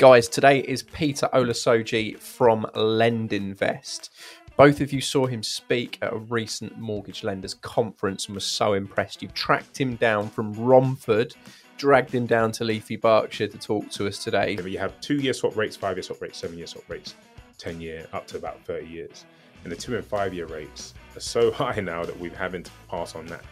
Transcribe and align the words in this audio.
Guys, 0.00 0.28
today 0.28 0.60
is 0.60 0.82
Peter 0.82 1.28
Olasoji 1.34 2.18
from 2.18 2.64
LendInvest. 2.74 4.08
Both 4.56 4.80
of 4.80 4.94
you 4.94 5.02
saw 5.02 5.26
him 5.26 5.42
speak 5.42 5.98
at 6.00 6.14
a 6.14 6.16
recent 6.16 6.78
mortgage 6.78 7.22
lenders 7.22 7.52
conference 7.52 8.24
and 8.24 8.34
were 8.34 8.40
so 8.40 8.72
impressed. 8.72 9.20
You've 9.20 9.34
tracked 9.34 9.78
him 9.78 9.96
down 9.96 10.30
from 10.30 10.54
Romford, 10.54 11.34
dragged 11.76 12.14
him 12.14 12.24
down 12.24 12.50
to 12.52 12.64
Leafy 12.64 12.96
Berkshire 12.96 13.48
to 13.48 13.58
talk 13.58 13.90
to 13.90 14.06
us 14.06 14.24
today. 14.24 14.56
You 14.64 14.78
have 14.78 14.98
two 15.02 15.16
year 15.16 15.34
swap 15.34 15.54
rates, 15.54 15.76
five 15.76 15.98
year 15.98 16.02
swap 16.02 16.22
rates, 16.22 16.38
seven 16.38 16.56
year 16.56 16.66
swap 16.66 16.88
rates, 16.88 17.14
10 17.58 17.78
year, 17.82 18.06
up 18.14 18.26
to 18.28 18.38
about 18.38 18.64
30 18.64 18.86
years. 18.86 19.26
And 19.64 19.70
the 19.70 19.76
two 19.76 19.96
and 19.96 20.04
five 20.06 20.32
year 20.32 20.46
rates 20.46 20.94
are 21.14 21.20
so 21.20 21.50
high 21.52 21.78
now 21.78 22.06
that 22.06 22.18
we're 22.18 22.34
having 22.34 22.62
to 22.62 22.70
pass 22.88 23.14
on 23.14 23.26
that. 23.26 23.44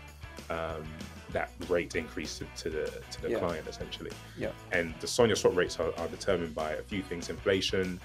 Um, 0.48 0.82
that 1.32 1.50
rate 1.68 1.94
increase 1.94 2.38
to, 2.38 2.46
to 2.56 2.70
the 2.70 2.92
to 3.10 3.22
the 3.22 3.30
Yeah. 3.30 3.38
client 3.38 3.66
essentially. 3.68 4.10
Yeah. 4.36 4.50
And 4.72 4.94
the 5.00 5.06
SONIA 5.06 5.36
swap 5.36 5.56
rates 5.56 5.78
are, 5.78 5.92
are 5.98 6.08
determined 6.08 6.54
by 6.54 6.72
a 6.72 6.82
few 6.82 7.02
things: 7.02 7.28
inflation, 7.28 8.00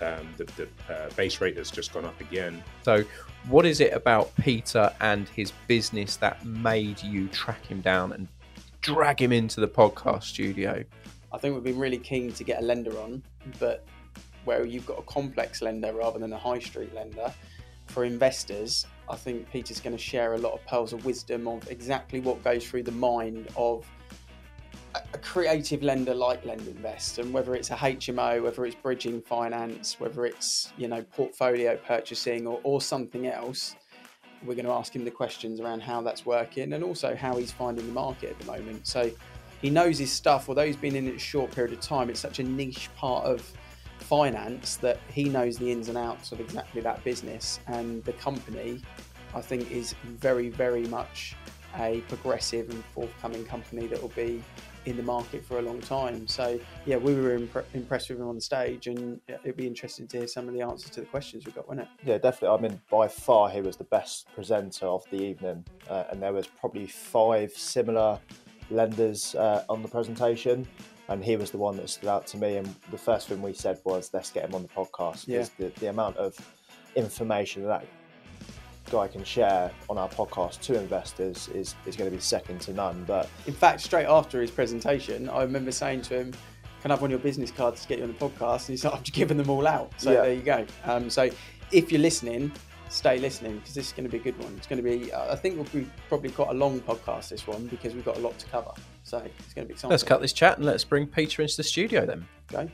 um, 0.00 0.28
the, 0.36 0.44
the 0.44 0.68
uh, 0.92 1.10
base 1.16 1.40
rate 1.40 1.56
has 1.56 1.70
just 1.70 1.92
gone 1.92 2.04
up 2.04 2.20
again. 2.20 2.62
So, 2.82 3.04
what 3.48 3.66
is 3.66 3.80
it 3.80 3.92
about 3.92 4.34
Peter 4.36 4.92
and 5.00 5.28
his 5.30 5.52
business 5.66 6.16
that 6.16 6.44
made 6.44 7.02
you 7.02 7.28
track 7.28 7.64
him 7.66 7.80
down 7.80 8.12
and 8.12 8.28
drag 8.80 9.20
him 9.20 9.32
into 9.32 9.60
the 9.60 9.68
podcast 9.68 10.24
studio? 10.24 10.84
I 11.32 11.38
think 11.38 11.54
we've 11.54 11.64
been 11.64 11.78
really 11.78 11.98
keen 11.98 12.32
to 12.32 12.44
get 12.44 12.62
a 12.62 12.64
lender 12.64 12.98
on, 13.00 13.22
but 13.58 13.84
where 14.44 14.64
you've 14.64 14.86
got 14.86 14.98
a 14.98 15.02
complex 15.02 15.60
lender 15.60 15.92
rather 15.92 16.18
than 16.18 16.32
a 16.32 16.38
high 16.38 16.58
street 16.58 16.94
lender, 16.94 17.32
for 17.86 18.04
investors, 18.04 18.86
I 19.10 19.16
think 19.16 19.50
Peter's 19.50 19.80
going 19.80 19.96
to 19.96 20.02
share 20.02 20.34
a 20.34 20.38
lot 20.38 20.52
of 20.52 20.64
pearls 20.66 20.92
of 20.92 21.04
wisdom 21.04 21.48
of 21.48 21.70
exactly 21.70 22.20
what 22.20 22.42
goes 22.44 22.66
through 22.66 22.84
the 22.84 22.92
mind 22.92 23.48
of 23.56 23.86
a 24.94 25.18
creative 25.18 25.82
lender 25.82 26.14
like 26.14 26.44
LendInvest, 26.44 27.18
and 27.18 27.32
whether 27.32 27.54
it's 27.54 27.70
a 27.70 27.74
HMO, 27.74 28.42
whether 28.42 28.64
it's 28.64 28.74
bridging 28.74 29.20
finance, 29.20 30.00
whether 30.00 30.26
it's 30.26 30.72
you 30.76 30.88
know 30.88 31.02
portfolio 31.02 31.76
purchasing 31.76 32.46
or, 32.46 32.60
or 32.62 32.80
something 32.80 33.26
else. 33.26 33.76
We're 34.44 34.54
going 34.54 34.66
to 34.66 34.72
ask 34.72 34.94
him 34.94 35.04
the 35.04 35.10
questions 35.10 35.60
around 35.60 35.80
how 35.80 36.00
that's 36.00 36.24
working 36.24 36.72
and 36.72 36.84
also 36.84 37.16
how 37.16 37.36
he's 37.36 37.50
finding 37.50 37.86
the 37.86 37.92
market 37.92 38.30
at 38.30 38.38
the 38.38 38.46
moment. 38.46 38.86
So 38.86 39.10
he 39.60 39.68
knows 39.68 39.98
his 39.98 40.12
stuff, 40.12 40.48
although 40.48 40.64
he's 40.64 40.76
been 40.76 40.94
in 40.94 41.08
it 41.08 41.16
a 41.16 41.18
short 41.18 41.50
period 41.50 41.72
of 41.72 41.80
time. 41.80 42.08
It's 42.08 42.20
such 42.20 42.38
a 42.38 42.44
niche 42.44 42.88
part 42.96 43.24
of 43.24 43.52
finance 44.08 44.76
that 44.76 44.98
he 45.12 45.24
knows 45.24 45.58
the 45.58 45.70
ins 45.70 45.88
and 45.90 45.98
outs 45.98 46.32
of 46.32 46.40
exactly 46.40 46.80
that 46.80 47.04
business. 47.04 47.60
And 47.66 48.02
the 48.04 48.14
company, 48.14 48.80
I 49.34 49.42
think, 49.42 49.70
is 49.70 49.94
very, 50.04 50.48
very 50.48 50.86
much 50.86 51.36
a 51.78 52.00
progressive 52.08 52.70
and 52.70 52.82
forthcoming 52.86 53.44
company 53.44 53.86
that 53.86 54.00
will 54.00 54.08
be 54.16 54.42
in 54.86 54.96
the 54.96 55.02
market 55.02 55.44
for 55.44 55.58
a 55.58 55.62
long 55.62 55.78
time. 55.82 56.26
So, 56.26 56.58
yeah, 56.86 56.96
we 56.96 57.14
were 57.14 57.38
impre- 57.38 57.66
impressed 57.74 58.08
with 58.08 58.18
him 58.18 58.26
on 58.26 58.36
the 58.36 58.40
stage, 58.40 58.86
and 58.86 59.20
it'd 59.28 59.58
be 59.58 59.66
interesting 59.66 60.06
to 60.08 60.18
hear 60.20 60.26
some 60.26 60.48
of 60.48 60.54
the 60.54 60.62
answers 60.62 60.90
to 60.92 61.00
the 61.00 61.06
questions 61.06 61.44
we 61.44 61.52
got, 61.52 61.68
wouldn't 61.68 61.86
it? 61.86 62.08
Yeah, 62.08 62.16
definitely. 62.16 62.56
I 62.56 62.70
mean, 62.70 62.80
by 62.90 63.08
far, 63.08 63.50
he 63.50 63.60
was 63.60 63.76
the 63.76 63.84
best 63.84 64.26
presenter 64.34 64.86
of 64.86 65.04
the 65.10 65.22
evening, 65.22 65.66
uh, 65.90 66.04
and 66.10 66.22
there 66.22 66.32
was 66.32 66.46
probably 66.46 66.86
five 66.86 67.52
similar 67.52 68.18
lenders 68.70 69.34
uh, 69.34 69.64
on 69.68 69.82
the 69.82 69.88
presentation, 69.88 70.66
and 71.08 71.24
he 71.24 71.36
was 71.36 71.50
the 71.50 71.58
one 71.58 71.76
that 71.78 71.88
stood 71.90 72.08
out 72.08 72.26
to 72.28 72.36
me. 72.36 72.56
And 72.56 72.74
the 72.90 72.98
first 72.98 73.28
thing 73.28 73.40
we 73.42 73.52
said 73.52 73.78
was, 73.84 74.10
"Let's 74.12 74.30
get 74.30 74.44
him 74.44 74.54
on 74.54 74.62
the 74.62 74.68
podcast." 74.68 75.26
Yeah. 75.26 75.38
because 75.38 75.50
the, 75.50 75.80
the 75.80 75.88
amount 75.88 76.16
of 76.16 76.36
information 76.96 77.64
that 77.64 77.84
guy 78.90 79.06
can 79.06 79.22
share 79.22 79.70
on 79.90 79.98
our 79.98 80.08
podcast 80.08 80.60
to 80.62 80.78
investors 80.78 81.48
is 81.48 81.74
is 81.86 81.94
going 81.96 82.10
to 82.10 82.16
be 82.16 82.20
second 82.22 82.60
to 82.62 82.72
none. 82.72 83.04
But 83.06 83.28
In 83.46 83.52
fact, 83.54 83.80
straight 83.82 84.06
after 84.06 84.40
his 84.40 84.50
presentation, 84.50 85.28
I 85.28 85.42
remember 85.42 85.72
saying 85.72 86.02
to 86.02 86.18
him, 86.20 86.32
"Can 86.82 86.90
I 86.90 86.94
have 86.94 87.00
one 87.02 87.08
of 87.08 87.12
your 87.12 87.20
business 87.20 87.50
cards 87.50 87.82
to 87.82 87.88
get 87.88 87.98
you 87.98 88.04
on 88.04 88.12
the 88.12 88.18
podcast?" 88.18 88.60
And 88.60 88.68
he's 88.70 88.84
like, 88.84 88.94
"I'm 88.94 89.02
just 89.02 89.14
giving 89.14 89.36
them 89.36 89.50
all 89.50 89.66
out." 89.66 89.92
So 89.98 90.12
Yeah. 90.12 90.22
there 90.22 90.32
you 90.34 90.42
go. 90.42 90.66
Um, 90.84 91.10
so 91.10 91.28
if 91.70 91.92
you're 91.92 92.00
listening, 92.00 92.50
stay 92.88 93.18
listening 93.18 93.56
because 93.58 93.74
this 93.74 93.86
is 93.86 93.92
going 93.92 94.04
to 94.04 94.10
be 94.10 94.18
a 94.18 94.20
good 94.22 94.38
one. 94.42 94.54
It's 94.56 94.66
going 94.66 94.82
to 94.82 94.88
be, 94.88 95.12
uh, 95.12 95.32
I 95.32 95.36
think, 95.36 95.56
we'll 95.56 95.82
be 95.82 95.90
probably 96.08 96.30
quite 96.30 96.50
a 96.50 96.54
long 96.54 96.80
podcast 96.80 97.28
this 97.28 97.46
one 97.46 97.66
because 97.66 97.94
we've 97.94 98.04
got 98.04 98.16
a 98.16 98.20
lot 98.20 98.38
to 98.38 98.46
cover. 98.46 98.72
So 99.02 99.18
it's 99.18 99.54
going 99.54 99.64
to 99.64 99.68
be 99.68 99.72
exciting. 99.72 99.90
Let's 99.90 100.02
cut 100.02 100.20
this 100.20 100.32
chat 100.32 100.56
and 100.56 100.66
let's 100.66 100.84
bring 100.84 101.06
Peter 101.06 101.42
into 101.42 101.56
the 101.56 101.62
studio 101.62 102.06
then. 102.06 102.26
Go. 102.48 102.68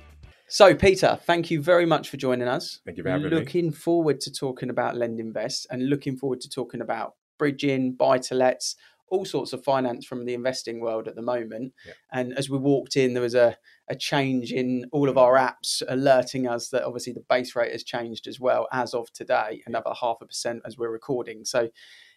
So, 0.48 0.74
Peter, 0.74 1.18
thank 1.24 1.50
you 1.50 1.62
very 1.62 1.86
much 1.86 2.10
for 2.10 2.16
joining 2.16 2.48
us. 2.48 2.80
Thank 2.84 2.98
you 2.98 3.02
for 3.02 3.10
having 3.10 3.30
me. 3.30 3.36
looking 3.36 3.72
forward 3.72 4.20
to 4.20 4.32
talking 4.32 4.70
about 4.70 4.94
LendInvest 4.94 5.66
and 5.70 5.88
looking 5.88 6.16
forward 6.16 6.40
to 6.42 6.50
talking 6.50 6.80
about 6.80 7.14
bridging, 7.38 7.92
buy 7.92 8.18
to 8.18 8.34
lets, 8.34 8.76
all 9.08 9.24
sorts 9.24 9.52
of 9.52 9.64
finance 9.64 10.04
from 10.04 10.24
the 10.26 10.34
investing 10.34 10.80
world 10.80 11.08
at 11.08 11.14
the 11.14 11.22
moment. 11.22 11.72
Yeah. 11.86 11.92
And 12.12 12.32
as 12.34 12.50
we 12.50 12.58
walked 12.58 12.96
in, 12.96 13.14
there 13.14 13.22
was 13.22 13.34
a, 13.34 13.56
a 13.88 13.94
change 13.94 14.52
in 14.52 14.86
all 14.92 15.08
of 15.08 15.18
our 15.18 15.34
apps 15.34 15.82
alerting 15.88 16.48
us 16.48 16.68
that 16.70 16.84
obviously 16.84 17.12
the 17.12 17.24
base 17.28 17.54
rate 17.54 17.72
has 17.72 17.84
changed 17.84 18.26
as 18.26 18.40
well 18.40 18.66
as 18.72 18.94
of 18.94 19.12
today, 19.12 19.62
another 19.66 19.92
half 20.00 20.16
a 20.22 20.26
percent 20.26 20.62
as 20.64 20.78
we're 20.78 20.90
recording. 20.90 21.44
So, 21.44 21.68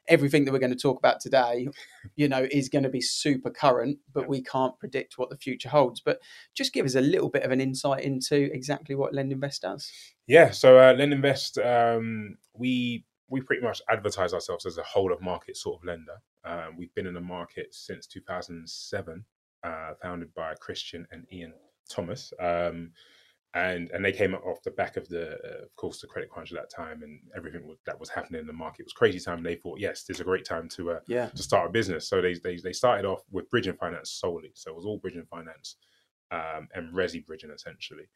everything 0.07 0.45
that 0.45 0.53
we're 0.53 0.59
going 0.59 0.71
to 0.71 0.77
talk 0.77 0.97
about 0.97 1.19
today, 1.19 1.67
you 2.15 2.29
know, 2.29 2.47
is 2.49 2.69
going 2.69 2.83
to 2.83 2.89
be 2.89 3.01
super 3.01 3.49
current, 3.49 3.97
but 4.13 4.27
we 4.27 4.41
can't 4.41 4.79
predict 4.79 5.17
what 5.17 5.29
the 5.29 5.37
future 5.37 5.69
holds. 5.69 5.99
But 5.99 6.19
just 6.55 6.73
give 6.73 6.85
us 6.85 6.95
a 6.95 7.01
little 7.01 7.29
bit 7.29 7.43
of 7.43 7.51
an 7.51 7.59
insight 7.59 8.03
into 8.03 8.49
exactly 8.53 8.95
what 8.95 9.13
LendInvest 9.13 9.61
does. 9.61 9.91
Yeah, 10.25 10.51
so 10.51 10.77
uh, 10.77 10.93
LendInvest, 10.93 11.97
um, 11.97 12.37
we 12.53 13.05
we 13.29 13.41
pretty 13.41 13.61
much 13.61 13.81
advertise 13.89 14.33
ourselves 14.33 14.65
as 14.65 14.77
a 14.77 14.83
whole 14.83 15.11
of 15.11 15.21
market 15.21 15.57
sort 15.57 15.79
of 15.79 15.85
lender. 15.85 16.21
Um, 16.45 16.77
we've 16.77 16.93
been 16.95 17.07
in 17.07 17.13
the 17.13 17.19
market 17.19 17.73
since 17.73 18.07
2007, 18.07 19.25
uh, 19.63 19.93
founded 20.01 20.33
by 20.33 20.53
Christian 20.55 21.07
and 21.11 21.25
Ian 21.31 21.53
Thomas, 21.89 22.33
um, 22.39 22.91
and 23.53 23.89
and 23.91 24.03
they 24.03 24.11
came 24.11 24.35
off 24.35 24.61
the 24.63 24.71
back 24.71 24.97
of 24.97 25.07
the, 25.07 25.31
uh, 25.31 25.63
of 25.63 25.75
course, 25.75 25.99
the 26.01 26.07
credit 26.07 26.29
crunch 26.29 26.51
at 26.51 26.57
that 26.57 26.69
time, 26.69 27.01
and 27.03 27.19
everything 27.35 27.75
that 27.85 27.99
was 27.99 28.09
happening 28.09 28.41
in 28.41 28.47
the 28.47 28.53
market 28.53 28.81
it 28.81 28.85
was 28.85 28.93
crazy 28.93 29.19
time. 29.19 29.37
And 29.37 29.45
they 29.45 29.55
thought, 29.55 29.79
yes, 29.79 30.03
this 30.03 30.17
is 30.17 30.21
a 30.21 30.25
great 30.25 30.45
time 30.45 30.69
to 30.69 30.91
uh, 30.91 30.99
Yeah. 31.07 31.29
to 31.29 31.43
start 31.43 31.69
a 31.69 31.71
business. 31.71 32.07
So 32.09 32.21
they, 32.21 32.35
they 32.35 32.57
they 32.57 32.73
started 32.73 33.05
off 33.05 33.21
with 33.31 33.49
bridging 33.49 33.75
finance 33.75 34.11
solely. 34.11 34.51
So 34.53 34.71
it 34.71 34.75
was 34.75 34.85
all 34.85 34.97
bridging 34.97 35.25
finance 35.25 35.77
um, 36.31 36.67
and 36.73 36.93
resi 36.93 37.25
bridging 37.25 37.51
essentially. 37.51 38.09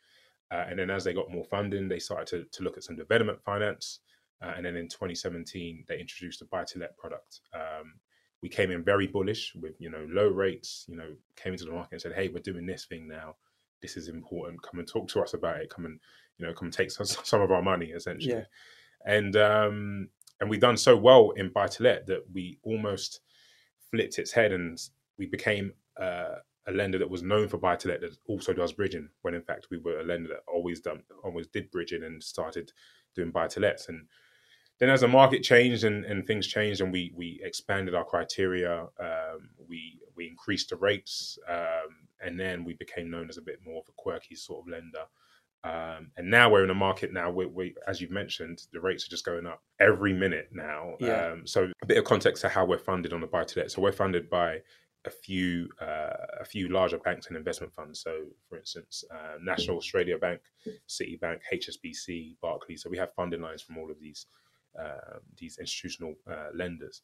Uh, 0.52 0.66
and 0.70 0.78
then 0.78 0.90
as 0.90 1.06
they 1.06 1.14
got 1.14 1.32
more 1.32 1.46
funding, 1.46 1.88
they 1.88 2.00
started 2.00 2.28
to, 2.28 2.46
to 2.52 2.64
look 2.64 2.76
at 2.78 2.84
some 2.84 2.98
development 2.98 3.42
finance. 3.42 4.00
Uh, 4.44 4.54
and 4.58 4.66
then 4.66 4.76
in 4.76 4.90
2017, 4.90 5.86
they 5.88 5.98
introduced 6.00 6.42
a 6.42 6.46
buy-to-let 6.46 6.98
product. 6.98 7.40
Um, 7.54 7.94
we 8.42 8.50
came 8.50 8.72
in 8.72 8.84
very 8.84 9.08
bullish 9.08 9.54
with 9.56 9.80
you 9.80 9.90
know 9.90 10.06
low 10.10 10.28
rates. 10.28 10.86
You 10.88 10.96
know, 10.96 11.14
came 11.36 11.54
into 11.54 11.66
the 11.66 11.72
market 11.72 11.94
and 11.94 12.02
said, 12.02 12.14
"Hey, 12.14 12.30
we're 12.30 12.40
doing 12.40 12.66
this 12.66 12.86
thing 12.86 13.08
now. 13.08 13.36
This 13.82 13.98
is 13.98 14.08
important. 14.08 14.62
Come 14.62 14.80
and 14.80 14.88
talk 14.88 15.08
to 15.10 15.22
us 15.22 15.34
about 15.34 15.58
it. 15.58 15.70
Come 15.70 15.86
and 15.86 16.00
you 16.38 16.46
know, 16.46 16.54
come 16.54 16.68
and 16.68 16.74
take 16.74 16.92
some, 16.92 17.06
some 17.24 17.42
of 17.42 17.52
our 17.52 17.62
money, 17.62 17.88
essentially." 17.88 18.36
Yeah. 18.36 18.46
And 19.06 19.36
um, 19.36 20.10
and 20.40 20.50
we've 20.50 20.60
done 20.60 20.78
so 20.78 20.98
well 20.98 21.32
in 21.32 21.50
buy-to-let 21.50 22.08
that 22.08 22.24
we 22.34 22.58
almost 22.64 23.22
flipped 23.92 24.18
its 24.18 24.32
head 24.32 24.52
and 24.52 24.80
we 25.18 25.28
became 25.28 25.74
uh, 26.00 26.36
a 26.68 26.72
lender 26.72 26.98
that 26.98 27.10
was 27.10 27.24
known 27.24 27.48
for 27.48 27.58
buy 27.58 27.76
to 27.76 27.88
let 27.88 28.02
that 28.02 28.16
also 28.28 28.54
does 28.54 28.74
bridging. 28.74 29.10
When 29.22 29.36
in 29.36 29.42
fact 29.42 29.68
we 29.70 29.78
were 29.78 30.00
a 30.00 30.04
lender 30.04 30.30
that 30.30 30.44
always 30.52 30.80
done 30.82 31.04
always 31.24 31.48
did 31.48 31.72
bridging 31.72 32.04
and 32.04 32.24
started 32.24 32.72
doing 33.16 33.32
buy 33.32 33.48
to 33.50 33.60
lets. 33.60 33.90
And 33.90 34.08
then 34.82 34.90
as 34.90 35.02
the 35.02 35.08
market 35.08 35.44
changed 35.44 35.84
and, 35.84 36.04
and 36.06 36.26
things 36.26 36.48
changed 36.48 36.82
and 36.82 36.92
we 36.92 37.14
we 37.16 37.40
expanded 37.44 37.94
our 37.94 38.04
criteria, 38.04 38.82
um, 39.00 39.50
we 39.70 40.00
we 40.16 40.28
increased 40.28 40.72
the 40.72 40.76
rates, 40.76 41.38
um, 41.48 42.08
and 42.20 42.40
then 42.40 42.66
we 42.66 42.74
became 42.74 43.12
known 43.12 43.30
as 43.30 43.38
a 43.38 43.44
bit 43.44 43.60
more 43.64 43.78
of 43.78 43.88
a 43.88 43.94
quirky 43.96 44.36
sort 44.36 44.66
of 44.66 44.72
lender. 44.72 45.06
Um, 45.64 46.10
and 46.18 46.28
now 46.32 46.50
we're 46.50 46.64
in 46.64 46.72
a 46.72 46.74
market 46.74 47.14
now 47.14 47.30
we, 47.30 47.46
we 47.46 47.76
as 47.88 48.02
you've 48.02 48.10
mentioned 48.10 48.64
the 48.74 48.82
rates 48.82 49.06
are 49.06 49.12
just 49.12 49.24
going 49.24 49.46
up 49.46 49.62
every 49.80 50.12
minute 50.12 50.50
now 50.52 50.96
Yeah. 51.00 51.34
um, 51.34 51.46
so 51.46 51.70
a 51.84 51.86
bit 51.86 52.00
of 52.00 52.04
context 52.04 52.42
to 52.42 52.50
how 52.50 52.66
we're 52.66 52.80
funded 52.80 53.14
on 53.14 53.22
the 53.22 53.28
buy 53.28 53.44
to 53.44 53.60
let 53.60 53.70
so 53.70 53.80
we're 53.80 53.92
funded 53.92 54.28
by 54.28 54.58
a 55.06 55.12
few 55.12 55.70
uh, 55.80 56.14
a 56.40 56.46
few 56.46 56.68
larger 56.70 56.98
banks 56.98 57.28
and 57.28 57.38
investment 57.38 57.72
funds 57.76 58.02
so 58.02 58.24
for 58.50 58.58
instance 58.58 59.04
uh, 59.14 59.38
national 59.40 59.78
australia 59.78 60.18
bank 60.18 60.42
citibank 60.90 61.38
hsbc 61.54 62.38
barclays 62.42 62.82
so 62.82 62.90
we 62.90 62.98
have 62.98 63.14
funding 63.14 63.42
lines 63.42 63.62
from 63.62 63.78
all 63.78 63.92
of 63.92 64.00
these 64.00 64.26
uh, 64.80 65.18
these 65.38 65.58
institutional 65.58 66.14
uh, 66.30 66.50
lenders 66.54 67.02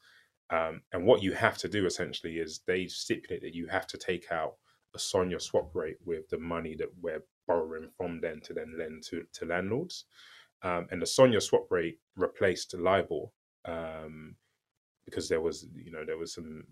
um, 0.50 0.82
and 0.94 1.06
what 1.06 1.22
you 1.22 1.34
have 1.34 1.58
to 1.60 1.68
do 1.68 1.86
essentially 1.86 2.38
is 2.38 2.62
they 2.66 2.88
stipulate 2.88 3.42
that 3.42 3.56
you 3.56 3.68
have 3.68 3.88
to 3.88 3.98
take 3.98 4.32
out 4.32 4.56
a 4.96 5.00
Sonia 5.00 5.40
swap 5.40 5.76
rate 5.76 5.98
with 6.06 6.30
the 6.30 6.38
money 6.38 6.76
that 6.76 6.90
we're 7.02 7.24
borrowing 7.48 7.90
from 7.98 8.22
them 8.22 8.40
to 8.44 8.54
then 8.54 8.76
lend 8.78 9.04
to, 9.10 9.24
to 9.34 9.46
landlords. 9.46 10.06
Um, 10.64 10.88
and 10.90 11.02
the 11.02 11.06
Sonia 11.06 11.42
swap 11.42 11.68
rate 11.70 12.00
replaced 12.16 12.74
LIBOR 12.74 13.30
um, 13.66 14.36
because 15.06 15.28
there 15.28 15.42
was, 15.42 15.68
you 15.76 15.92
know, 15.92 16.06
there 16.06 16.18
was 16.18 16.34
some 16.34 16.64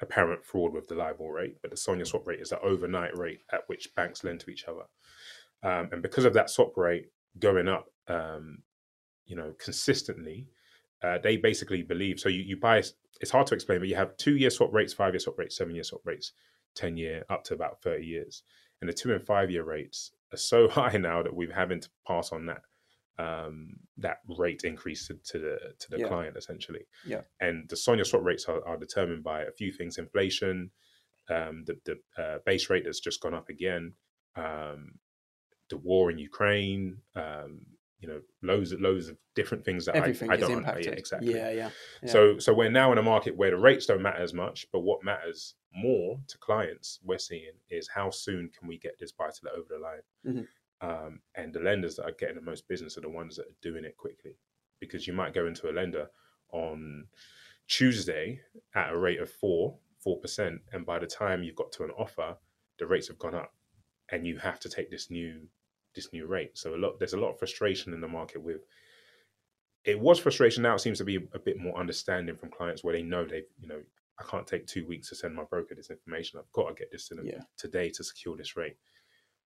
apparent 0.00 0.44
fraud 0.44 0.72
with 0.72 0.86
the 0.86 0.94
LIBOR 0.94 1.32
rate, 1.32 1.56
but 1.60 1.72
the 1.72 1.76
Sonia 1.76 2.06
swap 2.06 2.26
rate 2.26 2.40
is 2.40 2.50
the 2.50 2.60
overnight 2.60 3.16
rate 3.18 3.40
at 3.52 3.62
which 3.66 3.94
banks 3.96 4.22
lend 4.22 4.40
to 4.40 4.50
each 4.50 4.66
other. 4.66 4.84
Um, 5.64 5.88
and 5.90 6.02
because 6.02 6.24
of 6.24 6.34
that 6.34 6.50
swap 6.50 6.76
rate 6.76 7.06
going 7.40 7.66
up, 7.66 7.88
um, 8.06 8.62
you 9.28 9.36
know, 9.36 9.54
consistently, 9.58 10.48
uh, 11.04 11.18
they 11.22 11.36
basically 11.36 11.82
believe. 11.82 12.18
So 12.18 12.28
you, 12.28 12.42
you 12.42 12.56
buy, 12.56 12.82
it's 13.20 13.30
hard 13.30 13.46
to 13.48 13.54
explain, 13.54 13.78
but 13.78 13.88
you 13.88 13.94
have 13.94 14.16
two 14.16 14.36
year 14.36 14.50
swap 14.50 14.72
rates, 14.72 14.92
five 14.92 15.14
year 15.14 15.20
swap 15.20 15.38
rates, 15.38 15.56
seven 15.56 15.74
year 15.74 15.84
swap 15.84 16.00
rates, 16.04 16.32
10 16.74 16.96
year, 16.96 17.24
up 17.30 17.44
to 17.44 17.54
about 17.54 17.80
30 17.82 18.04
years. 18.04 18.42
and 18.80 18.88
the 18.88 18.92
two 18.94 19.12
and 19.12 19.24
five 19.26 19.50
year 19.50 19.64
rates 19.64 20.12
are 20.32 20.36
so 20.38 20.68
high 20.78 20.96
now 20.96 21.22
that 21.22 21.34
we're 21.34 21.52
having 21.54 21.80
to 21.80 21.88
pass 22.06 22.32
on 22.32 22.46
that 22.46 22.62
um, 23.20 23.70
that 23.96 24.18
rate 24.38 24.62
increase 24.62 25.08
to, 25.08 25.14
to 25.24 25.38
the 25.40 25.58
to 25.80 25.90
the 25.90 25.98
Yeah. 25.98 26.08
client 26.08 26.36
essentially. 26.36 26.84
Yeah. 27.04 27.22
And 27.40 27.68
the 27.68 27.76
Sonia 27.76 28.04
swap 28.04 28.22
rates 28.22 28.44
are, 28.48 28.64
are 28.64 28.76
determined 28.76 29.24
by 29.24 29.42
a 29.42 29.50
few 29.52 29.72
things: 29.72 29.98
inflation, 29.98 30.70
um, 31.28 31.64
the 31.66 31.74
the 31.84 32.22
uh, 32.22 32.38
base 32.46 32.70
rate 32.70 32.84
that's 32.84 33.00
just 33.00 33.20
gone 33.20 33.34
up 33.34 33.48
again, 33.48 33.94
um, 34.36 35.00
the 35.68 35.78
war 35.78 36.10
in 36.12 36.18
Ukraine. 36.18 36.98
Um, 37.16 37.62
you 38.00 38.08
know, 38.08 38.20
loads 38.42 38.72
of 38.72 38.80
loads 38.80 39.08
of 39.08 39.16
different 39.34 39.64
things 39.64 39.84
that 39.86 39.96
Everything 39.96 40.30
I, 40.30 40.34
I 40.34 40.36
don't 40.36 40.58
impacted. 40.58 40.86
Yeah, 40.86 40.92
exactly. 40.92 41.34
Yeah, 41.34 41.50
yeah. 41.50 41.70
Yeah. 42.02 42.10
So 42.10 42.38
so 42.38 42.54
we're 42.54 42.70
now 42.70 42.92
in 42.92 42.98
a 42.98 43.02
market 43.02 43.36
where 43.36 43.50
the 43.50 43.56
rates 43.56 43.86
don't 43.86 44.02
matter 44.02 44.22
as 44.22 44.32
much, 44.32 44.66
but 44.72 44.80
what 44.80 45.02
matters 45.02 45.54
more 45.74 46.20
to 46.28 46.38
clients 46.38 47.00
we're 47.04 47.18
seeing 47.18 47.52
is 47.68 47.88
how 47.88 48.10
soon 48.10 48.50
can 48.56 48.68
we 48.68 48.78
get 48.78 48.98
this 48.98 49.12
buy 49.12 49.28
to 49.28 49.40
let 49.42 49.54
over 49.54 49.68
the 49.68 49.78
line. 49.78 50.02
Mhm. 50.24 50.46
Um, 50.80 51.20
and 51.34 51.52
the 51.52 51.60
lenders 51.60 51.96
that 51.96 52.04
are 52.04 52.12
getting 52.12 52.36
the 52.36 52.40
most 52.40 52.68
business 52.68 52.96
are 52.96 53.00
the 53.00 53.10
ones 53.10 53.36
that 53.36 53.46
are 53.46 53.56
doing 53.62 53.84
it 53.84 53.96
quickly, 53.96 54.36
because 54.78 55.06
you 55.08 55.12
might 55.12 55.34
go 55.34 55.46
into 55.46 55.68
a 55.68 55.72
lender 55.72 56.08
on 56.50 57.08
Tuesday 57.66 58.40
at 58.74 58.92
a 58.92 58.96
rate 58.96 59.20
of 59.20 59.30
four 59.30 59.78
four 59.98 60.20
percent, 60.20 60.60
and 60.72 60.86
by 60.86 61.00
the 61.00 61.06
time 61.06 61.42
you've 61.42 61.56
got 61.56 61.72
to 61.72 61.82
an 61.84 61.90
offer, 61.98 62.36
the 62.78 62.86
rates 62.86 63.08
have 63.08 63.18
gone 63.18 63.34
up, 63.34 63.54
and 64.10 64.24
you 64.24 64.38
have 64.38 64.60
to 64.60 64.68
take 64.68 64.88
this 64.90 65.10
new 65.10 65.48
this 65.98 66.12
new 66.12 66.26
rate. 66.26 66.56
So 66.56 66.74
a 66.74 66.80
lot 66.84 66.98
there's 66.98 67.12
a 67.14 67.20
lot 67.20 67.32
of 67.32 67.38
frustration 67.38 67.92
in 67.92 68.00
the 68.00 68.08
market 68.08 68.40
with 68.42 68.62
it 69.84 69.98
was 69.98 70.18
frustration. 70.18 70.62
Now 70.62 70.74
it 70.74 70.80
seems 70.80 70.98
to 70.98 71.04
be 71.04 71.16
a 71.32 71.38
bit 71.38 71.58
more 71.58 71.78
understanding 71.78 72.36
from 72.36 72.50
clients 72.50 72.82
where 72.84 72.94
they 72.94 73.02
know 73.02 73.24
they, 73.24 73.42
you 73.60 73.68
know, 73.68 73.80
I 74.20 74.24
can't 74.24 74.46
take 74.46 74.66
two 74.66 74.86
weeks 74.86 75.08
to 75.08 75.14
send 75.14 75.34
my 75.34 75.44
broker 75.44 75.74
this 75.74 75.90
information. 75.90 76.38
I've 76.38 76.52
got 76.52 76.68
to 76.68 76.74
get 76.74 76.90
this 76.90 77.06
to 77.08 77.14
them 77.14 77.26
Yeah. 77.26 77.40
today 77.56 77.88
to 77.90 78.04
secure 78.04 78.36
this 78.36 78.56
rate. 78.56 78.76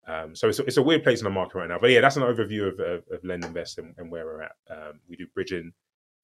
Um, 0.08 0.34
so 0.34 0.48
it's, 0.48 0.58
a- 0.58 0.64
it's 0.64 0.78
a 0.78 0.82
weird 0.82 1.04
place 1.04 1.20
in 1.20 1.24
the 1.24 1.30
market 1.30 1.58
right 1.58 1.68
now. 1.68 1.78
But 1.78 1.90
yeah, 1.90 2.00
that's 2.00 2.16
an 2.16 2.22
overview 2.24 2.66
of, 2.72 2.80
of, 2.80 3.04
of 3.12 3.22
LendInvest 3.22 3.78
and, 3.78 3.94
and 3.98 4.10
where 4.10 4.24
we're 4.24 4.42
at. 4.42 4.56
Um, 4.70 5.00
we 5.08 5.14
do 5.16 5.26
bridging, 5.34 5.72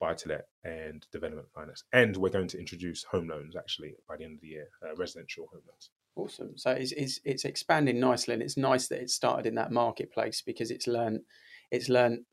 buy 0.01 0.15
to 0.15 0.29
let, 0.29 0.47
and 0.65 1.05
development 1.13 1.47
finance. 1.53 1.83
And 1.93 2.17
we're 2.17 2.29
going 2.37 2.47
to 2.49 2.59
introduce 2.59 3.03
home 3.03 3.27
loans 3.29 3.55
actually 3.55 3.95
by 4.07 4.17
the 4.17 4.25
end 4.25 4.35
of 4.35 4.41
the 4.41 4.47
year, 4.47 4.67
uh, 4.83 4.95
residential 4.95 5.47
home 5.53 5.61
loans. 5.67 5.91
Awesome. 6.15 6.57
So 6.57 6.71
it's, 6.71 6.91
it's 6.91 7.19
it's 7.23 7.45
expanding 7.45 7.99
nicely, 7.99 8.33
and 8.33 8.43
it's 8.43 8.57
nice 8.57 8.87
that 8.87 9.01
it 9.01 9.09
started 9.09 9.45
in 9.45 9.55
that 9.55 9.71
marketplace 9.71 10.41
because 10.45 10.71
it's 10.71 10.87
learned 10.87 11.21
it's 11.71 11.89
learned 11.89 12.25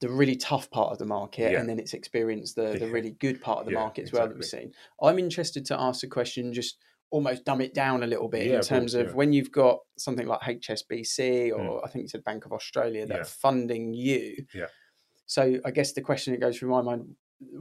the 0.00 0.08
really 0.08 0.36
tough 0.36 0.70
part 0.70 0.92
of 0.92 0.98
the 0.98 1.06
market, 1.06 1.52
Yeah. 1.52 1.60
and 1.60 1.68
then 1.68 1.78
it's 1.78 1.94
experienced 1.94 2.56
the 2.56 2.76
the 2.80 2.88
really 2.90 3.12
good 3.12 3.40
part 3.40 3.60
of 3.60 3.66
the 3.66 3.72
Yeah, 3.72 3.80
market 3.80 4.04
as 4.04 4.12
well 4.12 4.26
that 4.28 4.34
we've 4.34 4.44
seen. 4.44 4.72
I'm 5.00 5.18
interested 5.18 5.64
to 5.66 5.80
ask 5.80 6.02
a 6.04 6.08
question, 6.08 6.52
just 6.52 6.78
almost 7.10 7.44
dumb 7.44 7.60
it 7.60 7.74
down 7.74 8.02
a 8.02 8.06
little 8.06 8.28
bit 8.28 8.46
Yeah, 8.46 8.56
in 8.56 8.62
terms 8.62 8.94
of 8.94 9.14
when 9.14 9.32
you've 9.32 9.52
got 9.52 9.80
something 9.98 10.26
like 10.26 10.40
HSBC 10.40 11.54
hmm. 11.54 11.60
or 11.60 11.84
I 11.84 11.90
think 11.90 12.04
you 12.04 12.08
said 12.08 12.24
Bank 12.24 12.46
of 12.46 12.52
Australia 12.52 13.06
that 13.06 13.26
funding 13.26 13.92
you. 13.92 14.46
Yeah. 14.54 14.66
So 15.26 15.60
I 15.64 15.70
guess 15.70 15.92
the 15.92 16.00
question 16.00 16.32
that 16.32 16.40
goes 16.40 16.58
through 16.58 16.70
my 16.70 16.82
mind 16.82 17.14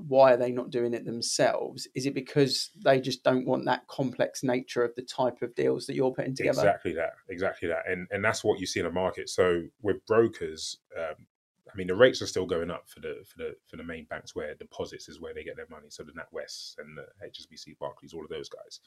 why 0.07 0.33
are 0.33 0.37
they 0.37 0.51
not 0.51 0.69
doing 0.69 0.93
it 0.93 1.05
themselves? 1.05 1.87
Is 1.95 2.05
it 2.05 2.13
because 2.13 2.69
they 2.83 2.99
just 2.99 3.23
don't 3.23 3.45
want 3.45 3.65
that 3.65 3.87
complex 3.87 4.43
nature 4.43 4.83
of 4.83 4.95
the 4.95 5.01
type 5.01 5.41
of 5.41 5.55
deals 5.55 5.85
that 5.85 5.95
you're 5.95 6.13
putting 6.13 6.35
together? 6.35 6.59
Exactly 6.59 6.93
that, 6.93 7.13
exactly 7.29 7.67
that, 7.67 7.89
and 7.89 8.07
and 8.11 8.23
that's 8.23 8.43
what 8.43 8.59
you 8.59 8.65
see 8.65 8.79
in 8.79 8.85
the 8.85 8.91
market. 8.91 9.29
So 9.29 9.63
with 9.81 10.05
brokers, 10.05 10.77
um, 10.97 11.27
I 11.71 11.75
mean, 11.75 11.87
the 11.87 11.95
rates 11.95 12.21
are 12.21 12.27
still 12.27 12.45
going 12.45 12.71
up 12.71 12.89
for 12.89 12.99
the 12.99 13.23
for 13.25 13.37
the 13.37 13.55
for 13.67 13.77
the 13.77 13.83
main 13.83 14.05
banks 14.05 14.35
where 14.35 14.55
deposits 14.55 15.07
is 15.07 15.21
where 15.21 15.33
they 15.33 15.43
get 15.43 15.55
their 15.55 15.67
money. 15.69 15.87
So 15.89 16.03
the 16.03 16.11
NatWest 16.11 16.75
and 16.79 16.97
the 16.97 17.05
HSBC, 17.25 17.77
Barclays, 17.79 18.13
all 18.13 18.23
of 18.23 18.29
those 18.29 18.49
guys, 18.49 18.79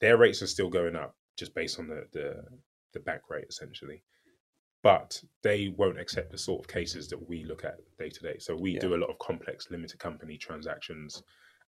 their 0.00 0.16
rates 0.16 0.42
are 0.42 0.46
still 0.46 0.70
going 0.70 0.96
up 0.96 1.16
just 1.36 1.54
based 1.54 1.78
on 1.78 1.88
the 1.88 2.06
the, 2.12 2.44
the 2.92 3.00
bank 3.00 3.22
rate 3.28 3.46
essentially. 3.48 4.02
But 4.86 5.20
they 5.42 5.70
won't 5.70 5.98
accept 5.98 6.30
the 6.30 6.38
sort 6.38 6.60
of 6.60 6.68
cases 6.68 7.08
that 7.08 7.28
we 7.28 7.42
look 7.42 7.64
at 7.64 7.80
day 7.98 8.08
to 8.08 8.20
day. 8.20 8.38
So 8.38 8.54
we 8.54 8.74
Yeah. 8.74 8.78
do 8.78 8.94
a 8.94 9.02
lot 9.02 9.10
of 9.10 9.18
complex 9.18 9.68
limited 9.68 9.98
company 9.98 10.38
transactions. 10.38 11.24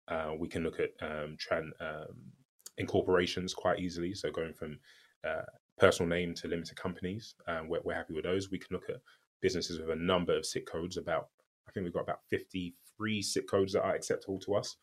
Uh, 0.07 0.35
we 0.39 0.49
can 0.49 0.63
look 0.63 0.81
at 0.81 0.91
um, 1.01 1.39
tran, 1.39 1.71
um, 1.81 2.31
incorporations 2.77 3.55
quite 3.55 3.81
easily. 3.81 4.13
So 4.13 4.31
going 4.31 4.53
from 4.53 4.79
uh, 5.25 5.47
personal 5.79 6.11
name 6.11 6.35
to 6.35 6.49
limited 6.49 6.77
companies, 6.77 7.35
um, 7.47 7.69
we're, 7.71 7.81
we're 7.85 7.95
happy 7.95 8.13
with 8.13 8.25
those. 8.25 8.51
We 8.51 8.59
can 8.59 8.75
look 8.75 8.91
at 8.91 9.01
businesses 9.41 9.81
with 9.81 9.89
a 9.89 9.97
number 9.97 10.37
of 10.37 10.45
SIC 10.45 10.67
codes. 10.67 10.99
About 10.99 11.31
I 11.67 11.71
think 11.71 11.85
we've 11.85 11.95
got 11.95 12.03
about 12.03 12.21
fifty-three 12.29 13.23
SIC 13.23 13.49
codes 13.49 13.73
that 13.73 13.83
are 13.83 13.95
acceptable 13.95 14.39
to 14.41 14.57
us, 14.57 14.77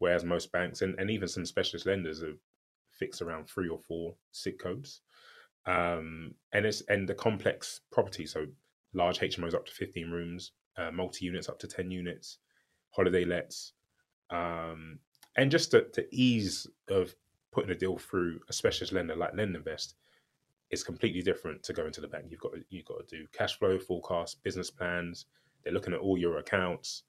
whereas 0.00 0.22
most 0.22 0.52
banks 0.52 0.82
and, 0.82 1.00
and 1.00 1.10
even 1.10 1.28
some 1.28 1.46
specialist 1.46 1.86
lenders 1.86 2.20
have 2.20 2.36
fixed 2.90 3.22
around 3.22 3.48
three 3.48 3.70
or 3.70 3.78
four 3.78 4.16
SIC 4.32 4.58
codes. 4.58 5.00
Um, 5.66 6.34
and 6.52 6.64
it's 6.66 6.82
and 6.88 7.08
the 7.08 7.14
complex 7.14 7.80
property, 7.92 8.26
so 8.26 8.46
large 8.94 9.18
HMOs 9.18 9.54
up 9.54 9.66
to 9.66 9.72
fifteen 9.72 10.10
rooms, 10.10 10.52
uh, 10.76 10.90
multi 10.90 11.26
units 11.26 11.48
up 11.48 11.58
to 11.60 11.66
ten 11.66 11.90
units, 11.90 12.38
holiday 12.90 13.24
lets, 13.24 13.72
um, 14.30 14.98
and 15.36 15.50
just 15.50 15.70
the, 15.70 15.86
the 15.94 16.06
ease 16.10 16.66
of 16.88 17.14
putting 17.52 17.70
a 17.70 17.74
deal 17.74 17.98
through 17.98 18.40
a 18.48 18.52
specialist 18.52 18.92
lender 18.92 19.16
like 19.16 19.34
LendInvest 19.34 19.94
is 20.70 20.84
completely 20.84 21.20
different 21.20 21.62
to 21.64 21.72
going 21.72 21.92
to 21.92 22.00
the 22.00 22.08
bank. 22.08 22.26
You've 22.30 22.40
got 22.40 22.52
to, 22.52 22.62
you've 22.70 22.84
got 22.84 23.08
to 23.08 23.16
do 23.16 23.26
cash 23.32 23.58
flow 23.58 23.78
forecast, 23.78 24.42
business 24.44 24.70
plans. 24.70 25.26
They're 25.64 25.72
looking 25.72 25.94
at 25.94 26.00
all 26.00 26.16
your 26.16 26.38
accounts. 26.38 27.02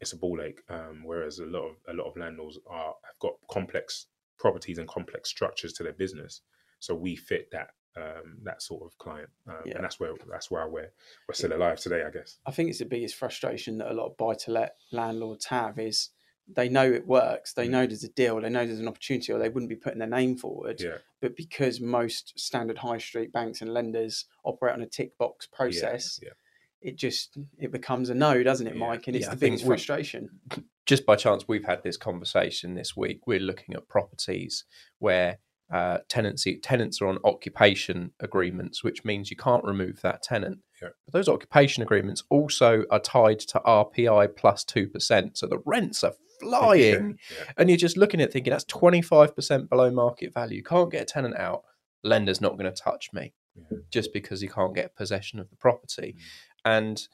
It's 0.00 0.12
a 0.12 0.16
ball 0.16 0.40
ache. 0.42 0.60
Um, 0.68 1.02
whereas 1.04 1.38
a 1.38 1.46
lot 1.46 1.68
of 1.68 1.76
a 1.88 1.94
lot 1.94 2.08
of 2.08 2.16
landlords 2.16 2.58
are 2.68 2.94
have 3.04 3.18
got 3.20 3.34
complex 3.50 4.06
properties 4.38 4.78
and 4.78 4.88
complex 4.88 5.30
structures 5.30 5.72
to 5.74 5.82
their 5.82 5.92
business. 5.92 6.42
So 6.86 6.94
we 6.94 7.16
fit 7.16 7.50
that 7.50 7.70
um, 7.96 8.36
that 8.44 8.60
sort 8.62 8.82
of 8.84 8.96
client, 8.98 9.30
um, 9.48 9.54
Yeah. 9.64 9.76
and 9.76 9.84
that's 9.84 9.98
where 9.98 10.12
that's 10.30 10.50
why 10.50 10.64
we're 10.66 10.92
we're 11.26 11.34
still 11.34 11.54
alive 11.54 11.80
today, 11.80 12.04
I 12.06 12.10
guess. 12.10 12.38
I 12.46 12.50
think 12.50 12.68
it's 12.68 12.78
the 12.78 12.84
biggest 12.84 13.14
frustration 13.16 13.78
that 13.78 13.90
a 13.90 13.94
lot 13.94 14.06
of 14.08 14.16
buy 14.18 14.34
to 14.44 14.50
let 14.52 14.76
landlords 14.92 15.46
have 15.46 15.78
is 15.78 16.10
they 16.46 16.68
know 16.68 16.84
it 16.92 17.06
works, 17.06 17.54
they 17.54 17.66
Mm. 17.66 17.70
know 17.70 17.86
there's 17.86 18.04
a 18.04 18.08
deal, 18.10 18.38
they 18.40 18.50
know 18.50 18.66
there's 18.66 18.80
an 18.80 18.86
opportunity, 18.86 19.32
or 19.32 19.38
they 19.38 19.48
wouldn't 19.48 19.70
be 19.70 19.76
putting 19.76 19.98
their 19.98 20.08
name 20.08 20.36
forward. 20.36 20.78
Yeah, 20.80 20.98
But 21.22 21.36
because 21.36 21.80
most 21.80 22.38
standard 22.38 22.78
high 22.78 22.98
street 22.98 23.32
banks 23.32 23.62
and 23.62 23.72
lenders 23.72 24.26
operate 24.44 24.74
on 24.74 24.82
a 24.82 24.86
tick 24.86 25.16
box 25.18 25.46
process, 25.46 26.20
Yeah, 26.22 26.34
it 26.82 26.96
just 26.96 27.38
it 27.58 27.72
becomes 27.72 28.10
a 28.10 28.14
no, 28.14 28.42
doesn't 28.42 28.66
it. 28.66 28.76
Mike? 28.76 29.06
And 29.06 29.16
it's 29.16 29.26
the 29.26 29.32
I 29.32 29.36
biggest 29.36 29.64
frustration. 29.64 30.38
just 30.84 31.06
by 31.06 31.16
chance, 31.16 31.48
we've 31.48 31.64
had 31.64 31.82
this 31.82 31.96
conversation 31.96 32.74
this 32.74 32.94
week. 32.94 33.26
We're 33.26 33.40
looking 33.40 33.74
at 33.74 33.88
properties 33.88 34.64
where 34.98 35.38
uh, 35.72 35.98
tenancy 36.08 36.58
tenants 36.58 37.00
are 37.00 37.06
on 37.08 37.18
occupation 37.24 38.12
agreements, 38.20 38.84
which 38.84 39.04
means 39.04 39.30
you 39.30 39.36
can't 39.36 39.64
remove 39.64 40.00
that 40.02 40.22
tenant. 40.22 40.58
Yeah. 40.80 40.90
But 41.04 41.12
those 41.14 41.28
occupation 41.28 41.82
agreements 41.82 42.22
also 42.30 42.84
are 42.90 43.00
tied 43.00 43.40
to 43.40 43.60
RPI 43.66 44.36
plus 44.36 44.62
two 44.64 44.88
percent, 44.88 45.36
so 45.38 45.46
the 45.46 45.62
rents 45.64 46.04
are 46.04 46.12
flying, 46.40 47.18
yeah, 47.30 47.44
and 47.56 47.68
you're 47.70 47.78
just 47.78 47.96
looking 47.96 48.20
at 48.20 48.32
thinking 48.32 48.50
that's 48.50 48.64
twenty 48.64 49.02
five 49.02 49.34
percent 49.34 49.68
below 49.70 49.90
market 49.90 50.32
value. 50.34 50.62
Can't 50.62 50.90
get 50.92 51.02
a 51.02 51.06
tenant 51.06 51.36
out. 51.36 51.62
Lender's 52.04 52.40
not 52.40 52.56
going 52.58 52.72
to 52.72 52.82
touch 52.82 53.08
me 53.12 53.32
Yeah. 53.56 53.78
just 53.90 54.12
because 54.12 54.40
he 54.42 54.48
can't 54.48 54.74
get 54.74 54.94
possession 54.94 55.40
of 55.40 55.48
the 55.50 55.56
property, 55.56 56.14
Mm. 56.16 56.76
and 56.76 57.08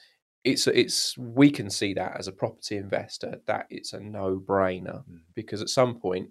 it's 0.45 0.67
it's 0.67 1.17
we 1.17 1.51
can 1.53 1.71
see 1.71 1.95
that 1.95 2.17
as 2.19 2.27
a 2.27 2.33
property 2.33 2.77
investor 2.77 3.41
that 3.47 3.67
it's 3.71 3.93
a 3.93 4.01
no 4.01 4.43
brainer 4.45 5.05
Mm. 5.09 5.21
because 5.37 5.63
at 5.63 5.69
some 5.69 6.01
point, 6.01 6.31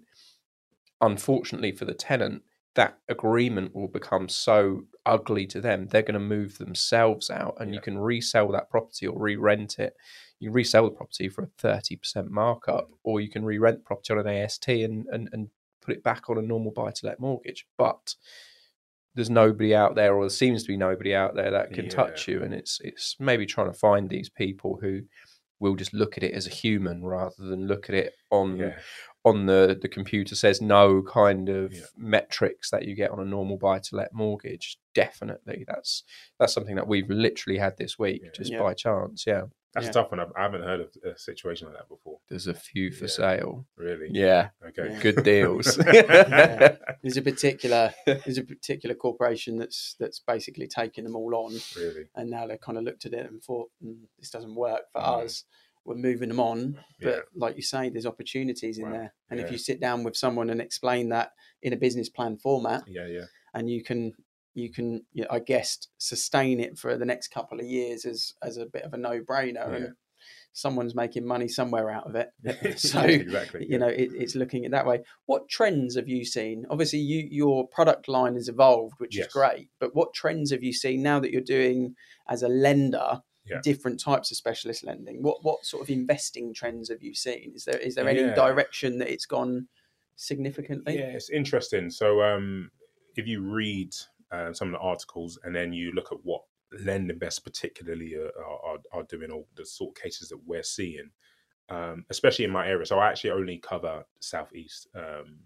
unfortunately 1.02 1.72
for 1.72 1.84
the 1.84 1.94
tenant, 1.94 2.42
that 2.74 2.98
agreement 3.08 3.74
will 3.74 3.88
become 3.88 4.28
so 4.28 4.84
ugly 5.04 5.46
to 5.46 5.60
them 5.60 5.88
they're 5.88 6.00
going 6.00 6.14
to 6.14 6.20
move 6.20 6.56
themselves 6.56 7.28
out, 7.28 7.56
and 7.60 7.74
you 7.74 7.80
can 7.80 7.98
resell 7.98 8.50
that 8.52 8.70
property 8.70 9.06
or 9.06 9.20
re-rent 9.20 9.78
it. 9.78 9.94
You 10.40 10.50
resell 10.50 10.84
the 10.84 10.90
property 10.90 11.28
for 11.28 11.42
a 11.44 11.48
thirty 11.58 11.96
percent 11.96 12.30
markup, 12.30 12.90
or 13.02 13.20
you 13.20 13.28
can 13.28 13.44
re-rent 13.44 13.78
the 13.78 13.84
property 13.84 14.14
on 14.14 14.20
an 14.20 14.28
AST 14.28 14.68
and 14.68 15.06
and 15.12 15.28
and 15.32 15.48
put 15.82 15.94
it 15.94 16.02
back 16.02 16.30
on 16.30 16.38
a 16.38 16.42
normal 16.42 16.70
buy-to-let 16.72 17.20
mortgage, 17.20 17.66
but 17.76 18.14
there's 19.14 19.28
nobody 19.28 19.74
out 19.74 19.94
there, 19.94 20.14
or 20.14 20.24
there 20.24 20.30
seems 20.30 20.62
to 20.62 20.68
be 20.68 20.76
nobody 20.76 21.14
out 21.14 21.34
there 21.34 21.50
that 21.50 21.72
can 21.72 21.88
touch 21.88 22.26
you. 22.28 22.42
And 22.42 22.54
it's 22.54 22.80
it's 22.82 23.16
maybe 23.20 23.44
trying 23.44 23.70
to 23.70 23.78
find 23.78 24.08
these 24.08 24.30
people 24.30 24.78
who 24.80 25.02
will 25.60 25.76
just 25.76 25.92
look 25.92 26.16
at 26.16 26.24
it 26.24 26.34
as 26.34 26.46
a 26.46 26.50
human 26.50 27.04
rather 27.04 27.44
than 27.44 27.66
look 27.66 27.88
at 27.88 27.94
it 27.94 28.14
on 28.30 28.56
yeah. 28.56 28.78
On 29.24 29.46
the 29.46 29.78
the 29.80 29.88
computer 29.88 30.34
says 30.34 30.60
no 30.60 31.02
kind 31.02 31.48
of 31.48 31.72
Yeah. 31.72 31.80
metrics 31.96 32.70
that 32.70 32.84
you 32.86 32.94
get 32.96 33.10
on 33.12 33.20
a 33.20 33.24
normal 33.24 33.56
buy 33.56 33.78
to 33.78 33.96
let 33.96 34.12
mortgage. 34.12 34.78
Definitely, 34.94 35.64
that's 35.68 36.02
that's 36.38 36.52
something 36.52 36.76
that 36.76 36.88
we've 36.88 37.08
literally 37.08 37.58
had 37.58 37.76
this 37.76 37.98
week 37.98 38.22
Yeah. 38.24 38.30
just 38.34 38.52
Yeah. 38.52 38.58
by 38.60 38.74
chance. 38.74 39.24
Yeah, 39.26 39.44
That's 39.74 39.84
Yeah. 39.86 39.90
a 39.90 39.94
tough 39.94 40.10
one. 40.10 40.20
I've, 40.20 40.32
I 40.36 40.42
haven't 40.42 40.64
heard 40.64 40.80
of 40.80 40.90
a 41.02 41.16
situation 41.18 41.66
like 41.68 41.76
that 41.78 41.88
before. 41.88 42.18
there's 42.28 42.46
a 42.46 42.52
few 42.52 42.90
for 42.92 43.04
Yeah. 43.04 43.10
sale. 43.10 43.66
Really? 43.76 44.08
Yeah, 44.10 44.50
Okay. 44.68 44.90
Yeah. 44.90 45.00
good 45.00 45.22
deals. 45.24 45.78
Yeah. 45.86 46.76
There's 47.02 47.16
a 47.16 47.22
particular 47.22 47.94
there's 48.06 48.38
a 48.38 48.44
particular 48.44 48.94
corporation 48.94 49.56
that's 49.56 49.96
that's 49.98 50.18
basically 50.20 50.66
taken 50.68 51.04
them 51.04 51.16
all 51.16 51.34
on, 51.34 51.52
Really? 51.76 52.04
and 52.14 52.28
now 52.28 52.46
they 52.46 52.58
kind 52.58 52.76
of 52.76 52.84
looked 52.84 53.06
at 53.06 53.12
it 53.14 53.24
and 53.30 53.42
thought 53.42 53.70
mm, 53.82 53.96
this 54.18 54.30
doesn't 54.30 54.54
work 54.54 54.82
for 54.92 55.00
Mm. 55.00 55.24
us. 55.24 55.44
We're 55.84 55.96
moving 55.96 56.28
them 56.28 56.40
on, 56.40 56.78
but 57.00 57.08
Yeah. 57.16 57.20
like 57.34 57.56
you 57.56 57.62
say, 57.62 57.88
there's 57.90 58.06
opportunities 58.06 58.78
in 58.78 58.84
Wow. 58.86 58.92
there. 58.92 59.14
And 59.30 59.40
if 59.40 59.50
you 59.50 59.58
sit 59.58 59.80
down 59.80 60.04
with 60.04 60.16
someone 60.16 60.48
and 60.50 60.60
explain 60.60 61.08
that 61.08 61.32
in 61.62 61.72
a 61.72 61.76
business 61.76 62.08
plan 62.08 62.36
format, 62.36 62.84
Yeah, 62.86 63.06
yeah. 63.06 63.24
and 63.54 63.68
you 63.70 63.82
can 63.82 64.12
you 64.54 64.70
can, 64.70 65.06
you 65.14 65.22
know, 65.22 65.28
I 65.30 65.38
guess, 65.38 65.88
sustain 65.96 66.60
it 66.60 66.76
for 66.78 66.98
the 66.98 67.06
next 67.06 67.28
couple 67.28 67.58
of 67.58 67.64
years 67.64 68.04
as 68.04 68.34
as 68.42 68.58
a 68.58 68.66
bit 68.66 68.82
of 68.82 68.92
a 68.92 68.98
no 68.98 69.20
brainer, 69.22 69.66
Yeah. 69.66 69.74
and 69.76 69.96
someone's 70.52 70.94
making 70.94 71.24
money 71.26 71.48
somewhere 71.48 71.90
out 71.90 72.06
of 72.06 72.14
it. 72.14 72.28
so 72.78 73.00
exactly. 73.00 73.66
you 73.68 73.78
know 73.78 73.88
it, 73.88 74.10
it's 74.12 74.34
looking 74.34 74.64
at 74.66 74.70
that 74.70 74.86
way 74.86 75.02
what 75.24 75.48
trends 75.48 75.96
have 75.96 76.08
you 76.08 76.24
seen 76.26 76.66
obviously 76.68 76.98
you 76.98 77.26
your 77.30 77.66
product 77.68 78.06
line 78.08 78.34
has 78.34 78.48
evolved 78.48 78.94
which 78.98 79.16
Yes. 79.16 79.28
is 79.28 79.32
great 79.32 79.70
but 79.80 79.94
what 79.96 80.12
trends 80.12 80.50
have 80.52 80.62
you 80.62 80.72
seen 80.74 81.02
now 81.02 81.18
that 81.18 81.30
you're 81.32 81.40
doing 81.40 81.96
as 82.28 82.42
a 82.42 82.48
lender 82.48 83.22
Yeah. 83.44 83.60
different 83.62 83.98
types 83.98 84.30
of 84.30 84.36
specialist 84.36 84.84
lending 84.84 85.20
what 85.22 85.42
what 85.42 85.64
sort 85.66 85.82
of 85.82 85.90
investing 85.90 86.54
trends 86.54 86.88
have 86.88 87.02
you 87.02 87.12
seen 87.12 87.52
is 87.56 87.64
there 87.64 87.78
is 87.78 87.96
there 87.96 88.08
any 88.08 88.20
Yeah. 88.20 88.34
direction 88.34 88.98
that 88.98 89.10
it's 89.12 89.26
gone 89.26 89.66
significantly 90.16 90.96
Yeah, 90.98 91.06
it's 91.16 91.30
interesting. 91.30 91.90
So 91.90 92.22
um, 92.22 92.70
if 93.16 93.26
you 93.26 93.42
read 93.42 93.94
uh, 94.30 94.52
some 94.52 94.68
of 94.68 94.72
the 94.72 94.78
articles 94.78 95.38
and 95.42 95.54
then 95.54 95.72
you 95.72 95.90
look 95.92 96.12
at 96.12 96.24
what 96.24 96.42
LendInvest 96.80 97.42
particularly 97.44 98.14
are, 98.14 98.30
are, 98.38 98.78
are 98.92 99.02
doing, 99.04 99.30
or 99.30 99.44
the 99.56 99.66
sort 99.66 99.90
of 99.96 100.02
cases 100.02 100.28
that 100.28 100.38
we're 100.46 100.62
seeing, 100.62 101.10
um, 101.68 102.06
especially 102.10 102.44
in 102.44 102.50
my 102.50 102.66
area. 102.66 102.86
So 102.86 102.98
I 102.98 103.08
actually 103.08 103.30
only 103.30 103.58
cover 103.58 104.04
southeast. 104.20 104.86
Um, 104.94 105.38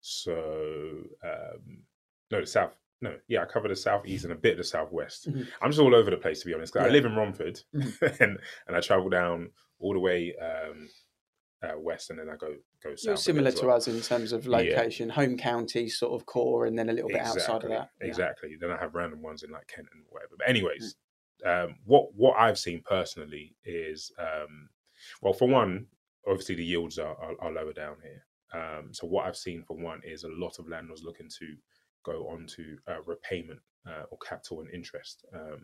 so 0.00 1.02
um, 1.24 1.84
no, 2.30 2.40
the 2.40 2.46
south. 2.46 2.76
No, 3.02 3.18
yeah, 3.28 3.42
I 3.42 3.46
cover 3.46 3.68
the 3.68 3.76
southeast 3.76 4.24
and 4.24 4.32
a 4.32 4.36
bit 4.36 4.52
of 4.52 4.58
the 4.58 4.64
southwest. 4.64 5.30
Mhm. 5.30 5.48
I'm 5.62 5.70
just 5.70 5.80
all 5.80 5.94
over 5.94 6.10
the 6.10 6.18
place 6.18 6.40
to 6.40 6.46
be 6.46 6.54
honest. 6.54 6.72
'cause 6.74 6.86
I 6.86 6.90
live 6.90 7.06
in 7.06 7.14
Romford, 7.16 7.60
Mhm. 7.74 7.96
and 8.20 8.38
and 8.66 8.76
I 8.76 8.80
travel 8.80 9.08
down 9.08 9.52
all 9.78 9.94
the 9.94 9.98
way 10.00 10.36
um, 10.36 10.90
uh, 11.62 11.78
west, 11.78 12.10
and 12.10 12.18
then 12.18 12.28
I 12.28 12.36
go 12.36 12.56
go 12.82 12.94
south. 12.96 13.04
you're 13.06 13.16
similar 13.16 13.50
to 13.52 13.66
well. 13.66 13.76
us 13.76 13.88
in 13.88 14.00
terms 14.02 14.32
of 14.32 14.44
Yeah. 14.46 14.50
location 14.58 15.08
home 15.10 15.38
county 15.38 15.88
sort 15.88 16.20
of 16.20 16.26
core 16.26 16.66
and 16.66 16.78
then 16.78 16.90
a 16.90 16.92
little 16.92 17.08
bit 17.08 17.20
outside 17.20 17.64
of 17.64 17.70
that 17.70 17.90
Yeah. 18.00 18.06
Exactly. 18.08 18.56
Then 18.56 18.70
I 18.70 18.76
have 18.78 18.94
random 18.94 19.22
ones 19.22 19.42
in 19.42 19.50
like 19.50 19.66
Kent 19.68 19.88
and 19.92 20.04
whatever. 20.08 20.36
But 20.38 20.48
anyways, 20.48 20.96
um, 21.44 21.78
what 21.84 22.14
what 22.14 22.36
I've 22.38 22.58
seen 22.58 22.82
personally 22.82 23.56
is, 23.64 24.12
um, 24.18 24.70
well, 25.22 25.32
for 25.32 25.48
one, 25.48 25.88
obviously 26.26 26.54
the 26.56 26.64
yields 26.64 26.98
are, 26.98 27.16
are, 27.16 27.34
are 27.40 27.52
lower 27.52 27.72
down 27.72 27.96
here. 28.02 28.26
Um, 28.52 28.92
so 28.92 29.06
what 29.06 29.26
I've 29.26 29.36
seen 29.36 29.64
for 29.64 29.76
one 29.76 30.02
is 30.04 30.24
a 30.24 30.28
lot 30.28 30.58
of 30.58 30.68
landlords 30.68 31.02
looking 31.04 31.28
to 31.38 31.56
go 32.04 32.28
on 32.28 32.46
to 32.46 32.78
uh, 32.88 33.02
repayment 33.06 33.60
uh, 33.86 34.04
or 34.10 34.18
capital 34.18 34.60
and 34.60 34.70
interest 34.70 35.24
um, 35.34 35.62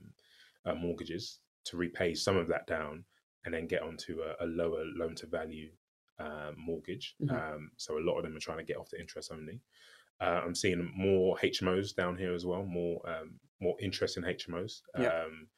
uh, 0.65 0.75
mortgages 0.75 1.41
to 1.65 1.77
repay 1.77 2.15
some 2.15 2.37
of 2.37 2.49
that 2.49 2.67
down 2.67 3.05
and 3.45 3.55
then 3.55 3.67
get 3.67 3.83
onto 3.83 4.21
a, 4.21 4.45
a 4.45 4.47
lower 4.47 4.85
loan 4.97 5.15
to 5.15 5.27
value 5.27 5.71
um, 6.19 6.55
mortgage. 6.57 7.15
Mhm. 7.23 7.31
Um, 7.55 7.71
so 7.77 7.99
a 7.99 8.01
lot 8.01 8.17
of 8.17 8.25
them 8.25 8.37
are 8.37 8.41
trying 8.41 8.59
to 8.59 8.65
get 8.65 8.77
off 8.77 8.91
the 8.91 9.01
interest 9.01 9.31
only. 9.33 9.61
Uh, 10.21 10.41
I'm 10.45 10.55
seeing 10.55 10.91
more 10.97 11.37
HMOs 11.43 11.95
down 11.95 12.17
here 12.17 12.35
as 12.35 12.47
well, 12.47 12.65
more 12.65 13.01
um, 13.09 13.39
more 13.61 13.77
interest 13.81 14.17
in 14.17 14.25
HMOs, 14.25 14.83
Yeah. 14.99 15.25
um, 15.25 15.49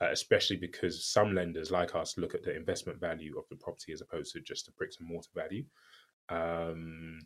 uh, 0.00 0.10
especially 0.10 0.56
because 0.56 1.04
some 1.04 1.34
lenders 1.34 1.70
like 1.70 1.94
us 1.94 2.16
look 2.16 2.34
at 2.34 2.42
the 2.42 2.54
investment 2.54 2.98
value 2.98 3.38
of 3.38 3.44
the 3.50 3.56
property 3.56 3.92
as 3.92 4.00
opposed 4.00 4.32
to 4.32 4.40
just 4.40 4.66
the 4.66 4.72
bricks 4.72 4.96
and 4.98 5.08
mortar 5.08 5.28
value. 5.34 5.64
Um, 6.30 7.20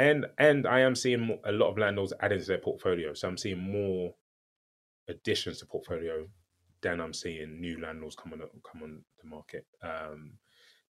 and 0.00 0.26
and 0.38 0.66
I 0.66 0.80
am 0.80 0.94
seeing 0.94 1.38
a 1.44 1.52
lot 1.52 1.70
of 1.70 1.78
landlords 1.78 2.14
adding 2.20 2.40
to 2.40 2.46
their 2.46 2.58
portfolio, 2.58 3.12
so 3.12 3.28
I'm 3.28 3.36
seeing 3.36 3.60
more 3.60 4.14
additions 5.08 5.58
to 5.58 5.66
portfolio 5.66 6.26
than 6.80 7.00
I'm 7.00 7.12
seeing 7.12 7.60
new 7.60 7.78
landlords 7.78 8.16
come 8.16 8.32
on 8.32 8.40
come 8.40 8.82
on 8.82 9.02
the 9.22 9.28
market. 9.28 9.66
Um, 9.82 10.32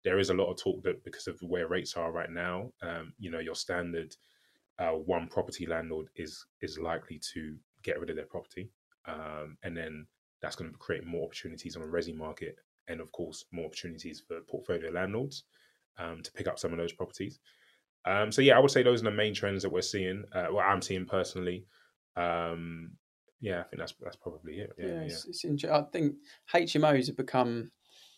there 0.04 0.20
is 0.20 0.30
a 0.30 0.34
lot 0.34 0.50
of 0.50 0.58
talk 0.58 0.84
that 0.84 1.02
because 1.04 1.26
of 1.26 1.42
where 1.42 1.66
rates 1.66 1.96
are 1.96 2.12
right 2.12 2.30
now, 2.30 2.70
um, 2.82 3.12
you 3.18 3.30
know, 3.30 3.40
your 3.40 3.56
standard 3.56 4.14
uh, 4.78 4.92
one 4.92 5.26
property 5.26 5.66
landlord 5.66 6.06
is 6.14 6.46
is 6.62 6.78
likely 6.78 7.20
to 7.34 7.56
get 7.82 7.98
rid 7.98 8.10
of 8.10 8.16
their 8.16 8.26
property, 8.26 8.70
um, 9.06 9.56
and 9.64 9.76
then 9.76 10.06
that's 10.40 10.56
going 10.56 10.70
to 10.70 10.78
create 10.78 11.04
more 11.04 11.24
opportunities 11.26 11.74
on 11.74 11.82
the 11.82 11.88
resi 11.88 12.14
market, 12.14 12.54
and 12.86 13.00
of 13.00 13.10
course 13.10 13.44
more 13.50 13.66
opportunities 13.66 14.22
for 14.26 14.40
portfolio 14.48 14.92
landlords 14.92 15.44
um, 15.98 16.22
to 16.22 16.30
pick 16.32 16.46
up 16.46 16.60
some 16.60 16.70
of 16.70 16.78
those 16.78 16.92
properties. 16.92 17.40
Um, 18.04 18.32
so 18.32 18.42
yeah, 18.42 18.56
I 18.56 18.60
would 18.60 18.70
say 18.70 18.82
those 18.82 19.02
are 19.02 19.04
the 19.04 19.10
main 19.10 19.34
trends 19.34 19.62
that 19.62 19.72
we're 19.72 19.82
seeing. 19.82 20.24
Uh, 20.32 20.46
what 20.46 20.64
I'm 20.64 20.82
seeing 20.82 21.06
personally. 21.06 21.66
Um, 22.16 22.92
yeah, 23.40 23.60
I 23.60 23.62
think 23.64 23.78
that's 23.80 23.94
that's 24.00 24.16
probably 24.16 24.58
it. 24.60 24.72
yeah, 24.78 24.86
Yeah, 24.86 24.92
yeah. 24.94 25.00
It's, 25.06 25.26
it's 25.26 25.44
inter- 25.44 25.72
I 25.72 25.82
think 25.92 26.16
HMOs 26.52 27.06
have 27.06 27.16
become 27.16 27.70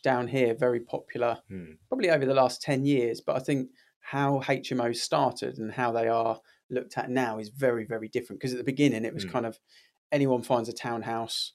down 0.02 0.26
here 0.26 0.54
very 0.54 0.80
popular 0.80 1.38
Hmm. 1.48 1.74
probably 1.88 2.10
over 2.10 2.26
the 2.26 2.34
last 2.34 2.60
10 2.60 2.84
years 2.84 3.20
but 3.20 3.36
I 3.36 3.38
think 3.38 3.70
how 4.00 4.40
HMOs 4.40 4.96
started 4.96 5.58
and 5.58 5.70
how 5.70 5.92
they 5.92 6.08
are 6.08 6.40
looked 6.70 6.98
at 6.98 7.08
now 7.08 7.38
is 7.38 7.50
very 7.50 7.84
very 7.84 8.08
different 8.08 8.40
because 8.40 8.52
at 8.52 8.58
the 8.58 8.64
beginning 8.64 9.04
it 9.04 9.14
was 9.14 9.24
Mm. 9.24 9.30
kind 9.30 9.46
of 9.46 9.60
anyone 10.10 10.42
finds 10.42 10.68
a 10.68 10.72
townhouse 10.72 11.52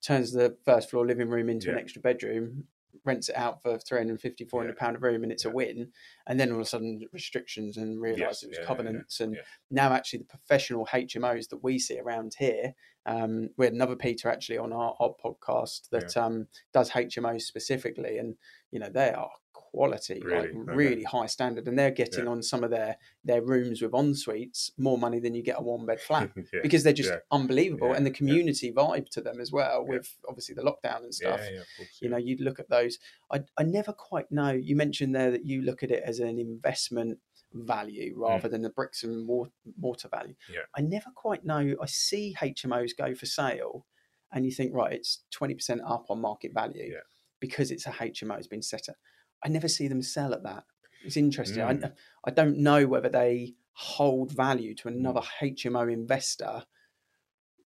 turns 0.00 0.30
the 0.32 0.56
first 0.64 0.90
floor 0.90 1.04
living 1.04 1.28
room 1.28 1.48
into 1.48 1.72
an 1.72 1.78
extra 1.78 2.00
bedroom 2.00 2.68
rents 3.04 3.28
it 3.28 3.36
out 3.36 3.62
for 3.62 3.78
350 3.78 4.44
400 4.44 4.76
pound 4.76 4.96
a 4.96 4.98
room 4.98 5.22
and 5.22 5.32
it's 5.32 5.44
a 5.44 5.50
win. 5.50 5.88
And 6.26 6.38
then 6.38 6.50
all 6.50 6.56
of 6.56 6.62
a 6.62 6.64
sudden 6.66 7.06
restrictions 7.12 7.76
and 7.76 8.00
realized 8.00 8.20
Yes, 8.20 8.42
it 8.42 8.48
was 8.48 8.58
yeah, 8.58 8.60
yeah, 8.60 8.62
yeah, 8.62 8.66
covenants. 8.66 9.20
And 9.20 9.34
yeah. 9.34 9.40
now 9.70 9.92
actually 9.92 10.20
the 10.20 10.24
professional 10.26 10.86
HMOs 10.86 11.48
that 11.48 11.62
we 11.62 11.78
see 11.78 11.98
around 11.98 12.34
here 12.38 12.74
um, 13.08 13.48
we 13.56 13.64
had 13.64 13.72
another 13.72 13.96
Peter 13.96 14.28
actually 14.28 14.58
on 14.58 14.72
our, 14.72 14.94
our 15.00 15.14
podcast 15.24 15.88
that 15.90 16.14
um, 16.16 16.46
does 16.74 16.90
HMOs 16.90 17.42
specifically, 17.42 18.18
and 18.18 18.36
you 18.70 18.78
know 18.78 18.90
they 18.90 19.10
are 19.10 19.30
quality, 19.70 20.20
Really? 20.24 20.48
like 20.48 20.56
Okay. 20.56 20.74
really 20.74 21.02
high 21.04 21.26
standard, 21.26 21.66
and 21.68 21.78
they're 21.78 21.90
getting 21.90 22.24
Yeah. 22.24 22.30
on 22.30 22.42
some 22.42 22.64
of 22.64 22.70
their 22.70 22.96
their 23.24 23.42
rooms 23.42 23.82
with 23.82 23.94
en 23.94 24.14
suites 24.14 24.72
more 24.78 24.96
money 24.98 25.18
than 25.20 25.34
you 25.34 25.42
get 25.42 25.58
a 25.58 25.62
one 25.62 25.84
bed 25.86 26.00
flat 26.00 26.30
Yeah, 26.52 26.60
because 26.62 26.82
they're 26.84 26.92
just 26.92 27.10
yeah. 27.10 27.18
unbelievable, 27.30 27.92
and 27.92 28.04
the 28.06 28.10
community 28.10 28.72
vibe 28.72 29.08
to 29.10 29.20
them 29.20 29.40
as 29.40 29.52
well 29.52 29.84
with 29.86 30.16
obviously 30.28 30.54
the 30.54 30.62
lockdown 30.62 31.04
and 31.04 31.14
stuff. 31.14 31.40
Yeah, 31.44 31.50
yeah, 31.50 31.60
of 31.60 31.66
course, 31.76 31.98
You 32.00 32.08
know, 32.08 32.16
you'd 32.16 32.40
look 32.40 32.58
at 32.58 32.68
those. 32.70 32.98
I 33.30 33.44
I 33.56 33.62
never 33.64 33.92
quite 33.92 34.30
know. 34.32 34.50
You 34.52 34.74
mentioned 34.76 35.14
there 35.14 35.30
that 35.30 35.44
you 35.44 35.62
look 35.62 35.82
at 35.82 35.90
it 35.90 36.02
as 36.04 36.18
an 36.20 36.38
investment 36.38 37.18
value 37.54 38.14
rather 38.16 38.48
than 38.48 38.62
the 38.62 38.70
bricks 38.70 39.02
and 39.04 39.26
mortar 39.26 40.08
value. 40.08 40.34
Mm. 40.50 40.54
Yeah. 40.54 40.60
I 40.76 40.80
never 40.82 41.10
quite 41.14 41.44
know. 41.44 41.76
I 41.80 41.86
see 41.86 42.34
HMOs 42.38 42.92
go 42.96 43.14
for 43.14 43.26
sale, 43.26 43.86
and 44.32 44.44
you 44.44 44.52
think, 44.52 44.74
right, 44.74 44.92
it's 44.92 45.24
twenty 45.30 45.54
percent 45.54 45.80
up 45.86 46.10
on 46.10 46.20
market 46.20 46.52
value 46.52 46.90
Yeah. 46.92 47.00
because 47.40 47.70
it's 47.70 47.86
a 47.86 47.90
HMO. 47.90 48.36
It's 48.36 48.46
been 48.46 48.62
set 48.62 48.88
up. 48.88 48.96
I 49.44 49.48
never 49.48 49.68
see 49.68 49.88
them 49.88 50.02
sell 50.02 50.32
at 50.32 50.42
that. 50.44 50.64
It's 51.04 51.16
interesting. 51.16 51.62
Mm. 51.62 51.84
I 51.84 51.90
I 52.24 52.30
don't 52.30 52.58
know 52.58 52.86
whether 52.86 53.08
they 53.08 53.54
hold 53.72 54.32
value 54.32 54.74
to 54.74 54.88
mm. 54.88 54.92
another 54.96 55.22
HMO 55.40 55.92
investor, 55.92 56.64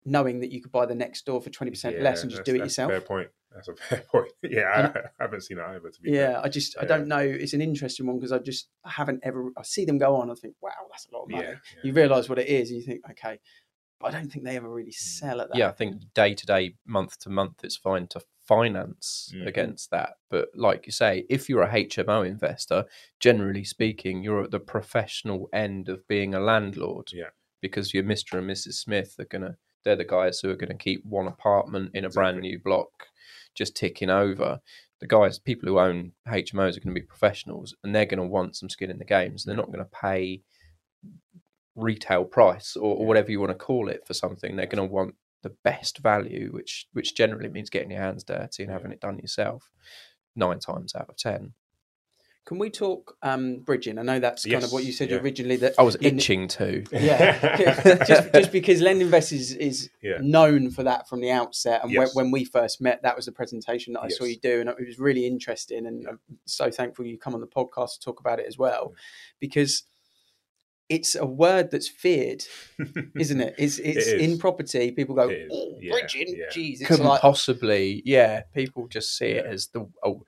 knowing 0.06 0.42
that 0.42 0.52
you 0.52 0.62
could 0.62 0.72
buy 0.72 0.86
the 0.86 0.96
next 0.96 1.26
door 1.26 1.42
for 1.42 1.50
twenty 1.50 1.72
percent 1.72 2.02
less 2.02 2.22
and 2.22 2.32
just 2.32 2.44
do 2.44 2.56
it 2.56 2.60
yourself. 2.60 2.92
Fair 2.92 3.02
point. 3.02 3.30
That's 3.54 3.68
a 3.68 3.76
fair 3.90 4.04
point. 4.12 4.32
Yeah, 4.44 4.72
And- 4.76 4.98
I, 4.98 5.24
haven't 5.24 5.42
seen 5.42 5.58
it 5.58 5.66
either. 5.66 5.90
To 5.90 6.02
be 6.02 6.12
Yeah, 6.12 6.34
fair. 6.34 6.46
I 6.46 6.50
just 6.50 6.78
I 6.80 6.86
don't 6.86 7.08
know. 7.08 7.20
It's 7.20 7.54
an 7.54 7.62
interesting 7.62 8.08
one 8.08 8.18
because 8.18 8.32
I 8.32 8.40
just 8.40 8.70
I 8.86 8.90
haven't 8.90 9.22
ever 9.24 9.52
I 9.58 9.64
see 9.64 9.86
them 9.86 9.98
go 9.98 10.16
on. 10.16 10.32
I 10.32 10.36
think, 10.36 10.56
wow, 10.62 10.72
that's 10.90 11.08
a 11.12 11.16
lot 11.16 11.24
of 11.24 11.32
money. 11.32 11.44
yeah, 11.44 11.56
You 11.84 11.94
realise 11.94 12.30
what 12.30 12.40
it 12.40 12.48
is, 12.48 12.70
and 12.70 12.80
you 12.80 12.86
think, 12.86 13.02
okay, 13.12 13.40
but 14.00 14.14
I 14.14 14.18
don't 14.18 14.32
think 14.32 14.46
they 14.46 14.56
ever 14.58 14.70
really 14.70 14.92
mm. 14.92 14.96
sell 14.96 15.42
at 15.42 15.50
that. 15.50 15.58
Yeah, 15.58 15.70
I 15.70 15.72
think 15.72 16.14
day 16.14 16.34
to 16.34 16.46
day, 16.46 16.76
month 16.86 17.20
to 17.20 17.30
month, 17.30 17.64
it's 17.64 17.78
fine 17.78 18.08
to 18.08 18.22
finance 18.48 19.32
Mhm. 19.36 19.48
against 19.48 19.92
that. 19.92 20.18
But 20.30 20.50
like 20.56 20.86
you 20.86 20.92
say, 20.92 21.26
if 21.30 21.48
you're 21.50 21.64
a 21.64 21.70
HMO 21.72 22.22
investor, 22.26 22.86
generally 23.20 23.64
speaking, 23.64 24.24
you're 24.24 24.44
at 24.44 24.52
the 24.52 24.60
professional 24.60 25.50
end 25.54 25.90
of 25.90 26.08
being 26.08 26.34
a 26.34 26.40
landlord. 26.40 27.12
Yeah. 27.14 27.30
Because 27.62 27.94
your 27.94 28.04
Mr. 28.04 28.38
and 28.40 28.50
Mrs. 28.50 28.74
Smith 28.74 29.16
are 29.20 29.26
gonna 29.26 29.58
they're 29.84 29.96
the 29.96 30.06
guys 30.06 30.40
who 30.40 30.50
are 30.50 30.56
gonna 30.56 30.78
keep 30.78 31.04
one 31.06 31.28
apartment 31.28 31.92
in 31.96 32.06
a 32.06 32.10
brand 32.10 32.40
new 32.40 32.60
block 32.60 33.08
just 33.56 33.76
ticking 33.76 34.10
over. 34.10 34.62
The 35.00 35.08
guys, 35.08 35.40
people 35.40 35.68
who 35.68 35.80
own 35.80 36.14
HMOs 36.28 36.78
are 36.78 36.80
going 36.80 36.94
to 36.94 37.02
be 37.02 37.06
professionals 37.06 37.76
and 37.84 37.94
they're 37.96 38.06
going 38.06 38.20
to 38.20 38.24
want 38.28 38.56
some 38.56 38.70
skin 38.70 38.92
in 38.92 39.00
the 39.00 39.04
game. 39.04 39.36
So 39.38 39.50
they're 39.50 39.58
not 39.58 39.72
going 39.72 39.80
to 39.84 39.86
pay 39.92 40.44
retail 41.76 42.24
price 42.26 42.76
or, 42.76 42.96
or 42.98 43.06
whatever 43.06 43.32
you 43.32 43.40
want 43.40 43.52
to 43.52 43.56
call 43.58 43.90
it 43.90 44.06
for 44.06 44.14
something. 44.14 44.56
They're 44.56 44.68
going 44.68 44.88
to 44.88 44.94
want 44.94 45.16
the 45.44 45.56
best 45.64 46.00
value, 46.00 46.50
which 46.52 46.88
which 46.94 47.16
generally 47.16 47.50
means 47.50 47.70
getting 47.70 47.92
your 47.92 48.02
hands 48.02 48.24
dirty 48.24 48.64
and 48.64 48.72
having 48.72 48.92
it 48.92 49.02
done 49.02 49.20
yourself. 49.20 49.70
Nine 50.36 50.60
times 50.60 50.96
out 50.96 51.10
of 51.10 51.18
ten. 51.18 51.54
Can 52.44 52.58
we 52.58 52.72
talk 52.72 53.16
um, 53.22 53.60
bridging? 53.60 54.00
I 54.00 54.02
know 54.02 54.20
that's 54.20 54.46
kind 54.46 54.64
of 54.64 54.72
what 54.74 54.84
you 54.84 54.92
said 54.92 55.12
yeah. 55.12 55.18
originally. 55.18 55.58
That 55.58 55.76
I 55.78 55.84
was 55.84 56.02
Lend- 56.02 56.18
itching 56.18 56.48
to. 56.50 56.84
Yeah, 56.92 58.04
just, 58.08 58.34
just 58.34 58.52
because 58.52 58.82
Lendinvest 58.82 59.32
is 59.32 59.52
is 59.54 59.90
Yeah. 60.02 60.18
known 60.22 60.72
for 60.72 60.82
that 60.84 61.08
from 61.08 61.22
the 61.22 61.30
outset, 61.30 61.84
and 61.84 61.92
Yes. 61.92 62.16
when, 62.16 62.26
when 62.26 62.32
we 62.32 62.44
first 62.44 62.82
met, 62.82 63.04
that 63.04 63.16
was 63.16 63.26
the 63.28 63.32
presentation 63.32 63.94
that 63.94 64.02
I 64.02 64.08
saw 64.10 64.24
you 64.24 64.38
do, 64.40 64.60
and 64.60 64.70
it 64.70 64.76
was 64.80 64.98
really 64.98 65.28
interesting. 65.28 65.86
And 65.86 66.02
Yeah. 66.02 66.10
I'm 66.10 66.20
so 66.46 66.72
thankful 66.72 67.06
you 67.06 67.18
come 67.20 67.36
on 67.36 67.42
the 67.42 67.48
podcast 67.48 67.94
to 67.94 68.00
talk 68.00 68.20
about 68.20 68.40
it 68.40 68.48
as 68.48 68.58
well, 68.58 68.96
because 69.40 69.84
it's 70.92 71.16
a 71.16 71.26
word 71.26 71.72
that's 71.72 71.88
feared, 71.88 72.44
isn't 73.18 73.40
it? 73.42 73.56
It's 73.58 73.78
it's 73.92 74.08
is. 74.08 74.22
in 74.22 74.38
property. 74.38 74.92
People 74.92 75.16
go, 75.16 75.30
It 75.30 75.34
is, 75.44 75.50
oh, 75.54 75.78
yeah, 75.80 75.92
bridging, 75.94 76.36
yeah. 76.38 76.46
jeez, 76.52 76.80
it's 76.82 76.88
Couldn't 76.88 77.06
like 77.06 77.22
possibly, 77.22 78.02
yeah. 78.06 78.42
People 78.54 78.88
just 78.88 79.18
see 79.18 79.28
it 79.28 79.46
Yeah. 79.46 79.52
as 79.52 79.68
the 79.68 79.88
oh, 80.04 80.24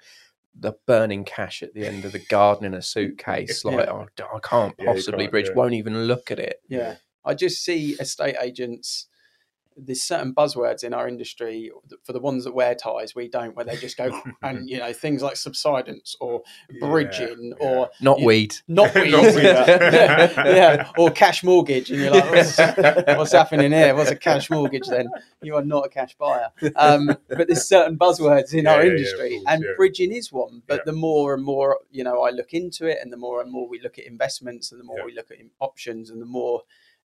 the 0.59 0.73
burning 0.85 1.23
cash 1.25 1.63
at 1.63 1.73
the 1.73 1.85
end 1.85 2.05
of 2.05 2.11
the 2.13 2.19
garden 2.29 2.65
in 2.65 2.73
a 2.73 2.81
suitcase. 2.81 3.65
Like, 3.65 3.87
oh, 3.89 4.07
d- 4.15 4.23
I 4.23 4.39
can't 4.39 4.73
Yeah, 4.79 4.85
possibly 4.93 5.25
can't, 5.25 5.31
bridge. 5.31 5.47
yeah. 5.49 5.55
Won't 5.55 5.73
even 5.73 6.03
look 6.05 6.31
at 6.31 6.39
it. 6.39 6.61
Yeah. 6.69 6.95
I 7.25 7.33
just 7.33 7.63
see 7.63 7.91
estate 7.99 8.35
agents 8.41 9.07
there's 9.77 10.03
certain 10.03 10.33
buzzwords 10.33 10.83
in 10.83 10.93
our 10.93 11.07
industry 11.07 11.71
for 12.03 12.13
the 12.13 12.19
ones 12.19 12.43
that 12.43 12.53
wear 12.53 12.75
ties. 12.75 13.15
We 13.15 13.27
don't, 13.27 13.55
where 13.55 13.65
they 13.65 13.75
just 13.77 13.97
go 13.97 14.21
and 14.41 14.69
you 14.69 14.77
know 14.79 14.93
things 14.93 15.21
like 15.21 15.35
subsidence 15.35 16.15
or 16.19 16.43
bridging 16.79 17.53
yeah. 17.59 17.67
or 17.67 17.89
Not 18.01 18.19
you- 18.19 18.25
weed. 18.25 18.55
not 18.67 18.93
weed. 18.95 19.11
Not 19.11 19.35
weed. 19.35 19.43
yeah, 19.43 20.45
yeah, 20.47 20.91
or 20.97 21.09
cash 21.11 21.43
mortgage, 21.43 21.91
and 21.91 22.01
you're 22.01 22.11
like, 22.11 22.29
what's, 22.31 22.57
what's 23.17 23.31
happening 23.31 23.71
here? 23.71 23.95
What's 23.95 24.11
a 24.11 24.15
cash 24.15 24.49
mortgage? 24.49 24.87
Then 24.87 25.07
you 25.41 25.55
are 25.55 25.63
not 25.63 25.85
a 25.85 25.89
cash 25.89 26.15
buyer. 26.17 26.49
Um, 26.75 27.07
but 27.29 27.47
there's 27.47 27.67
certain 27.67 27.97
buzzwords 27.97 28.53
in 28.53 28.65
Yeah, 28.65 28.73
our 28.73 28.77
yeah, 28.79 28.83
yeah, 28.85 28.89
industry, 28.97 29.29
course, 29.31 29.43
and 29.47 29.63
yeah. 29.63 29.69
bridging 29.77 30.11
is 30.11 30.31
one. 30.31 30.61
But 30.67 30.77
Yeah. 30.81 30.83
the 30.85 30.93
more 30.93 31.33
and 31.33 31.43
more 31.43 31.79
you 31.91 32.03
know, 32.03 32.21
I 32.21 32.29
look 32.31 32.53
into 32.53 32.85
it, 32.87 32.97
and 33.01 33.11
the 33.11 33.17
more 33.17 33.41
and 33.41 33.51
more 33.51 33.67
we 33.67 33.79
look 33.81 33.97
at 33.99 34.05
investments, 34.05 34.71
and 34.71 34.79
the 34.79 34.85
more 34.85 34.99
Yeah. 34.99 35.05
we 35.05 35.13
look 35.13 35.31
at 35.31 35.37
options, 35.59 36.09
and 36.09 36.21
the 36.21 36.25
more 36.25 36.61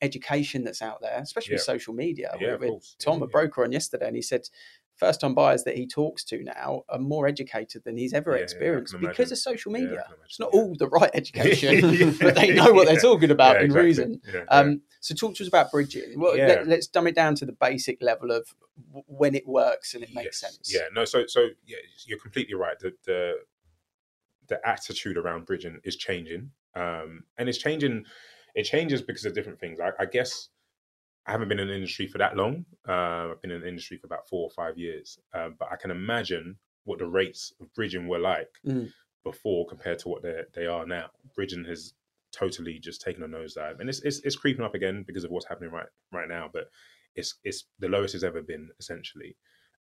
education 0.03 0.65
that's 0.65 0.83
out 0.83 1.01
there, 1.01 1.19
especially 1.21 1.55
with 1.55 1.61
Yeah. 1.63 1.73
social 1.75 1.95
media. 1.95 2.35
Yeah, 2.41 2.57
We- 2.57 2.69
of. 2.69 2.85
Tom, 2.99 3.19
Yeah, 3.19 3.25
a 3.25 3.29
yeah. 3.29 3.31
broker, 3.33 3.65
on 3.65 3.73
yesterday, 3.73 4.07
and 4.09 4.17
he 4.17 4.23
said 4.23 4.49
first 4.97 5.21
time 5.23 5.35
buyers 5.35 5.65
that 5.65 5.75
he 5.75 5.87
talks 5.87 6.23
to 6.23 6.43
now 6.45 6.83
are 6.89 6.99
more 6.99 7.27
educated 7.27 7.83
than 7.85 7.97
he's 7.97 8.13
ever 8.13 8.33
Yeah, 8.33 8.37
yeah, 8.39 8.43
experienced 8.43 8.93
can 8.93 9.01
because 9.09 9.33
of 9.33 9.39
social 9.39 9.73
media. 9.73 10.05
can 10.07 10.17
it's 10.25 10.39
not 10.39 10.51
yeah. 10.53 10.61
all 10.61 10.75
the 10.77 10.87
right 10.89 11.11
education, 11.15 11.73
Yeah. 11.95 12.13
but 12.21 12.35
they 12.35 12.53
know 12.53 12.73
what 12.73 12.87
they're 12.87 13.01
talking 13.01 13.31
about 13.31 13.55
Yeah, 13.57 13.61
in 13.61 13.65
exactly. 13.67 13.87
reason. 13.87 14.21
Yeah, 14.27 14.33
yeah. 14.35 14.45
Um, 14.49 14.83
so 15.01 15.15
talk 15.15 15.35
to 15.37 15.43
us 15.45 15.49
about 15.49 15.71
bridging. 15.73 16.21
Well, 16.21 16.37
Yeah. 16.37 16.63
let, 16.67 16.79
us 16.79 16.87
dumb 16.87 17.07
it 17.07 17.15
down 17.15 17.35
to 17.37 17.47
the 17.47 17.53
basic 17.53 18.03
level 18.03 18.31
of 18.31 18.55
w- 18.89 19.05
when 19.09 19.35
it 19.35 19.47
works 19.47 19.95
and 19.95 20.05
it 20.05 20.11
makes 20.15 20.41
Yes. 20.43 20.53
sense. 20.53 20.73
Yeah, 20.73 20.89
no, 20.95 21.05
so 21.05 21.27
so 21.27 21.49
yeah, 21.65 21.79
you're 22.07 22.19
completely 22.19 22.55
right. 22.55 22.79
The 22.79 22.93
the 23.05 23.35
the 24.49 24.69
attitude 24.69 25.17
around 25.17 25.47
bridging 25.47 25.81
is 25.85 25.97
changing, 25.97 26.51
um, 26.75 27.25
and 27.39 27.49
it's 27.49 27.59
changing. 27.59 28.05
It 28.55 28.65
changes 28.65 29.03
because 29.03 29.25
of 29.25 29.35
different 29.35 29.61
things. 29.61 29.81
I, 29.81 29.91
I 29.99 30.07
guess 30.07 30.49
I 31.27 31.33
haven't 31.33 31.49
been 31.49 31.61
in 31.61 31.69
the 31.69 31.75
industry 31.75 32.07
for 32.07 32.19
that 32.19 32.37
long. 32.37 32.67
Uh, 32.89 33.31
I've 33.33 33.41
been 33.43 33.51
in 33.53 33.61
the 33.63 33.69
industry 33.69 33.97
for 33.97 34.07
about 34.07 34.29
four 34.29 34.45
or 34.45 34.51
five 34.51 34.77
years, 34.79 35.19
um, 35.35 35.57
but 35.59 35.69
I 35.71 35.77
can 35.77 35.91
imagine 35.91 36.59
what 36.85 36.99
the 36.99 37.07
rates 37.07 37.53
of 37.61 37.73
bridging 37.75 38.09
were 38.09 38.19
like 38.19 38.51
Mm. 38.67 38.93
before 39.25 39.67
compared 39.67 39.99
to 40.01 40.09
what 40.09 40.23
they 40.23 40.43
they 40.55 40.67
are 40.67 40.87
now. 40.87 41.11
Bridging 41.35 41.65
has 41.65 41.95
totally 42.33 42.79
just 42.79 43.01
taken 43.03 43.23
a 43.23 43.29
nosedive, 43.29 43.79
and 43.81 43.89
it's, 43.89 44.01
it's 44.01 44.21
it's 44.21 44.37
creeping 44.37 44.65
up 44.65 44.75
again 44.75 45.05
because 45.07 45.25
of 45.25 45.31
what's 45.31 45.47
happening 45.47 45.71
right 45.71 45.87
right 46.13 46.29
now. 46.29 46.51
But 46.53 46.71
it's 47.15 47.37
it's 47.45 47.67
the 47.79 47.89
lowest 47.89 48.15
it's 48.15 48.25
ever 48.25 48.43
been 48.43 48.71
essentially, 48.81 49.37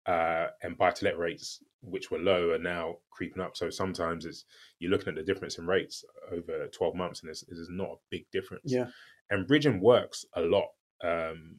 uh, 0.09 0.47
and 0.63 0.75
buy 0.75 0.89
to 0.89 1.05
let 1.05 1.19
rates 1.19 1.61
which 1.81 2.09
were 2.09 2.17
low 2.17 2.49
are 2.49 2.57
now 2.57 2.95
creeping 3.11 3.43
up. 3.43 3.55
So 3.55 3.69
sometimes 3.69 4.25
it's 4.25 4.45
you're 4.79 4.89
looking 4.89 5.09
at 5.09 5.15
the 5.15 5.23
difference 5.23 5.59
in 5.59 5.67
rates 5.67 6.03
over 6.31 6.67
12 6.67 6.95
months, 6.95 7.21
and 7.21 7.29
it's, 7.29 7.43
it's 7.43 7.69
not 7.69 7.89
a 7.89 7.97
big 8.09 8.25
difference. 8.31 8.63
Yeah. 8.65 8.87
and 9.29 9.47
bridging 9.47 9.79
works 9.79 10.25
a 10.35 10.41
lot 10.41 10.69
um, 11.03 11.57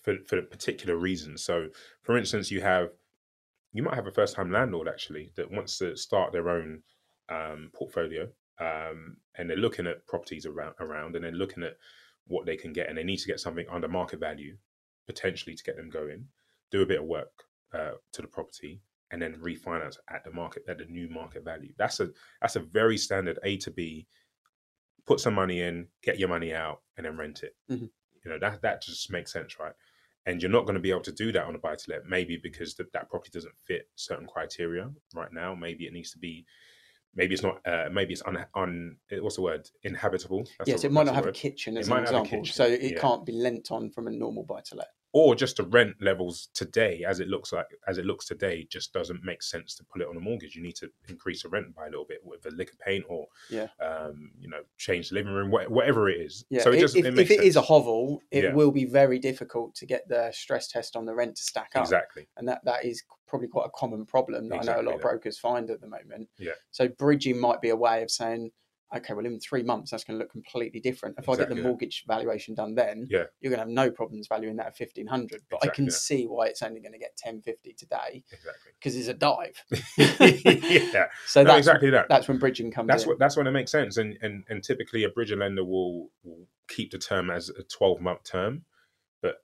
for 0.00 0.14
for 0.28 0.40
particular 0.42 0.96
reasons. 0.96 1.42
So, 1.42 1.68
for 2.02 2.16
instance, 2.16 2.52
you 2.52 2.60
have 2.60 2.90
you 3.72 3.82
might 3.82 3.96
have 3.96 4.06
a 4.06 4.12
first 4.12 4.36
time 4.36 4.52
landlord 4.52 4.86
actually 4.86 5.32
that 5.36 5.50
wants 5.50 5.76
to 5.78 5.96
start 5.96 6.32
their 6.32 6.48
own 6.48 6.82
um, 7.28 7.70
portfolio, 7.74 8.28
um, 8.60 9.16
and 9.36 9.50
they're 9.50 9.56
looking 9.56 9.88
at 9.88 10.06
properties 10.06 10.46
around 10.46 10.74
around, 10.78 11.16
and 11.16 11.24
they're 11.24 11.32
looking 11.32 11.64
at 11.64 11.76
what 12.28 12.46
they 12.46 12.56
can 12.56 12.72
get, 12.72 12.88
and 12.88 12.96
they 12.96 13.04
need 13.04 13.18
to 13.18 13.26
get 13.26 13.40
something 13.40 13.66
under 13.68 13.88
market 13.88 14.20
value 14.20 14.56
potentially 15.08 15.56
to 15.56 15.64
get 15.64 15.76
them 15.76 15.90
going. 15.90 16.26
Do 16.70 16.82
a 16.82 16.86
bit 16.86 17.00
of 17.00 17.06
work 17.06 17.46
uh, 17.76 17.92
to 18.12 18.22
the 18.22 18.28
property, 18.28 18.80
and 19.10 19.20
then 19.22 19.34
refinance 19.36 19.96
at 20.10 20.24
the 20.24 20.32
market 20.32 20.62
at 20.68 20.78
the 20.78 20.84
new 20.86 21.08
market 21.08 21.44
value. 21.44 21.72
That's 21.78 22.00
a 22.00 22.08
that's 22.40 22.56
a 22.56 22.60
very 22.60 22.96
standard 22.98 23.38
A 23.44 23.56
to 23.58 23.70
B. 23.70 24.06
Put 25.06 25.20
some 25.20 25.34
money 25.34 25.60
in, 25.60 25.86
get 26.02 26.18
your 26.18 26.28
money 26.28 26.52
out, 26.52 26.80
and 26.96 27.06
then 27.06 27.16
rent 27.16 27.42
it. 27.44 27.54
Mhm. 27.70 27.90
You 28.24 28.30
know 28.30 28.38
that 28.40 28.62
that 28.62 28.82
just 28.82 29.10
makes 29.12 29.32
sense, 29.32 29.58
right? 29.60 29.74
And 30.28 30.42
you're 30.42 30.50
not 30.50 30.64
going 30.66 30.74
to 30.74 30.80
be 30.80 30.90
able 30.90 31.02
to 31.02 31.12
do 31.12 31.30
that 31.30 31.44
on 31.44 31.54
a 31.54 31.58
buy 31.58 31.76
to 31.76 31.90
let, 31.90 32.06
maybe 32.06 32.36
because 32.36 32.74
that 32.74 32.92
that 32.92 33.08
property 33.08 33.30
doesn't 33.32 33.56
fit 33.56 33.88
certain 33.94 34.26
criteria 34.26 34.90
right 35.14 35.32
now. 35.32 35.54
Maybe 35.54 35.86
it 35.86 35.92
needs 35.92 36.10
to 36.10 36.18
be, 36.18 36.44
maybe 37.14 37.34
it's 37.34 37.44
not, 37.44 37.64
uh, 37.64 37.88
maybe 37.92 38.12
it's 38.14 38.22
un, 38.26 38.44
un 38.56 38.96
what's 39.20 39.36
the 39.36 39.42
word, 39.42 39.70
inhabitable. 39.84 40.48
That's 40.58 40.68
yes, 40.68 40.80
the- 40.80 40.88
it 40.88 40.92
might 40.92 41.06
not 41.06 41.12
the 41.12 41.16
have 41.18 41.26
a 41.28 41.32
kitchen 41.32 41.76
as 41.76 41.88
might 41.88 41.98
an 41.98 42.04
not 42.06 42.08
have 42.12 42.16
a 42.16 42.24
example, 42.24 42.42
kitchen, 42.42 42.54
so 42.56 42.64
it 42.66 42.92
yeah. 42.94 43.00
can't 43.00 43.24
be 43.24 43.30
lent 43.32 43.70
on 43.70 43.88
from 43.90 44.08
a 44.08 44.10
normal 44.10 44.42
buy 44.42 44.60
to 44.62 44.74
let. 44.74 44.88
Or 45.16 45.34
just 45.34 45.56
the 45.56 45.62
rent 45.62 45.96
levels 46.02 46.50
today 46.52 47.02
as 47.08 47.20
it 47.20 47.28
looks 47.28 47.50
like 47.50 47.64
as 47.88 47.96
it 47.96 48.04
looks 48.04 48.26
today 48.26 48.66
just 48.68 48.92
doesn't 48.92 49.24
make 49.24 49.42
sense 49.42 49.74
to 49.74 49.82
put 49.84 50.02
it 50.02 50.08
on 50.08 50.14
a 50.14 50.20
mortgage 50.20 50.54
you 50.54 50.62
need 50.62 50.76
to 50.76 50.90
increase 51.08 51.42
the 51.42 51.48
rent 51.48 51.74
by 51.74 51.86
a 51.86 51.88
little 51.88 52.04
bit 52.04 52.20
with 52.22 52.44
a 52.44 52.50
lick 52.50 52.70
of 52.70 52.78
paint 52.80 53.02
or 53.08 53.26
Yeah. 53.48 53.68
um 53.80 54.30
you 54.38 54.48
know 54.50 54.60
change 54.76 55.08
the 55.08 55.14
living 55.14 55.32
room 55.32 55.50
wha- 55.50 55.64
whatever 55.76 56.10
it 56.10 56.20
is 56.20 56.44
Yeah, 56.50 56.62
so 56.62 56.70
it 56.70 56.82
if, 56.82 56.94
it 56.96 57.18
if 57.18 57.30
it 57.30 57.40
is 57.42 57.56
a 57.56 57.62
hovel, 57.62 58.20
it 58.30 58.44
Yeah. 58.44 58.52
will 58.52 58.70
be 58.70 58.84
very 58.84 59.18
difficult 59.18 59.74
to 59.76 59.86
get 59.86 60.06
the 60.06 60.30
stress 60.32 60.68
test 60.68 60.96
on 60.96 61.06
the 61.06 61.14
rent 61.14 61.36
to 61.36 61.42
stack 61.42 61.70
up. 61.74 61.82
exactly 61.84 62.28
and 62.36 62.46
that 62.48 62.62
that 62.66 62.84
is 62.84 63.02
probably 63.26 63.48
quite 63.48 63.66
a 63.66 63.70
common 63.70 64.04
problem 64.04 64.50
that 64.50 64.56
I 64.56 64.58
know 64.58 64.60
a 64.60 64.60
Exactly 64.60 64.84
lot 64.86 64.94
of 64.96 65.00
brokers 65.00 65.38
find 65.38 65.70
at 65.70 65.80
the 65.80 65.88
moment. 65.88 66.28
Yeah. 66.38 66.52
So 66.72 66.88
bridging 66.88 67.40
might 67.40 67.60
be 67.62 67.70
a 67.70 67.76
way 67.76 68.02
of 68.02 68.10
saying, 68.10 68.52
okay, 68.94 69.14
well, 69.14 69.26
in 69.26 69.40
three 69.40 69.62
months 69.62 69.90
that's 69.90 70.04
going 70.04 70.18
to 70.18 70.22
look 70.22 70.30
completely 70.30 70.80
different. 70.80 71.16
If 71.18 71.28
I 71.28 71.36
get 71.36 71.48
the 71.48 71.54
mortgage 71.56 72.04
valuation 72.06 72.54
done 72.54 72.74
then, 72.74 73.06
Yeah. 73.10 73.24
you're 73.40 73.50
going 73.50 73.58
to 73.58 73.64
have 73.64 73.68
no 73.68 73.90
problems 73.90 74.28
valuing 74.28 74.56
that 74.56 74.66
at 74.66 74.76
fifteen 74.76 75.06
hundred. 75.06 75.42
But 75.50 75.60
I 75.64 75.68
can 75.68 75.90
see 75.90 76.24
why 76.26 76.46
it's 76.46 76.62
only 76.62 76.80
going 76.80 76.92
to 76.92 76.98
get 76.98 77.16
ten 77.16 77.40
fifty 77.42 77.72
today 77.72 78.22
exactly 78.30 78.72
because 78.78 78.96
it's 78.96 79.08
a 79.08 79.14
dive. 79.14 79.62
yeah 79.98 81.06
So 81.26 81.42
no, 81.42 81.48
that's 81.48 81.58
exactly 81.58 81.90
that 81.90 82.06
that's 82.08 82.28
when 82.28 82.38
bridging 82.38 82.70
comes 82.70 82.88
that's 82.88 83.02
in. 83.04 83.08
what 83.10 83.18
that's 83.18 83.36
when 83.36 83.46
it 83.46 83.52
makes 83.52 83.70
sense 83.72 83.96
and 83.96 84.16
and 84.22 84.44
and 84.48 84.62
typically 84.62 85.04
a 85.04 85.08
bridge 85.08 85.32
lender 85.32 85.64
will, 85.64 86.10
will 86.22 86.46
keep 86.68 86.90
the 86.92 86.98
term 86.98 87.30
as 87.30 87.48
a 87.50 87.62
12 87.64 88.00
month 88.00 88.22
term 88.24 88.64
but 89.22 89.36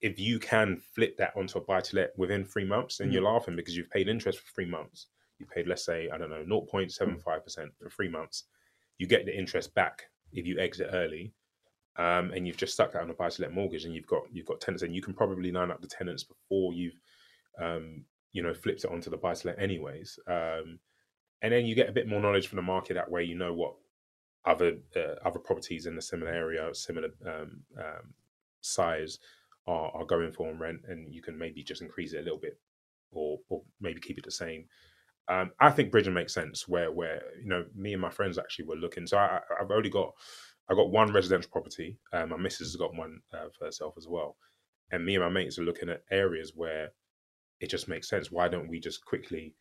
if 0.00 0.18
you 0.18 0.38
can 0.38 0.76
flip 0.94 1.16
that 1.18 1.32
onto 1.36 1.58
a 1.58 1.60
buy 1.62 1.80
to 1.80 1.96
let 1.96 2.18
within 2.18 2.44
three 2.44 2.64
months 2.64 2.98
then 2.98 3.08
Mhm. 3.08 3.12
you're 3.14 3.22
laughing 3.22 3.56
because 3.56 3.76
you've 3.76 3.90
paid 3.90 4.08
interest 4.08 4.38
for 4.40 4.52
three 4.54 4.66
months 4.66 5.06
you 5.38 5.46
paid 5.46 5.66
let's 5.68 5.84
say 5.84 6.08
i 6.12 6.18
don't 6.18 6.30
know 6.30 6.44
0.75% 6.44 7.68
for 7.80 7.90
three 7.90 8.08
months 8.08 8.44
you 8.98 9.06
get 9.06 9.24
the 9.24 9.36
interest 9.36 9.74
back 9.74 10.04
if 10.32 10.46
you 10.46 10.58
exit 10.58 10.88
early 10.92 11.32
um, 11.96 12.32
and 12.32 12.46
you've 12.46 12.56
just 12.56 12.74
stuck 12.74 12.92
that 12.92 13.02
on 13.02 13.10
a 13.10 13.14
buy 13.14 13.28
to 13.28 13.42
let 13.42 13.52
mortgage 13.52 13.84
and 13.84 13.94
you've 13.94 14.06
got 14.06 14.22
you've 14.30 14.46
got 14.46 14.60
tenants 14.60 14.82
and 14.82 14.94
you 14.94 15.02
can 15.02 15.14
probably 15.14 15.50
line 15.50 15.70
up 15.70 15.80
the 15.80 15.86
tenants 15.86 16.24
before 16.24 16.72
you've 16.72 17.00
um, 17.60 18.04
you 18.32 18.42
know 18.42 18.54
flipped 18.54 18.84
it 18.84 18.90
onto 18.90 19.10
the 19.10 19.16
buy 19.16 19.34
to 19.34 19.48
let 19.48 19.60
anyways 19.60 20.18
um, 20.26 20.78
and 21.42 21.52
then 21.52 21.66
you 21.66 21.74
get 21.74 21.88
a 21.88 21.92
bit 21.92 22.08
more 22.08 22.20
knowledge 22.20 22.48
from 22.48 22.56
the 22.56 22.62
market 22.62 22.94
that 22.94 23.10
way. 23.10 23.22
You 23.22 23.36
know 23.36 23.54
what 23.54 23.74
other 24.44 24.78
uh, 24.96 25.14
other 25.24 25.38
properties 25.38 25.86
in 25.86 25.94
the 25.94 26.02
similar 26.02 26.32
area 26.32 26.74
similar 26.74 27.08
um, 27.26 27.60
um, 27.78 28.14
size 28.60 29.18
are, 29.66 29.90
are 29.94 30.04
going 30.04 30.32
for 30.32 30.48
on 30.48 30.58
rent 30.58 30.80
and 30.88 31.12
you 31.12 31.22
can 31.22 31.36
maybe 31.36 31.62
just 31.62 31.82
increase 31.82 32.12
it 32.12 32.20
a 32.20 32.22
little 32.22 32.38
bit 32.38 32.58
or 33.10 33.38
or 33.48 33.62
maybe 33.80 34.00
keep 34.00 34.18
it 34.18 34.24
the 34.24 34.30
same 34.30 34.64
um, 35.28 35.50
I 35.60 35.70
think 35.70 35.90
bridging 35.92 36.14
makes 36.14 36.34
sense 36.34 36.66
where 36.68 36.90
where 36.90 37.22
you 37.42 37.48
know 37.48 37.64
me 37.74 37.92
and 37.92 38.02
my 38.02 38.10
friends 38.10 38.38
actually 38.38 38.66
were 38.66 38.76
looking 38.76 39.06
so 39.06 39.18
I, 39.18 39.40
I've 39.60 39.70
only 39.70 39.90
got 39.90 40.12
I 40.70 40.74
got 40.74 40.90
one 40.90 41.12
residential 41.12 41.50
property 41.50 41.98
um, 42.12 42.30
my 42.30 42.36
missus 42.36 42.68
has 42.68 42.76
got 42.76 42.94
one 42.94 43.20
uh, 43.32 43.48
for 43.56 43.66
herself 43.66 43.94
as 43.98 44.06
well 44.08 44.36
and 44.90 45.04
me 45.04 45.14
and 45.16 45.24
my 45.24 45.30
mates 45.30 45.58
are 45.58 45.64
looking 45.64 45.88
at 45.90 46.02
areas 46.10 46.52
where 46.54 46.90
it 47.60 47.68
just 47.70 47.88
makes 47.88 48.08
sense 48.08 48.30
why 48.30 48.48
don't 48.48 48.68
we 48.68 48.80
just 48.80 49.04
quickly 49.04 49.54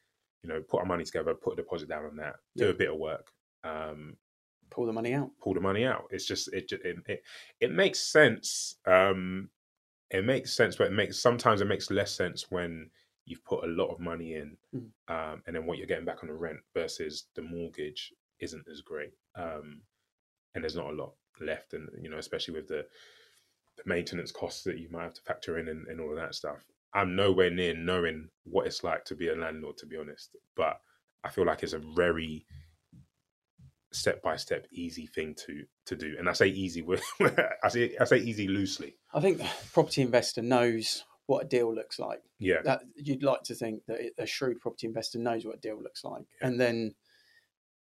you 0.44 0.50
know 0.50 0.62
put 0.70 0.80
our 0.80 0.86
money 0.86 1.04
together 1.04 1.34
put 1.34 1.54
a 1.54 1.58
deposit 1.58 1.90
down 1.90 2.06
on 2.06 2.16
that 2.16 2.36
do 2.56 2.66
Yeah. 2.66 2.72
a 2.72 2.74
bit 2.76 2.90
of 2.92 2.98
work 2.98 3.32
um, 3.64 4.16
Pull 4.70 4.86
the 4.86 4.94
money 4.94 5.14
out. 5.14 5.32
pull 5.42 5.54
the 5.54 5.62
money 5.62 5.86
out. 5.86 6.08
It's 6.12 6.26
just 6.26 6.54
it 6.54 6.70
it 6.72 6.98
it, 7.08 7.24
it 7.62 7.72
makes 7.72 8.00
sense. 8.00 8.76
Um, 8.86 9.50
it 10.12 10.26
makes 10.26 10.54
sense, 10.54 10.76
but 10.76 10.88
it 10.88 10.94
makes 10.94 11.20
sometimes 11.20 11.62
it 11.62 11.66
makes 11.68 11.90
less 11.90 12.12
sense 12.14 12.48
when 12.52 12.90
you've 13.28 13.44
put 13.46 13.64
a 13.64 13.68
lot 13.68 13.92
of 13.94 14.00
money 14.00 14.34
in, 14.34 14.58
Mm. 14.74 14.90
um, 15.08 15.44
and 15.46 15.56
then 15.56 15.66
what 15.66 15.78
you're 15.78 15.88
getting 15.88 16.06
back 16.06 16.24
on 16.24 16.30
the 16.30 16.34
rent 16.34 16.60
versus 16.74 17.26
the 17.36 17.42
mortgage 17.42 18.14
isn't 18.40 18.68
as 18.72 18.82
great, 18.82 19.14
um, 19.36 19.82
and 20.56 20.64
there's 20.64 20.76
not 20.76 20.90
a 20.92 20.96
lot 20.96 21.14
left, 21.40 21.74
and 21.74 21.90
you 22.02 22.10
know 22.10 22.18
especially 22.18 22.54
with 22.56 22.68
the 22.68 22.88
the 23.76 23.84
maintenance 23.86 24.32
costs 24.32 24.64
that 24.64 24.80
you 24.80 24.90
might 24.90 25.04
have 25.04 25.14
to 25.14 25.22
factor 25.22 25.60
in 25.60 25.68
and, 25.68 25.86
and 25.88 26.02
all 26.02 26.10
of 26.10 26.16
that 26.18 26.34
stuff. 26.34 26.66
I'm 26.94 27.16
nowhere 27.16 27.52
near 27.52 27.76
knowing 27.76 28.30
what 28.44 28.66
it's 28.66 28.84
like 28.84 29.06
to 29.06 29.16
be 29.16 29.28
a 29.28 29.36
landlord, 29.36 29.78
to 29.78 29.86
be 29.86 29.98
honest, 29.98 30.36
but 30.56 30.82
I 31.24 31.30
feel 31.30 31.46
like 31.46 31.62
it's 31.62 31.74
a 31.74 31.80
very 31.80 32.46
step 33.92 34.22
by 34.22 34.36
step 34.36 34.68
easy 34.72 35.08
thing 35.08 35.34
to 35.34 35.64
to 35.86 35.96
do 35.96 36.16
and 36.20 36.28
i 36.28 36.34
say 36.34 36.48
easy 36.48 36.82
with 36.82 37.02
i 37.64 37.70
say 37.70 37.96
i 38.02 38.04
say 38.04 38.18
easy 38.18 38.48
loosely 38.48 38.96
I 39.14 39.22
think 39.22 39.38
the 39.38 39.50
property 39.72 40.02
investor 40.02 40.42
knows 40.42 41.06
what 41.28 41.46
a 41.46 41.48
deal 41.48 41.74
looks 41.74 42.00
like. 42.00 42.22
yeah 42.40 42.62
that 42.64 42.82
you'd 42.96 43.24
like 43.24 43.44
to 43.44 43.54
think 43.54 43.86
that 43.86 44.00
a 44.18 44.26
shrewd 44.26 44.60
property 44.60 44.88
investor 44.88 45.20
knows 45.20 45.46
what 45.46 45.56
a 45.58 45.60
deal 45.60 45.82
looks 45.82 46.04
like 46.04 46.26
Yeah. 46.42 46.48
and 46.48 46.60
then 46.60 46.96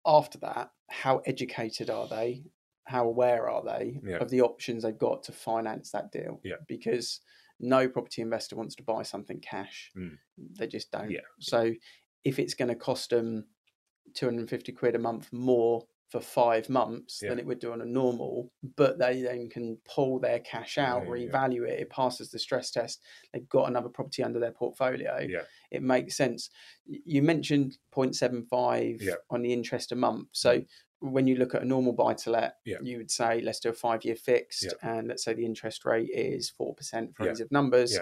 after 0.05 0.37
that 0.39 0.71
how 0.89 1.19
educated 1.25 1.89
are 1.89 2.07
they 2.07 2.43
how 2.85 3.05
aware 3.05 3.47
are 3.49 3.63
they 3.63 3.99
Yeah. 4.03 4.17
of 4.17 4.29
the 4.29 4.41
options 4.41 4.83
they've 4.83 4.97
got 4.97 5.23
to 5.23 5.31
finance 5.31 5.91
that 5.91 6.11
deal 6.11 6.41
Yeah. 6.43 6.55
because 6.67 7.21
no 7.59 7.87
property 7.87 8.21
investor 8.21 8.55
wants 8.55 8.75
to 8.75 8.83
buy 8.83 9.03
something 9.03 9.39
cash 9.39 9.91
Mm. 9.95 10.17
they 10.57 10.67
just 10.67 10.91
don't 10.91 11.11
Yeah. 11.11 11.21
so 11.39 11.73
if 12.23 12.39
it's 12.39 12.53
going 12.55 12.69
to 12.69 12.75
cost 12.75 13.11
them 13.11 13.47
250 14.15 14.71
quid 14.71 14.95
a 14.95 14.99
month 14.99 15.31
more 15.31 15.87
for 16.09 16.19
five 16.19 16.69
months 16.69 17.21
Yeah. 17.21 17.29
than 17.29 17.39
it 17.39 17.45
would 17.45 17.59
do 17.59 17.71
on 17.71 17.81
a 17.81 17.85
normal, 17.85 18.51
but 18.75 18.97
they 18.97 19.21
then 19.21 19.47
can 19.49 19.77
pull 19.85 20.19
their 20.19 20.39
cash 20.39 20.77
out, 20.77 21.03
Yeah, 21.07 21.13
yeah, 21.15 21.15
yeah. 21.25 21.29
revalue 21.31 21.67
it, 21.69 21.79
it 21.81 21.89
passes 21.89 22.31
the 22.31 22.39
stress 22.39 22.71
test, 22.71 23.01
they've 23.31 23.47
got 23.47 23.69
another 23.69 23.89
property 23.89 24.23
under 24.23 24.39
their 24.39 24.51
portfolio. 24.51 25.19
Yeah. 25.29 25.43
It 25.69 25.83
makes 25.83 26.17
sense. 26.17 26.49
You 26.85 27.21
mentioned 27.21 27.77
0.75 27.91 29.01
Yeah. 29.01 29.13
on 29.29 29.41
the 29.41 29.53
interest 29.53 29.91
a 29.91 29.95
month. 29.95 30.29
So 30.31 30.63
when 31.01 31.27
you 31.27 31.35
look 31.35 31.55
at 31.55 31.61
a 31.61 31.65
normal 31.65 31.93
buy 31.93 32.13
to 32.13 32.31
let, 32.31 32.55
you 32.81 32.97
would 32.97 33.11
say 33.11 33.39
let's 33.41 33.59
do 33.59 33.69
a 33.69 33.73
five 33.73 34.03
year 34.03 34.15
fixed, 34.15 34.73
and 34.81 35.07
let's 35.07 35.23
say 35.23 35.33
the 35.33 35.45
interest 35.45 35.85
rate 35.85 36.09
is 36.13 36.51
4% 36.59 37.15
for 37.15 37.29
ease 37.29 37.39
of 37.39 37.51
numbers. 37.51 37.97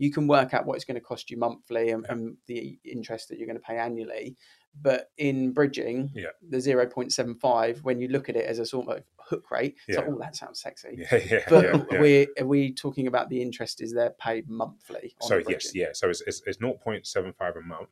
You 0.00 0.12
can 0.12 0.28
work 0.28 0.54
out 0.54 0.64
what 0.64 0.76
it's 0.76 0.84
going 0.84 0.94
to 0.94 1.00
cost 1.00 1.28
you 1.28 1.36
monthly 1.38 1.90
and, 1.90 2.06
and 2.08 2.36
the 2.46 2.78
interest 2.84 3.28
that 3.28 3.36
you're 3.38 3.48
going 3.48 3.58
to 3.58 3.62
pay 3.66 3.78
annually. 3.78 4.36
But 4.80 5.10
in 5.18 5.52
bridging, 5.52 6.10
Yeah. 6.14 6.28
the 6.48 6.58
0.75, 6.58 7.82
when 7.82 7.98
you 8.00 8.08
look 8.08 8.28
at 8.28 8.36
it 8.36 8.44
as 8.46 8.58
a 8.58 8.66
sort 8.66 8.88
of 8.88 9.02
hook 9.18 9.50
rate, 9.50 9.76
it's 9.86 9.96
like, 9.98 10.06
oh, 10.08 10.18
that 10.20 10.36
sounds 10.36 10.60
sexy. 10.60 11.04
Yeah, 11.10 11.16
yeah, 11.30 11.44
But 11.48 11.64
yeah, 11.64 11.84
yeah. 11.92 12.00
we're 12.00 12.26
are 12.38 12.46
we 12.46 12.72
talking 12.72 13.06
about 13.06 13.28
the 13.28 13.42
interest 13.42 13.80
is 13.82 13.92
there 13.92 14.10
paid 14.20 14.48
monthly? 14.48 15.14
on 15.20 15.28
So 15.28 15.42
yes, 15.48 15.74
yeah. 15.74 15.88
So 15.92 16.08
it's, 16.10 16.20
it's 16.22 16.42
it's 16.46 16.58
0.75 16.58 17.56
a 17.56 17.60
month, 17.60 17.88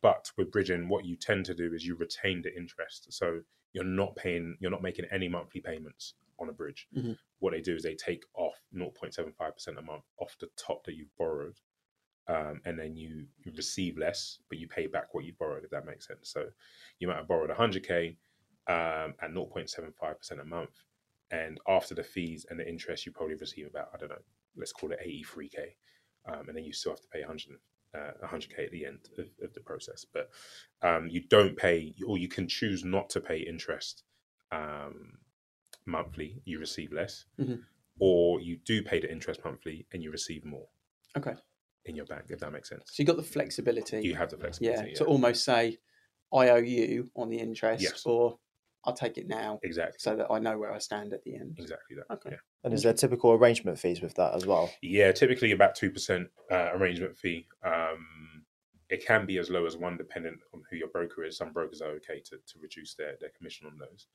but 0.00 0.30
with 0.36 0.50
bridging, 0.52 0.88
what 0.88 1.04
you 1.04 1.16
tend 1.16 1.44
to 1.46 1.54
do 1.54 1.72
is 1.74 1.84
you 1.84 1.96
retain 1.96 2.42
the 2.42 2.56
interest. 2.56 3.12
So 3.12 3.40
you're 3.72 3.84
not 3.84 4.16
paying, 4.16 4.56
you're 4.60 4.70
not 4.70 4.82
making 4.82 5.06
any 5.10 5.28
monthly 5.28 5.60
payments 5.60 6.14
on 6.38 6.48
a 6.48 6.52
bridge. 6.52 6.86
Mhm. 6.96 7.18
What 7.40 7.52
they 7.52 7.60
do 7.60 7.74
is 7.74 7.82
they 7.82 7.94
take 7.96 8.24
off 8.34 8.54
0.75 8.74 9.54
percent 9.54 9.78
a 9.78 9.82
month 9.82 10.04
off 10.18 10.36
the 10.38 10.48
top 10.56 10.84
that 10.84 10.94
you've 10.94 11.14
borrowed, 11.18 11.56
um, 12.28 12.60
and 12.64 12.78
then 12.78 12.96
you, 12.96 13.26
you 13.44 13.52
receive 13.56 13.96
less, 13.98 14.40
but 14.48 14.58
you 14.58 14.68
pay 14.68 14.86
back 14.86 15.14
what 15.14 15.24
you 15.24 15.32
borrowed. 15.38 15.64
If 15.64 15.70
that 15.70 15.86
makes 15.86 16.06
sense. 16.06 16.30
So 16.30 16.46
you 16.98 17.08
might 17.08 17.16
have 17.16 17.28
borrowed 17.28 17.50
100k 17.50 18.16
um, 18.66 19.14
at 19.20 19.30
0.75 19.32 20.18
percent 20.18 20.40
a 20.40 20.44
month, 20.44 20.84
and 21.30 21.58
after 21.68 21.94
the 21.94 22.02
fees 22.04 22.46
and 22.50 22.58
the 22.58 22.68
interest, 22.68 23.06
you 23.06 23.12
probably 23.12 23.34
receive 23.36 23.66
about 23.66 23.90
I 23.94 23.98
don't 23.98 24.10
know, 24.10 24.22
let's 24.56 24.72
call 24.72 24.92
it 24.92 25.00
83k 25.04 25.74
um, 26.26 26.48
and 26.48 26.56
then 26.56 26.64
you 26.64 26.72
still 26.72 26.92
have 26.92 27.00
to 27.00 27.08
pay 27.08 27.20
100, 27.20 27.58
uh, 27.94 28.26
100k 28.26 28.66
at 28.66 28.70
the 28.72 28.84
end 28.84 29.08
of, 29.18 29.26
of 29.42 29.54
the 29.54 29.60
process. 29.60 30.04
But 30.04 30.30
um, 30.82 31.08
you 31.08 31.22
don't 31.28 31.56
pay, 31.56 31.94
or 32.06 32.18
you 32.18 32.28
can 32.28 32.48
choose 32.48 32.84
not 32.84 33.08
to 33.10 33.20
pay 33.20 33.38
interest 33.38 34.04
um, 34.52 35.18
monthly. 35.86 36.42
You 36.44 36.58
receive 36.60 36.92
less, 36.92 37.26
Mhm. 37.38 37.68
or 38.00 38.40
you 38.40 38.58
do 38.58 38.82
pay 38.82 39.00
the 39.00 39.10
interest 39.10 39.44
monthly 39.44 39.86
and 39.92 40.02
you 40.02 40.10
receive 40.10 40.44
more 40.44 40.68
Okay. 41.16 41.38
In 41.88 41.96
your 41.96 42.06
bank. 42.06 42.24
If 42.28 42.40
that 42.40 42.52
makes 42.52 42.68
sense, 42.68 42.82
So 42.86 43.02
you 43.02 43.06
got 43.06 43.16
the 43.16 43.22
flexibility. 43.22 44.00
you 44.02 44.14
have 44.14 44.30
the 44.30 44.36
yeah, 44.36 44.40
flexibility. 44.42 44.94
to 44.94 45.04
almost 45.04 45.44
say, 45.44 45.78
I 46.32 46.50
owe 46.50 46.56
you 46.56 47.10
on 47.16 47.28
the 47.30 47.38
interest, 47.38 47.82
Yes. 47.82 48.02
or 48.04 48.38
I'll 48.84 48.94
take 48.94 49.18
it 49.18 49.26
now 49.26 49.58
exactly, 49.62 49.96
so 49.98 50.16
that 50.16 50.30
I 50.30 50.38
know 50.38 50.56
where 50.58 50.72
I 50.72 50.78
stand 50.78 51.12
at 51.12 51.22
the 51.24 51.34
end. 51.34 51.56
exactly 51.58 51.96
that. 51.96 52.12
Okay. 52.14 52.30
Yeah. 52.32 52.36
And 52.64 52.72
is 52.74 52.82
there 52.82 52.92
typical 52.92 53.32
arrangement 53.32 53.78
fees 53.78 54.00
with 54.00 54.14
that 54.14 54.34
as 54.34 54.46
well? 54.46 54.70
Yeah, 54.82 55.12
typically 55.12 55.52
about 55.52 55.74
two 55.74 55.90
percent 55.90 56.28
uh, 56.50 56.70
arrangement 56.74 57.16
fee. 57.18 57.46
Um, 57.64 58.44
it 58.88 59.04
can 59.04 59.26
be 59.26 59.38
as 59.38 59.50
low 59.50 59.66
as 59.66 59.76
one, 59.76 59.96
depending 59.98 60.36
on 60.54 60.62
who 60.70 60.76
your 60.76 60.88
broker 60.88 61.24
is. 61.24 61.36
Some 61.36 61.52
brokers 61.52 61.82
are 61.82 61.90
okay 61.96 62.20
to, 62.20 62.36
to 62.36 62.58
reduce 62.62 62.94
their, 62.94 63.16
their 63.20 63.28
commission 63.36 63.66
on 63.66 63.78
those. 63.78 64.06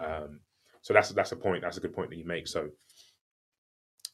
Um, 0.00 0.40
so 0.80 0.94
that's 0.94 1.10
that's 1.10 1.32
a 1.32 1.36
point. 1.36 1.62
That's 1.62 1.76
a 1.76 1.80
good 1.80 1.94
point 1.94 2.10
that 2.10 2.16
you 2.16 2.24
make. 2.24 2.46
So 2.46 2.70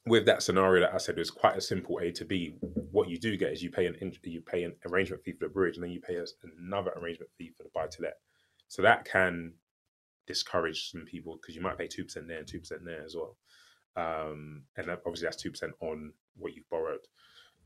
with 0.07 0.27
that 0.27 0.43
scenario 0.43 0.83
that 0.83 0.95
I 0.95 0.99
said, 0.99 1.19
it's 1.19 1.31
quite 1.31 1.57
a 1.57 1.61
simple 1.61 1.99
A 1.99 2.11
to 2.13 2.25
B. 2.25 2.55
What 2.61 3.09
you 3.09 3.19
do 3.19 3.37
get 3.37 3.53
is 3.53 3.63
you 3.63 3.71
pay 3.71 3.87
an 3.87 3.97
you 4.25 4.41
pay 4.41 4.65
an 4.65 4.75
arrangement 4.91 5.23
fee 5.25 5.33
for 5.33 5.47
the 5.47 5.53
bridge, 5.53 5.77
and 5.77 5.85
then 5.85 5.93
you 5.93 6.01
pay 6.01 6.19
another 6.59 6.93
arrangement 6.97 7.31
fee 7.39 7.53
for 7.57 7.63
the 7.63 7.71
buy 7.75 7.87
to 7.87 8.03
let. 8.03 8.15
So 8.69 8.83
that 8.83 9.05
can 9.05 9.55
discourage 10.27 10.91
some 10.91 11.05
people 11.05 11.39
because 11.41 11.57
you 11.57 11.63
might 11.63 11.79
pay 11.79 11.89
two 11.89 12.05
percent 12.05 12.29
there 12.29 12.39
and 12.39 12.47
two 12.47 12.61
percent 12.61 12.85
there 12.85 13.05
as 13.05 13.17
well 13.17 13.37
um, 13.97 14.63
and 14.77 14.89
that, 14.89 15.01
obviously 15.07 15.27
that's 15.27 15.43
two 15.43 15.51
percent 15.51 15.73
on 15.81 16.13
what 16.37 16.55
you've 16.55 16.69
borrowed. 16.71 17.01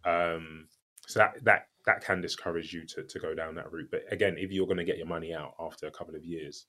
Um, 0.04 0.68
so 1.06 1.20
that 1.20 1.44
that 1.44 1.68
that 1.86 2.04
can 2.04 2.20
discourage 2.20 2.72
you 2.72 2.86
to 2.86 3.04
to 3.04 3.18
go 3.18 3.34
down 3.34 3.54
that 3.56 3.72
route. 3.72 3.90
But 3.90 4.04
again, 4.10 4.36
if 4.38 4.50
you're 4.50 4.66
going 4.66 4.78
to 4.78 4.84
get 4.84 4.98
your 4.98 5.06
money 5.06 5.34
out 5.34 5.54
after 5.60 5.86
a 5.86 5.90
couple 5.90 6.14
of 6.14 6.24
years, 6.24 6.66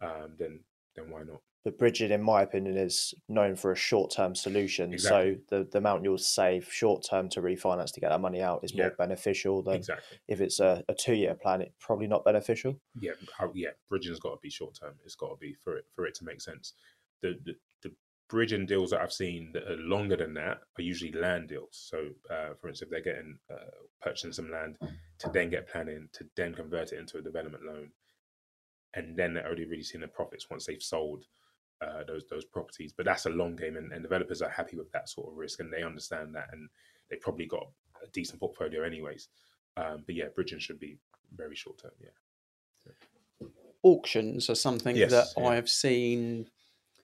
um, 0.00 0.34
then 0.38 0.60
then 0.98 1.10
why 1.10 1.22
not? 1.22 1.40
But 1.64 1.76
bridging, 1.76 2.12
in 2.12 2.22
my 2.22 2.42
opinion, 2.42 2.76
is 2.78 3.14
known 3.28 3.56
for 3.56 3.72
a 3.72 3.76
short-term 3.76 4.34
solution. 4.34 4.92
Exactly. 4.92 5.40
So 5.50 5.56
the, 5.56 5.68
the 5.70 5.78
amount 5.78 6.04
you'll 6.04 6.16
save 6.16 6.68
short-term 6.72 7.28
to 7.30 7.42
refinance 7.42 7.92
to 7.92 8.00
get 8.00 8.10
that 8.10 8.20
money 8.20 8.40
out 8.40 8.60
is 8.62 8.74
more 8.74 8.92
beneficial 8.96 9.62
than 9.62 9.74
Exactly. 9.74 10.18
if 10.28 10.40
it's 10.40 10.60
a, 10.60 10.84
a 10.88 10.94
two-year 10.94 11.34
plan. 11.34 11.60
It's 11.62 11.74
probably 11.80 12.06
not 12.06 12.24
beneficial. 12.24 12.78
Yeah, 12.98 13.12
how, 13.36 13.50
yeah. 13.54 13.70
Bridging's 13.88 14.20
got 14.20 14.30
to 14.30 14.38
be 14.40 14.50
short 14.50 14.78
term. 14.80 14.94
It's 15.04 15.16
got 15.16 15.30
to 15.30 15.36
be 15.36 15.56
for 15.62 15.76
it 15.76 15.84
for 15.94 16.06
it 16.06 16.14
to 16.16 16.24
make 16.24 16.40
sense. 16.40 16.74
The, 17.22 17.38
the 17.44 17.54
the 17.82 17.92
bridging 18.30 18.64
deals 18.64 18.90
that 18.90 19.00
I've 19.00 19.12
seen 19.12 19.50
that 19.52 19.64
are 19.64 19.76
longer 19.76 20.16
than 20.16 20.34
that 20.34 20.60
are 20.78 20.82
usually 20.82 21.12
land 21.12 21.48
deals. 21.48 21.70
So, 21.72 21.98
uh, 22.30 22.54
for 22.60 22.68
instance, 22.68 22.82
if 22.82 22.90
they're 22.90 23.14
getting 23.14 23.36
uh, 23.50 23.70
purchasing 24.00 24.32
some 24.32 24.50
land 24.50 24.78
to 25.18 25.30
then 25.34 25.50
get 25.50 25.68
planning 25.68 26.08
to 26.12 26.24
then 26.36 26.54
convert 26.54 26.92
it 26.92 27.00
into 27.00 27.18
a 27.18 27.22
development 27.22 27.64
loan, 27.64 27.90
and 28.94 29.16
then 29.16 29.34
they're 29.34 29.48
only 29.48 29.64
really 29.64 29.82
seeing 29.82 30.02
the 30.02 30.08
profits 30.08 30.48
once 30.50 30.66
they've 30.66 30.82
sold 30.82 31.24
uh, 31.80 32.02
those 32.06 32.24
those 32.30 32.44
properties. 32.44 32.92
But 32.92 33.06
that's 33.06 33.26
a 33.26 33.30
long 33.30 33.54
game, 33.56 33.76
and, 33.76 33.92
and 33.92 34.02
developers 34.02 34.42
are 34.42 34.48
happy 34.48 34.76
with 34.76 34.90
that 34.92 35.08
sort 35.08 35.30
of 35.30 35.36
risk, 35.36 35.60
and 35.60 35.72
they 35.72 35.82
understand 35.82 36.34
that, 36.34 36.48
and 36.52 36.68
they 37.10 37.16
probably 37.16 37.46
got 37.46 37.68
a 38.02 38.06
decent 38.08 38.40
portfolio 38.40 38.82
anyways. 38.82 39.28
Um, 39.76 40.02
but 40.06 40.14
yeah, 40.14 40.26
bridging 40.34 40.58
should 40.58 40.80
be 40.80 40.98
very 41.36 41.54
short 41.54 41.78
term. 41.78 41.92
Yeah. 42.00 42.10
Auctions 43.84 44.50
are 44.50 44.54
something 44.56 44.96
Yes, 44.96 45.10
that 45.12 45.26
yeah. 45.36 45.48
I 45.48 45.54
have 45.54 45.68
seen 45.68 46.48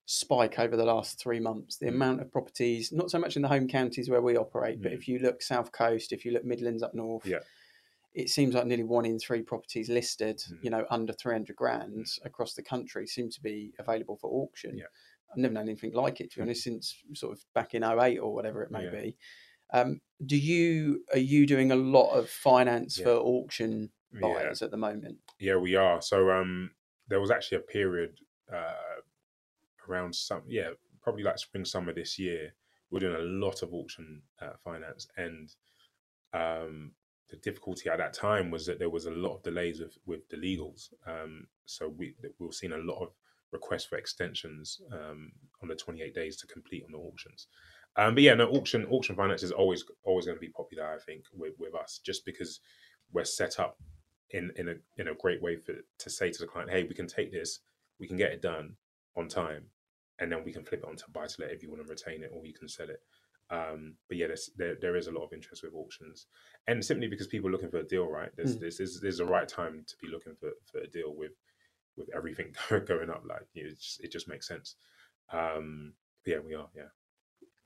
spike 0.06 0.58
over 0.58 0.76
the 0.76 0.84
last 0.84 1.20
three 1.20 1.38
months. 1.40 1.76
The 1.76 1.86
Mm. 1.86 1.94
amount 1.94 2.20
of 2.20 2.32
properties, 2.32 2.90
not 2.92 3.10
so 3.10 3.18
much 3.18 3.36
in 3.36 3.42
the 3.42 3.48
home 3.48 3.68
counties 3.68 4.10
where 4.10 4.20
we 4.20 4.36
operate, 4.36 4.82
but 4.82 4.90
Mm. 4.90 4.96
if 4.96 5.08
you 5.08 5.18
look 5.20 5.40
south 5.40 5.70
coast, 5.72 6.12
if 6.12 6.24
you 6.24 6.32
look 6.32 6.44
Midlands 6.44 6.82
up 6.82 6.94
north, 6.94 7.24
Yeah. 7.24 7.38
It 8.14 8.29
seems 8.31 8.55
like 8.55 8.66
nearly 8.66 8.85
one 8.85 9.05
in 9.05 9.18
three 9.18 9.42
properties 9.42 9.88
listed, 9.88 10.38
Mm. 10.38 10.64
you 10.64 10.70
know, 10.70 10.87
under 10.90 11.12
300 11.12 11.57
grand 11.57 12.07
across 12.24 12.55
the 12.55 12.62
country 12.62 13.07
seem 13.07 13.29
to 13.31 13.40
be 13.42 13.74
available 13.79 14.16
for 14.16 14.31
auction. 14.31 14.79
Yeah. 14.79 14.87
I've 15.31 15.38
never 15.38 15.55
known 15.55 15.68
anything 15.68 15.92
like 15.92 16.20
it, 16.20 16.31
to 16.31 16.37
be 16.37 16.40
Mm. 16.40 16.44
honest, 16.44 16.62
since 16.62 17.03
sort 17.14 17.33
of 17.37 17.44
back 17.55 17.74
in 17.74 17.83
08 17.83 18.18
or 18.18 18.33
whatever 18.33 18.62
it 18.62 18.70
may 18.70 18.85
Yeah. 18.85 18.90
be. 18.90 19.16
Um, 19.70 20.00
do 20.24 20.37
you 20.37 21.05
are 21.12 21.18
you 21.18 21.46
doing 21.46 21.72
a 21.72 21.77
lot 21.77 22.12
of 22.12 22.31
finance 22.31 22.98
Yeah. 22.98 23.05
for 23.07 23.11
auction 23.16 23.92
buyers 24.20 24.62
at 24.62 24.70
the 24.70 24.77
moment? 24.77 25.18
Yeah, 25.40 25.57
we 25.57 25.74
are. 25.74 26.00
So 26.00 26.31
um, 26.31 26.70
there 27.09 27.20
was 27.20 27.33
actually 27.33 27.59
a 27.59 27.62
period 27.62 28.20
uh, 28.53 29.00
around 29.88 30.14
some, 30.14 30.44
yeah, 30.46 30.70
probably 31.03 31.24
like 31.24 31.38
spring 31.38 31.64
summer 31.64 31.92
this 31.92 32.18
year. 32.18 32.55
We're 32.90 33.00
doing 33.00 33.16
a 33.16 33.18
lot 33.46 33.62
of 33.62 33.74
auction 33.74 34.22
uh, 34.40 34.53
finance, 34.62 35.09
and 35.16 35.53
um, 36.33 36.94
the 37.34 37.50
difficulty 37.50 37.88
at 37.88 37.98
that 37.98 38.14
time 38.14 38.50
was 38.50 38.66
that 38.66 38.78
there 38.78 38.90
was 38.90 39.06
a 39.06 39.10
lot 39.10 39.36
of 39.36 39.42
delays 39.42 39.80
with 39.80 39.98
with 40.06 40.28
the 40.28 40.36
legals. 40.36 40.92
Um, 41.06 41.46
so 41.66 41.88
we 41.88 42.14
we've 42.38 42.54
seen 42.54 42.72
a 42.72 42.78
lot 42.78 43.02
of 43.02 43.10
requests 43.50 43.86
for 43.86 43.96
extensions 43.96 44.80
um, 44.92 45.32
on 45.62 45.68
the 45.68 45.74
28 45.74 46.14
days 46.14 46.36
to 46.36 46.46
complete 46.46 46.84
on 46.84 46.92
the 46.92 46.98
auctions. 46.98 47.48
Um, 47.96 48.14
but 48.14 48.22
yeah, 48.22 48.34
no 48.34 48.48
auction 48.50 48.86
auction 48.86 49.16
finance 49.16 49.42
is 49.42 49.52
always 49.52 49.84
always 50.04 50.26
going 50.26 50.36
to 50.36 50.40
be 50.40 50.48
popular. 50.48 50.84
I 50.84 50.98
think 50.98 51.24
with 51.32 51.54
with 51.58 51.74
us, 51.74 52.00
just 52.04 52.24
because 52.24 52.60
we're 53.12 53.24
set 53.24 53.58
up 53.58 53.78
in 54.30 54.52
in 54.56 54.68
a 54.68 54.74
in 54.96 55.08
a 55.08 55.14
great 55.14 55.42
way 55.42 55.56
for 55.56 55.74
to 55.98 56.10
say 56.10 56.30
to 56.30 56.38
the 56.38 56.46
client, 56.46 56.70
hey, 56.70 56.84
we 56.84 56.94
can 56.94 57.06
take 57.06 57.32
this, 57.32 57.60
we 57.98 58.06
can 58.06 58.16
get 58.16 58.32
it 58.32 58.42
done 58.42 58.76
on 59.16 59.28
time, 59.28 59.66
and 60.18 60.30
then 60.30 60.42
we 60.44 60.52
can 60.52 60.64
flip 60.64 60.82
it 60.82 60.88
onto 60.88 61.04
buy 61.12 61.26
to 61.26 61.40
let 61.40 61.52
if 61.52 61.62
you 61.62 61.70
want 61.70 61.82
to 61.84 61.88
retain 61.88 62.22
it 62.22 62.30
or 62.32 62.46
you 62.46 62.54
can 62.54 62.68
sell 62.68 62.90
it. 62.90 63.00
Um, 63.50 63.94
but 64.09 64.16
yeah, 64.16 64.28
there's, 64.28 64.50
there 64.57 64.76
there 64.80 64.96
is 64.96 65.07
a 65.07 65.12
lot 65.12 65.24
of 65.24 65.33
interest 65.33 65.62
with 65.62 65.74
auctions, 65.74 66.26
and 66.66 66.85
simply 66.85 67.09
because 67.09 67.26
people 67.26 67.48
are 67.48 67.52
looking 67.52 67.70
for 67.70 67.78
a 67.78 67.87
deal, 67.87 68.07
right? 68.09 68.30
There's 68.37 68.57
Mm. 68.57 68.61
this 68.61 68.80
is 68.80 69.00
there's 69.00 69.20
a 69.20 69.26
right 69.26 69.48
time 69.48 69.85
to 69.87 69.96
be 70.00 70.09
looking 70.09 70.35
for 70.35 70.50
for 70.70 70.78
a 70.78 70.87
deal 70.87 71.14
with 71.14 71.33
with 71.96 72.09
everything 72.14 72.54
going 72.87 73.11
up. 73.11 73.22
Like 73.26 73.46
you 73.52 73.64
know, 73.64 73.70
it 73.70 73.78
just, 73.78 74.00
it 74.04 74.11
just 74.11 74.28
makes 74.28 74.48
sense. 74.48 74.76
Um, 75.30 75.94
but 76.24 76.30
yeah, 76.33 76.38
we 76.40 76.54
are. 76.54 76.68
Yeah. 76.74 76.88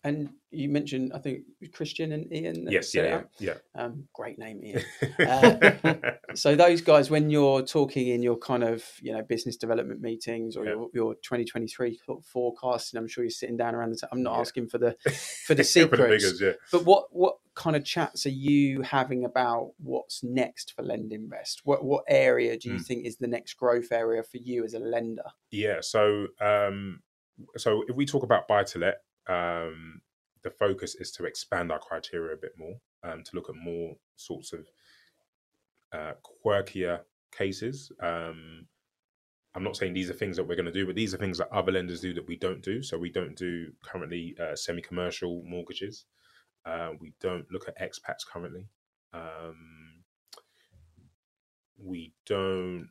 And 0.04 0.30
you 0.52 0.68
mentioned, 0.68 1.12
I 1.12 1.18
think 1.18 1.40
Christian 1.72 2.12
and 2.12 2.32
Ian. 2.32 2.68
Yes. 2.70 2.92
set 2.92 3.04
Yeah. 3.04 3.22
Yeah. 3.40 3.54
Um, 3.82 4.04
great 4.14 4.38
name, 4.38 4.62
Ian. 4.64 4.82
Yeah. 5.18 6.12
So 6.34 6.54
those 6.54 6.82
guys, 6.82 7.10
when 7.10 7.30
you're 7.30 7.62
talking 7.62 8.08
in 8.08 8.22
your 8.22 8.36
kind 8.36 8.62
of 8.62 8.84
you 9.02 9.12
know 9.12 9.22
business 9.22 9.56
development 9.56 10.00
meetings 10.00 10.56
or 10.56 10.64
Yeah. 10.64 10.72
your, 10.72 10.88
your 10.94 11.14
2023 11.16 11.98
sort 12.06 12.18
of 12.20 12.24
forecasting, 12.26 12.98
I'm 12.98 13.08
sure 13.08 13.24
you're 13.24 13.30
sitting 13.30 13.56
down 13.56 13.74
around 13.74 13.90
the. 13.92 14.06
i 14.06 14.08
I'm 14.12 14.22
not 14.22 14.34
Yeah. 14.34 14.40
asking 14.40 14.68
for 14.68 14.78
the 14.78 14.94
for 15.46 15.54
the 15.54 15.62
For 15.62 15.64
secrets, 15.64 16.02
figures, 16.24 16.40
yeah. 16.40 16.52
but 16.70 16.84
what 16.84 17.06
what 17.10 17.36
kind 17.54 17.74
of 17.74 17.84
chats 17.84 18.24
are 18.26 18.30
you 18.30 18.82
having 18.82 19.24
about 19.24 19.72
what's 19.78 20.22
next 20.22 20.74
for 20.76 20.84
LendInvest? 20.84 21.62
What 21.64 21.84
what 21.84 22.04
area 22.08 22.56
do 22.56 22.68
you 22.68 22.76
Mm. 22.76 22.86
think 22.86 23.06
is 23.06 23.16
the 23.16 23.26
next 23.26 23.54
growth 23.54 23.90
area 23.90 24.22
for 24.22 24.36
you 24.36 24.64
as 24.64 24.74
a 24.74 24.78
lender? 24.78 25.24
Yeah. 25.50 25.78
So, 25.80 26.28
um, 26.40 27.00
so 27.56 27.82
if 27.88 27.96
we 27.96 28.06
talk 28.06 28.22
about 28.22 28.46
buy 28.46 28.62
to 28.64 28.78
let, 28.78 28.98
um, 29.28 30.00
the 30.42 30.50
focus 30.50 30.94
is 30.94 31.10
to 31.12 31.24
expand 31.24 31.70
our 31.70 31.78
criteria 31.78 32.34
a 32.34 32.38
bit 32.38 32.52
more, 32.56 32.76
um, 33.04 33.22
to 33.24 33.36
look 33.36 33.48
at 33.48 33.56
more 33.56 33.94
sorts 34.16 34.52
of 34.52 34.66
uh, 35.92 36.12
quirkier 36.44 37.00
cases. 37.32 37.92
Um, 38.02 38.66
I'm 39.54 39.64
not 39.64 39.76
saying 39.76 39.94
these 39.94 40.10
are 40.10 40.14
things 40.14 40.36
that 40.36 40.46
we're 40.46 40.56
going 40.56 40.66
to 40.66 40.72
do, 40.72 40.86
but 40.86 40.94
these 40.94 41.14
are 41.14 41.18
things 41.18 41.38
that 41.38 41.52
other 41.52 41.72
lenders 41.72 42.00
do 42.00 42.14
that 42.14 42.28
we 42.28 42.36
don't 42.36 42.62
do. 42.62 42.82
So 42.82 42.98
we 42.98 43.10
don't 43.10 43.36
do 43.36 43.72
currently 43.82 44.36
uh, 44.40 44.54
semi-commercial 44.54 45.42
mortgages. 45.44 46.04
Uh, 46.64 46.90
we 47.00 47.14
don't 47.20 47.50
look 47.50 47.66
at 47.68 47.78
expats 47.80 48.26
currently. 48.30 48.68
Um, 49.12 50.04
we 51.82 52.12
don't, 52.26 52.88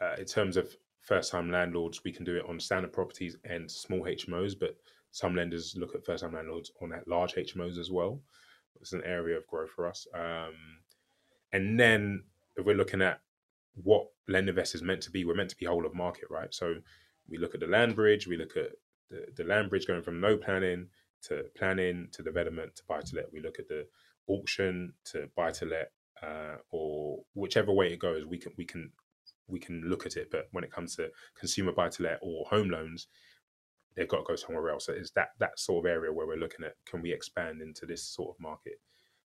uh, 0.00 0.14
in 0.18 0.24
terms 0.24 0.56
of 0.56 0.74
first-time 1.02 1.50
landlords, 1.50 2.02
we 2.04 2.12
can 2.12 2.24
do 2.24 2.36
it 2.36 2.44
on 2.48 2.58
standard 2.58 2.92
properties 2.92 3.36
and 3.44 3.70
small 3.70 4.00
HMOs, 4.00 4.54
but 4.58 4.76
some 5.10 5.34
lenders 5.34 5.74
look 5.76 5.94
at 5.94 6.04
first-time 6.04 6.34
landlords 6.34 6.70
on 6.80 6.90
that 6.90 7.08
large 7.08 7.34
HMOs 7.34 7.78
as 7.78 7.90
well. 7.90 8.20
It's 8.80 8.92
an 8.92 9.02
area 9.04 9.36
of 9.36 9.46
growth 9.46 9.70
for 9.70 9.86
us. 9.86 10.06
Um, 10.14 10.54
and 11.52 11.78
then 11.78 12.24
if 12.56 12.64
we're 12.64 12.76
looking 12.76 13.02
at 13.02 13.20
what 13.74 14.06
LendInvest 14.28 14.74
is 14.74 14.82
meant 14.82 15.02
to 15.02 15.10
be, 15.10 15.24
we're 15.24 15.34
meant 15.34 15.50
to 15.50 15.56
be 15.56 15.66
whole 15.66 15.86
of 15.86 15.94
market, 15.94 16.30
right? 16.30 16.52
So 16.54 16.76
we 17.28 17.38
look 17.38 17.54
at 17.54 17.60
the 17.60 17.66
land 17.66 17.96
bridge, 17.96 18.26
we 18.26 18.36
look 18.36 18.56
at 18.56 18.70
the, 19.10 19.26
the 19.36 19.44
land 19.44 19.70
bridge 19.70 19.86
going 19.86 20.02
from 20.02 20.20
no 20.20 20.36
planning 20.36 20.88
to 21.22 21.44
planning 21.56 22.08
to 22.12 22.22
development 22.22 22.76
to 22.76 22.82
buy 22.88 23.00
to 23.00 23.16
let. 23.16 23.32
We 23.32 23.40
look 23.40 23.58
at 23.58 23.68
the 23.68 23.86
auction 24.26 24.94
to 25.06 25.28
buy 25.36 25.50
to 25.52 25.66
let, 25.66 25.92
uh, 26.22 26.56
or 26.70 27.20
whichever 27.34 27.72
way 27.72 27.92
it 27.92 27.98
goes, 27.98 28.24
we 28.24 28.38
can 28.38 28.52
we 28.56 28.64
can 28.64 28.90
we 29.48 29.58
can 29.58 29.82
look 29.82 30.06
at 30.06 30.16
it. 30.16 30.30
But 30.30 30.48
when 30.52 30.64
it 30.64 30.72
comes 30.72 30.96
to 30.96 31.10
consumer 31.38 31.72
buy 31.72 31.88
to 31.90 32.02
let 32.02 32.18
or 32.22 32.46
home 32.46 32.70
loans, 32.70 33.08
they've 33.96 34.08
got 34.08 34.18
to 34.18 34.24
go 34.24 34.36
somewhere 34.36 34.70
else. 34.70 34.86
So 34.86 34.92
it's 34.92 35.10
that 35.12 35.30
that 35.38 35.58
sort 35.58 35.84
of 35.84 35.90
area 35.90 36.12
where 36.12 36.26
we're 36.26 36.36
looking 36.36 36.64
at 36.64 36.74
can 36.86 37.02
we 37.02 37.12
expand 37.12 37.60
into 37.60 37.86
this 37.86 38.02
sort 38.02 38.34
of 38.34 38.40
market, 38.40 38.80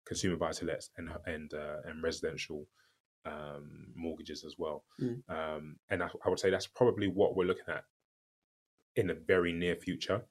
consumer 0.04 0.36
buy 0.36 0.52
to 0.52 0.64
lets 0.64 0.90
and 0.96 1.10
and 1.26 1.52
uh, 1.54 1.78
and 1.84 2.02
residential 2.02 2.66
um, 3.26 3.86
mortgages 3.94 4.44
as 4.44 4.56
well. 4.58 4.84
Mm. 5.00 5.22
Um, 5.28 5.76
and 5.90 6.02
I, 6.02 6.08
I 6.24 6.28
would 6.28 6.38
say 6.38 6.50
that's 6.50 6.66
probably 6.66 7.08
what 7.08 7.36
we're 7.36 7.46
looking 7.46 7.68
at 7.68 7.84
in 8.96 9.08
the 9.08 9.14
very 9.14 9.52
near 9.52 9.76
future. 9.76 10.22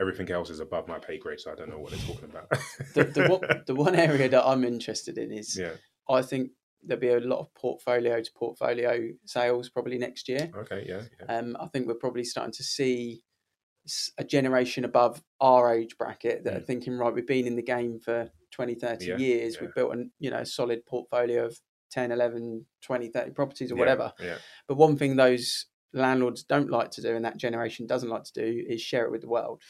Everything 0.00 0.30
else 0.30 0.50
is 0.50 0.60
above 0.60 0.88
my 0.88 0.98
pay 0.98 1.18
grade, 1.18 1.40
so 1.40 1.52
I 1.52 1.54
don't 1.54 1.68
know 1.68 1.78
what 1.78 1.90
they're 1.90 2.00
talking 2.00 2.30
about. 2.30 2.48
the, 2.94 3.04
the, 3.04 3.28
one, 3.28 3.62
the 3.66 3.74
one 3.74 3.94
area 3.94 4.28
that 4.28 4.46
I'm 4.46 4.64
interested 4.64 5.18
in 5.18 5.30
is 5.30 5.58
yeah. 5.58 5.72
I 6.08 6.22
think 6.22 6.50
there'll 6.82 7.00
be 7.00 7.08
a 7.08 7.20
lot 7.20 7.40
of 7.40 7.54
portfolio 7.54 8.22
to 8.22 8.30
portfolio 8.34 9.10
sales 9.26 9.68
probably 9.68 9.98
next 9.98 10.28
year. 10.28 10.50
Okay. 10.56 10.86
Yeah. 10.88 11.02
yeah. 11.20 11.36
Um, 11.36 11.56
I 11.60 11.66
think 11.68 11.86
we're 11.86 11.94
probably 11.94 12.24
starting 12.24 12.54
to 12.54 12.64
see 12.64 13.22
a 14.18 14.24
generation 14.24 14.84
above 14.84 15.22
our 15.40 15.74
age 15.74 15.96
bracket 15.98 16.44
that 16.44 16.54
are 16.56 16.60
Mm. 16.60 16.66
thinking, 16.66 16.98
right, 16.98 17.12
we've 17.14 17.26
been 17.26 17.46
in 17.46 17.56
the 17.56 17.62
game 17.62 17.98
for 17.98 18.30
20, 18.50 18.74
30 18.74 19.06
Yeah, 19.06 19.16
years. 19.16 19.54
yeah. 19.54 19.62
We've 19.62 19.74
built 19.74 19.94
a 19.94 20.04
you 20.18 20.30
know, 20.30 20.44
solid 20.44 20.84
portfolio 20.86 21.46
of 21.46 21.58
10, 21.90 22.12
11, 22.12 22.66
20, 22.82 23.08
30 23.08 23.30
properties 23.32 23.72
or 23.72 23.74
Yeah, 23.76 23.78
whatever. 23.80 24.12
But 24.68 24.76
one 24.76 24.96
thing 24.96 25.16
those 25.16 25.66
landlords 25.92 26.44
don't 26.44 26.70
like 26.70 26.90
to 26.92 27.02
do 27.02 27.16
and 27.16 27.24
that 27.24 27.36
generation 27.36 27.84
doesn't 27.86 28.08
like 28.10 28.22
to 28.22 28.32
do 28.32 28.64
is 28.68 28.80
share 28.80 29.04
it 29.06 29.10
with 29.10 29.22
the 29.22 29.28
world. 29.28 29.60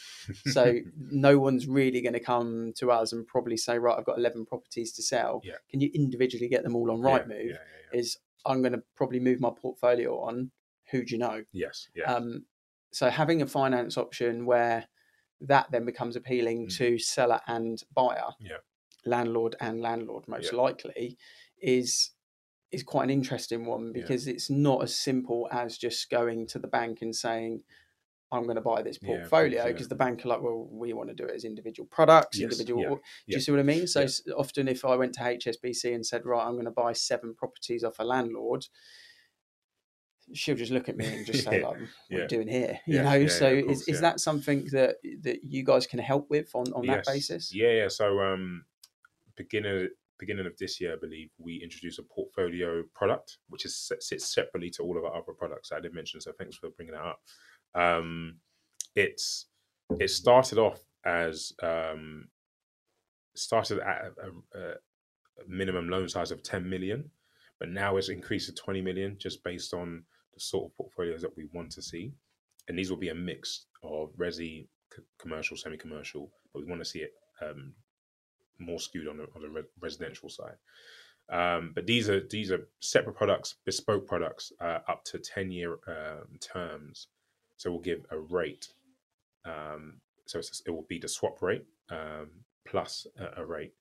So 0.44 0.74
no 0.98 1.38
one's 1.38 1.66
really 1.66 2.02
going 2.02 2.12
to 2.12 2.20
come 2.20 2.72
to 2.76 2.90
us 2.90 3.12
and 3.12 3.26
probably 3.26 3.56
say, 3.56 3.78
right, 3.78 3.96
I've 3.98 4.04
got 4.04 4.18
11 4.18 4.44
properties 4.46 4.92
to 4.94 5.02
sell. 5.02 5.42
Can 5.70 5.80
you 5.80 5.90
individually 5.94 6.48
get 6.48 6.62
them 6.62 6.76
all 6.76 6.90
on 6.90 7.00
Rightmove? 7.00 7.56
Is 7.92 8.18
I'm 8.44 8.60
going 8.60 8.72
to 8.74 8.82
probably 8.96 9.20
move 9.20 9.40
my 9.40 9.50
portfolio 9.50 10.18
on. 10.20 10.50
Who 10.90 11.04
do 11.04 11.12
you 11.12 11.18
know? 11.18 11.44
Yes. 11.52 11.88
Yeah. 11.94 12.12
Um, 12.12 12.44
so 12.92 13.11
having 13.11 13.42
a 13.42 13.46
finance 13.46 13.96
option 13.96 14.46
where 14.46 14.88
that 15.40 15.70
then 15.70 15.85
becomes 15.85 16.16
appealing 16.16 16.66
Mm. 16.66 16.76
to 16.79 16.98
seller 16.98 17.40
and 17.46 17.83
buyer, 17.94 18.31
Yeah. 18.40 18.59
landlord 19.05 19.57
and 19.61 19.81
landlord 19.81 20.29
most 20.29 20.53
Yeah. 20.53 20.59
likely, 20.59 21.18
is 21.59 22.12
is 22.72 22.85
quite 22.85 23.05
an 23.05 23.11
interesting 23.11 23.64
one 23.66 23.87
Yeah. 23.88 24.03
because 24.03 24.26
it's 24.29 24.48
not 24.50 24.83
as 24.83 24.96
simple 24.96 25.48
as 25.50 25.76
just 25.79 26.09
going 26.11 26.46
to 26.48 26.59
the 26.59 26.68
bank 26.68 27.03
and 27.03 27.16
saying, 27.16 27.64
I'm 28.33 28.44
going 28.44 28.57
to 28.57 28.62
buy 28.62 28.83
this 28.83 28.98
Yeah, 29.03 29.09
portfolio 29.09 29.64
yeah. 29.64 29.72
because 29.72 29.88
the 29.88 29.96
bank 29.96 30.24
are 30.24 30.29
like, 30.29 30.42
well, 30.42 30.68
we 30.70 30.92
want 30.92 31.09
to 31.09 31.14
do 31.16 31.24
it 31.24 31.35
as 31.35 31.44
individual 31.44 31.88
products, 31.88 32.38
Yes, 32.38 32.53
individual. 32.53 32.83
yeah, 32.83 32.88
Do 32.90 33.00
yeah, 33.26 33.37
you 33.37 33.40
see 33.40 33.50
what 33.53 33.61
I 33.61 33.64
mean? 33.64 33.87
So 33.88 34.03
yeah. 34.03 34.35
often, 34.37 34.68
if 34.68 34.85
I 34.85 34.94
went 34.96 35.14
to 35.14 35.20
HSBC 35.24 35.92
and 35.94 36.07
said, 36.07 36.24
right, 36.26 36.44
I'm 36.46 36.55
going 36.55 36.66
to 36.66 36.70
buy 36.70 36.92
seven 36.92 37.35
properties 37.35 37.83
off 37.85 37.98
a 37.98 38.05
landlord, 38.05 38.66
she'll 40.34 40.56
just 40.56 40.72
look 40.72 40.88
at 40.88 40.96
me 40.96 41.06
and 41.06 41.26
just 41.26 41.44
say, 41.44 41.60
Yeah, 41.60 41.66
like, 41.66 41.76
"What 41.78 41.80
are 41.80 41.88
yeah. 42.10 42.22
you 42.22 42.28
doing 42.28 42.48
here?" 42.48 42.80
You 42.86 42.94
Yeah, 42.96 43.02
know. 43.02 43.26
so 43.26 43.46
of 43.48 43.58
is, 43.58 43.64
course, 43.66 43.88
is 43.88 44.00
that 44.00 44.20
something 44.20 44.64
that 44.72 44.96
that 45.22 45.44
you 45.44 45.64
guys 45.64 45.86
can 45.86 45.98
help 45.98 46.28
with 46.30 46.50
on 46.54 46.72
on 46.72 46.86
that 46.86 46.98
Yes. 46.98 47.06
basis? 47.06 47.54
Yeah, 47.54 47.70
yeah. 47.70 47.88
So 47.88 48.20
um 48.20 48.64
beginning 49.36 49.88
beginning 50.18 50.46
of 50.46 50.56
this 50.58 50.80
year, 50.80 50.92
I 50.92 50.96
believe 51.00 51.30
we 51.38 51.56
introduced 51.62 51.98
a 51.98 52.02
portfolio 52.02 52.82
product, 52.94 53.38
which 53.48 53.64
is 53.64 53.90
sits 54.00 54.34
separately 54.34 54.70
to 54.70 54.82
all 54.82 54.98
of 54.98 55.04
our 55.04 55.16
other 55.16 55.32
products. 55.32 55.72
I 55.72 55.80
did 55.80 55.94
mention, 55.94 56.20
so 56.20 56.32
thanks 56.32 56.56
for 56.56 56.70
bringing 56.70 56.94
that 56.94 57.04
up. 57.04 57.20
Um, 57.74 58.36
it's 58.94 59.46
it 59.98 60.08
started 60.08 60.58
off 60.58 60.80
as 61.04 61.52
um, 61.62 62.28
started 63.34 63.78
at 63.80 64.12
a, 64.22 64.58
a, 64.58 64.62
a 64.72 64.74
minimum 65.48 65.88
loan 65.88 66.08
size 66.08 66.30
of 66.30 66.42
10 66.42 66.68
million, 66.68 67.10
but 67.58 67.68
now 67.70 67.96
it's 67.96 68.08
increased 68.10 68.48
to 68.48 68.54
20 68.54 68.82
million 68.82 69.16
just 69.18 69.42
based 69.42 69.72
on 69.72 70.04
the 70.34 70.40
sort 70.40 70.66
of 70.66 70.76
portfolios 70.76 71.22
that 71.22 71.36
we 71.36 71.46
want 71.52 71.70
to 71.72 71.82
see. 71.82 72.12
And 72.68 72.78
these 72.78 72.90
will 72.90 72.98
be 72.98 73.08
a 73.08 73.14
mix 73.14 73.66
of 73.82 74.10
resi, 74.16 74.66
c- 74.94 75.02
commercial, 75.18 75.56
semi-commercial, 75.56 76.30
but 76.52 76.62
we 76.62 76.68
want 76.68 76.80
to 76.80 76.88
see 76.88 77.00
it 77.00 77.14
um, 77.42 77.72
more 78.58 78.78
skewed 78.78 79.08
on 79.08 79.16
the, 79.16 79.24
on 79.34 79.42
the 79.42 79.48
re- 79.48 79.62
residential 79.80 80.28
side. 80.28 80.56
Um, 81.30 81.72
but 81.74 81.86
these 81.86 82.08
are 82.10 82.26
these 82.28 82.50
are 82.50 82.66
separate 82.80 83.14
products, 83.14 83.54
bespoke 83.64 84.06
products, 84.06 84.52
uh, 84.60 84.80
up 84.88 85.04
to 85.04 85.18
ten 85.18 85.50
year 85.52 85.78
um, 85.86 86.38
terms. 86.40 87.06
So 87.56 87.70
we'll 87.70 87.80
give 87.80 88.04
a 88.10 88.18
rate. 88.18 88.68
Um, 89.44 90.00
so 90.26 90.40
it 90.66 90.70
will 90.70 90.86
be 90.88 90.98
the 90.98 91.08
swap 91.08 91.40
rate 91.40 91.64
um, 91.90 92.30
plus 92.66 93.06
a, 93.18 93.42
a 93.42 93.44
rate, 93.46 93.74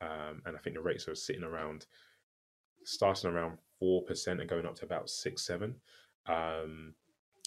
um, 0.00 0.42
and 0.46 0.56
I 0.56 0.60
think 0.60 0.76
the 0.76 0.82
rates 0.82 1.08
are 1.08 1.14
sitting 1.16 1.42
around, 1.42 1.86
starting 2.84 3.30
around 3.30 3.58
four 3.84 4.02
percent 4.02 4.40
and 4.40 4.48
going 4.48 4.64
up 4.64 4.74
to 4.76 4.84
about 4.84 5.10
six 5.10 5.42
seven. 5.42 5.74
Um, 6.26 6.94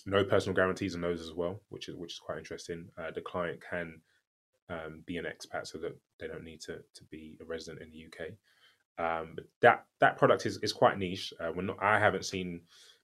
no 0.06 0.24
personal 0.24 0.56
guarantees 0.56 0.94
on 0.94 1.02
those 1.02 1.22
as 1.22 1.34
well, 1.34 1.60
which 1.70 1.90
is 1.90 1.96
which 1.96 2.14
is 2.14 2.20
quite 2.20 2.38
interesting. 2.38 2.86
Uh, 2.98 3.12
the 3.12 3.22
client 3.22 3.60
can 3.68 4.02
um, 4.70 5.02
be 5.06 5.18
an 5.18 5.26
expat, 5.26 5.66
so 5.68 5.80
that 5.80 5.98
they 6.20 6.28
don't 6.28 6.44
need 6.44 6.62
to 6.62 6.78
to 6.94 7.04
be 7.10 7.38
a 7.42 7.46
resident 7.46 7.82
in 7.82 7.92
the 7.92 8.06
UK. 8.06 8.34
Um, 9.00 9.34
but 9.36 9.46
that 9.62 9.86
that 10.00 10.18
product 10.18 10.46
is, 10.46 10.58
is 10.58 10.74
quite 10.74 10.98
niche. 10.98 11.34
Uh, 11.40 11.52
we're 11.56 11.64
not. 11.64 11.82
I 11.82 12.00
haven't 12.00 12.26
seen 12.26 12.62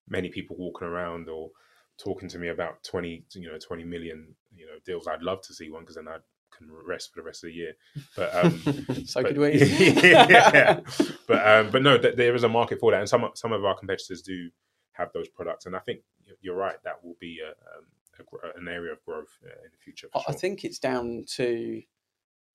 many 0.07 0.29
people 0.29 0.55
walking 0.57 0.87
around 0.87 1.27
or 1.27 1.49
talking 1.97 2.29
to 2.29 2.37
me 2.37 2.49
about 2.49 2.83
twenty, 2.83 3.25
you 3.33 3.51
know, 3.51 3.57
twenty 3.57 3.83
million, 3.83 4.35
you 4.55 4.67
know, 4.67 4.73
deals. 4.85 5.07
I'd 5.07 5.23
love 5.23 5.41
to 5.41 5.53
see 5.53 5.71
one 5.71 5.81
because 5.81 5.95
then 5.95 6.07
I 6.07 6.17
can 6.57 6.69
rest 6.85 7.13
for 7.13 7.19
the 7.19 7.25
rest 7.25 7.43
of 7.43 7.49
the 7.49 7.55
year. 7.55 7.73
But 8.15 8.35
um, 8.35 8.59
so 9.05 9.21
but, 9.21 9.29
could 9.29 9.37
we. 9.37 9.53
yeah. 10.03 10.79
But 11.27 11.47
um, 11.47 11.71
but 11.71 11.81
no, 11.81 11.97
th- 11.97 12.15
there 12.15 12.35
is 12.35 12.43
a 12.43 12.49
market 12.49 12.79
for 12.79 12.91
that, 12.91 12.99
and 12.99 13.09
some 13.09 13.29
some 13.33 13.53
of 13.53 13.63
our 13.63 13.75
competitors 13.75 14.21
do 14.21 14.49
have 14.91 15.11
those 15.13 15.29
products, 15.29 15.65
and 15.65 15.75
I 15.75 15.79
think 15.79 16.01
you're 16.41 16.55
right. 16.55 16.75
That 16.83 17.03
will 17.03 17.15
be 17.19 17.39
a, 17.39 17.49
um, 17.49 17.85
a, 18.19 18.23
gr- 18.23 18.59
an 18.59 18.67
area 18.67 18.91
of 18.91 19.03
growth 19.05 19.37
uh, 19.43 19.49
in 19.49 19.71
the 19.71 19.77
future. 19.77 20.07
I 20.13 20.21
sure. 20.21 20.33
think 20.33 20.63
it's 20.63 20.79
down 20.79 21.25
to, 21.35 21.81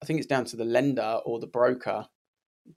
I 0.01 0.05
think 0.05 0.19
it's 0.19 0.27
down 0.27 0.45
to 0.45 0.55
the 0.55 0.65
lender 0.65 1.19
or 1.25 1.39
the 1.39 1.47
broker 1.47 2.07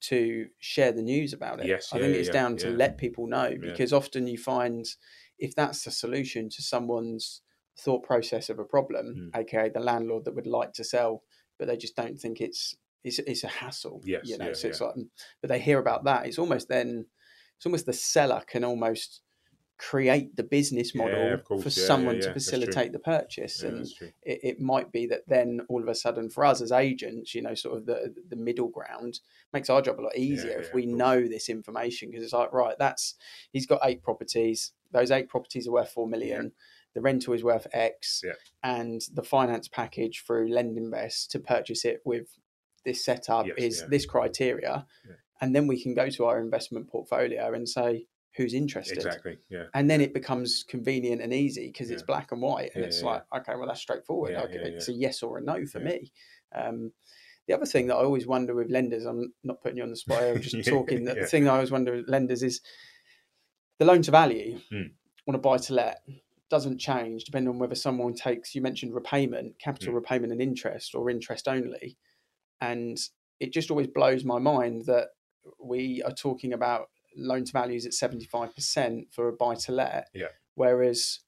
to 0.00 0.46
share 0.58 0.92
the 0.92 1.02
news 1.02 1.32
about 1.32 1.60
it. 1.60 1.66
Yes, 1.66 1.90
I 1.92 1.98
yeah, 1.98 2.02
think 2.04 2.16
it's 2.16 2.28
yeah, 2.28 2.32
down 2.32 2.56
to 2.58 2.70
yeah. 2.70 2.76
let 2.76 2.98
people 2.98 3.26
know 3.26 3.54
because 3.60 3.92
often 3.92 4.26
you 4.26 4.38
find 4.38 4.86
if 5.38 5.54
that's 5.54 5.84
the 5.84 5.90
solution 5.90 6.48
to 6.48 6.62
someone's 6.62 7.42
thought 7.78 8.02
process 8.04 8.48
of 8.50 8.58
a 8.58 8.64
problem, 8.64 9.30
Mm. 9.34 9.40
aka 9.40 9.68
the 9.70 9.80
landlord 9.80 10.24
that 10.24 10.34
would 10.34 10.46
like 10.46 10.72
to 10.74 10.84
sell, 10.84 11.22
but 11.58 11.68
they 11.68 11.76
just 11.76 11.96
don't 11.96 12.18
think 12.18 12.40
it's 12.40 12.76
it's, 13.04 13.18
it's 13.20 13.42
a 13.42 13.48
hassle. 13.48 14.00
Yes, 14.04 14.28
you 14.28 14.38
know. 14.38 14.48
yeah, 14.48 14.52
so 14.52 14.68
it's 14.68 14.80
yeah. 14.80 14.86
like, 14.86 14.96
but 15.40 15.48
they 15.48 15.58
hear 15.58 15.80
about 15.80 16.04
that. 16.04 16.26
It's 16.26 16.38
almost 16.38 16.68
then, 16.68 17.06
it's 17.56 17.66
almost 17.66 17.84
the 17.86 17.92
seller 17.92 18.42
can 18.46 18.62
almost 18.62 19.22
create 19.78 20.36
the 20.36 20.44
business 20.44 20.94
model 20.94 21.32
of 21.32 21.42
course. 21.44 21.62
for 21.64 21.68
Yeah, 21.68 21.82
yeah, 21.82 21.86
someone 21.88 22.14
yeah, 22.16 22.22
to 22.22 22.32
facilitate 22.32 22.92
the 22.92 23.00
purchase 23.00 23.62
Yeah, 23.62 23.70
and 23.70 23.86
it, 24.22 24.40
it 24.44 24.60
might 24.60 24.92
be 24.92 25.06
that 25.06 25.22
then 25.26 25.62
all 25.68 25.82
of 25.82 25.88
a 25.88 25.94
sudden 25.96 26.30
for 26.30 26.44
us 26.44 26.60
as 26.60 26.70
agents 26.70 27.34
you 27.34 27.42
know 27.42 27.54
sort 27.54 27.78
of 27.78 27.86
the 27.86 28.14
the 28.28 28.36
middle 28.36 28.68
ground 28.68 29.18
makes 29.52 29.68
our 29.68 29.82
job 29.82 29.98
a 29.98 30.02
lot 30.02 30.16
easier 30.16 30.52
yeah, 30.52 30.58
if 30.58 30.72
we 30.72 30.86
know 30.86 31.26
this 31.26 31.48
information 31.48 32.10
because 32.10 32.22
it's 32.22 32.32
like 32.32 32.52
right 32.52 32.76
that's 32.78 33.16
he's 33.50 33.66
got 33.66 33.80
eight 33.82 34.04
properties 34.04 34.72
those 34.92 35.10
eight 35.10 35.28
properties 35.28 35.66
are 35.66 35.72
worth 35.72 35.90
four 35.90 36.06
million 36.06 36.52
the 36.94 37.00
rental 37.00 37.32
is 37.34 37.42
worth 37.44 37.66
x 37.72 38.22
Yeah. 38.24 38.32
and 38.62 39.00
the 39.14 39.22
finance 39.22 39.68
package 39.68 40.22
through 40.26 40.48
lendinvest 40.50 41.28
to 41.30 41.38
purchase 41.40 41.84
it 41.84 42.00
with 42.04 42.26
this 42.84 43.04
setup 43.04 43.46
Yes, 43.46 43.56
is 43.58 43.80
yeah. 43.80 43.86
this 43.90 44.06
criteria 44.06 44.86
Yeah. 45.08 45.14
and 45.40 45.54
then 45.54 45.66
we 45.66 45.82
can 45.82 45.94
go 45.94 46.08
to 46.10 46.24
our 46.26 46.38
investment 46.40 46.88
portfolio 46.88 47.52
and 47.54 47.68
say 47.68 48.06
who's 48.36 48.54
interested 48.54 48.96
Exactly. 48.96 49.38
Yeah. 49.50 49.64
and 49.74 49.90
then 49.90 50.00
it 50.00 50.14
becomes 50.14 50.64
convenient 50.66 51.20
and 51.22 51.32
easy 51.34 51.66
because 51.68 51.90
it's 51.90 52.02
black 52.02 52.32
and 52.32 52.40
white 52.42 52.72
and 52.74 52.84
it's 52.84 53.02
like 53.02 53.22
okay 53.36 53.54
well 53.56 53.66
that's 53.68 53.80
straightforward 53.80 54.34
okay, 54.34 54.54
it's 54.74 54.88
a 54.88 54.92
yes 54.92 55.22
or 55.22 55.38
a 55.38 55.42
no 55.42 55.66
for 55.66 55.80
me 55.80 56.10
um, 56.54 56.92
the 57.48 57.54
other 57.54 57.66
thing 57.66 57.86
that 57.88 57.96
i 57.96 58.02
always 58.02 58.26
wonder 58.26 58.54
with 58.54 58.70
lenders 58.70 59.04
i'm 59.04 59.32
not 59.44 59.60
putting 59.62 59.76
you 59.78 59.82
on 59.82 59.90
the 59.90 59.96
spot 59.96 60.22
i'm 60.22 60.40
just 60.40 60.64
talking 60.76 61.04
the 61.04 61.26
thing 61.26 61.44
that 61.44 61.50
i 61.50 61.54
always 61.54 61.70
wonder 61.70 61.96
with 61.96 62.08
lenders 62.08 62.42
is 62.42 62.60
the 63.78 63.84
loan 63.84 64.02
to 64.02 64.10
value 64.10 64.58
Mm. 64.72 64.90
on 65.28 65.34
a 65.34 65.38
buy 65.38 65.58
to 65.58 65.74
let 65.74 66.02
doesn't 66.52 66.78
change 66.78 67.24
depending 67.24 67.48
on 67.48 67.58
whether 67.58 67.74
someone 67.74 68.12
takes, 68.14 68.54
you 68.54 68.60
mentioned 68.60 68.94
repayment, 68.94 69.58
capital 69.58 69.92
Mm. 69.92 69.96
repayment 69.96 70.32
and 70.32 70.40
interest 70.42 70.94
or 70.94 71.08
interest 71.10 71.48
only. 71.48 71.96
And 72.60 72.98
it 73.40 73.52
just 73.52 73.70
always 73.70 73.86
blows 73.88 74.22
my 74.24 74.38
mind 74.38 74.84
that 74.86 75.08
we 75.58 76.02
are 76.04 76.12
talking 76.12 76.52
about 76.52 76.90
loan 77.16 77.44
to 77.44 77.52
values 77.52 77.86
at 77.86 77.92
75% 77.94 79.12
for 79.12 79.28
a 79.28 79.32
buy 79.32 79.54
to 79.54 79.72
let. 79.72 80.08
Yeah. 80.14 80.28
Whereas 80.54 81.20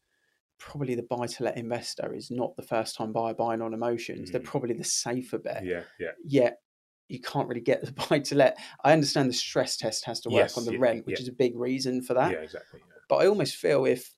probably 0.59 0.95
the 0.95 1.03
buy 1.03 1.27
to 1.27 1.43
let 1.43 1.57
investor 1.57 2.15
is 2.15 2.31
not 2.31 2.55
the 2.57 2.63
first 2.63 2.95
time 2.95 3.13
buyer 3.13 3.35
buying 3.35 3.63
on 3.63 3.75
emotions. 3.75 4.31
They're 4.31 4.41
Mm. 4.43 4.45
probably 4.45 4.75
the 4.75 4.85
safer 4.85 5.39
bet. 5.39 5.65
Yeah, 5.65 5.85
yeah, 5.99 6.13
Yet 6.25 6.61
you 7.09 7.21
can't 7.21 7.49
really 7.49 7.61
get 7.61 7.83
the 7.85 7.93
buy 8.11 8.19
to 8.21 8.35
let. 8.35 8.59
I 8.85 8.93
understand 8.93 9.29
the 9.31 9.35
stress 9.35 9.77
test 9.77 10.05
has 10.05 10.21
to 10.21 10.29
work 10.29 10.45
Yes, 10.45 10.59
on 10.59 10.65
the 10.67 10.73
yeah, 10.73 10.79
rent, 10.81 11.07
which 11.07 11.19
yeah. 11.19 11.23
is 11.25 11.29
a 11.29 11.33
big 11.33 11.57
reason 11.57 12.03
for 12.03 12.15
that. 12.15 12.31
yeah, 12.33 12.39
exactly. 12.39 12.81
Yeah. 12.87 12.95
But 13.09 13.17
I 13.17 13.27
almost 13.27 13.57
feel 13.57 13.85
if 13.87 14.11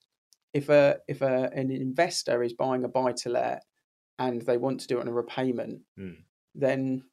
if 0.57 0.69
a 0.69 0.97
if 1.07 1.21
a, 1.21 1.49
an 1.53 1.71
investor 1.71 2.43
is 2.43 2.53
buying 2.53 2.83
a 2.83 2.87
buy 2.87 3.11
to 3.23 3.29
let 3.29 3.63
and 4.19 4.41
they 4.41 4.57
want 4.57 4.79
to 4.81 4.87
do 4.87 4.97
it 4.97 5.01
on 5.01 5.07
a 5.07 5.13
repayment, 5.13 5.81
Mm. 5.99 6.17
then 6.55 7.03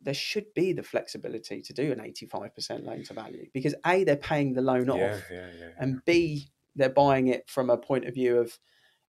there 0.00 0.14
should 0.14 0.46
be 0.54 0.72
the 0.72 0.82
flexibility 0.82 1.60
to 1.60 1.72
do 1.72 1.90
an 1.92 1.98
85% 1.98 2.84
loan 2.84 3.02
to 3.04 3.14
value 3.14 3.46
because 3.52 3.74
a 3.84 4.04
they're 4.04 4.16
paying 4.16 4.54
the 4.54 4.62
loan 4.62 4.86
yeah, 4.86 4.92
off 4.94 5.22
yeah, 5.30 5.48
yeah, 5.58 5.70
and 5.78 6.02
b 6.04 6.48
they're 6.76 6.88
buying 6.88 7.26
it 7.26 7.42
from 7.50 7.68
a 7.68 7.76
point 7.76 8.06
of 8.06 8.14
view 8.14 8.38
of 8.38 8.58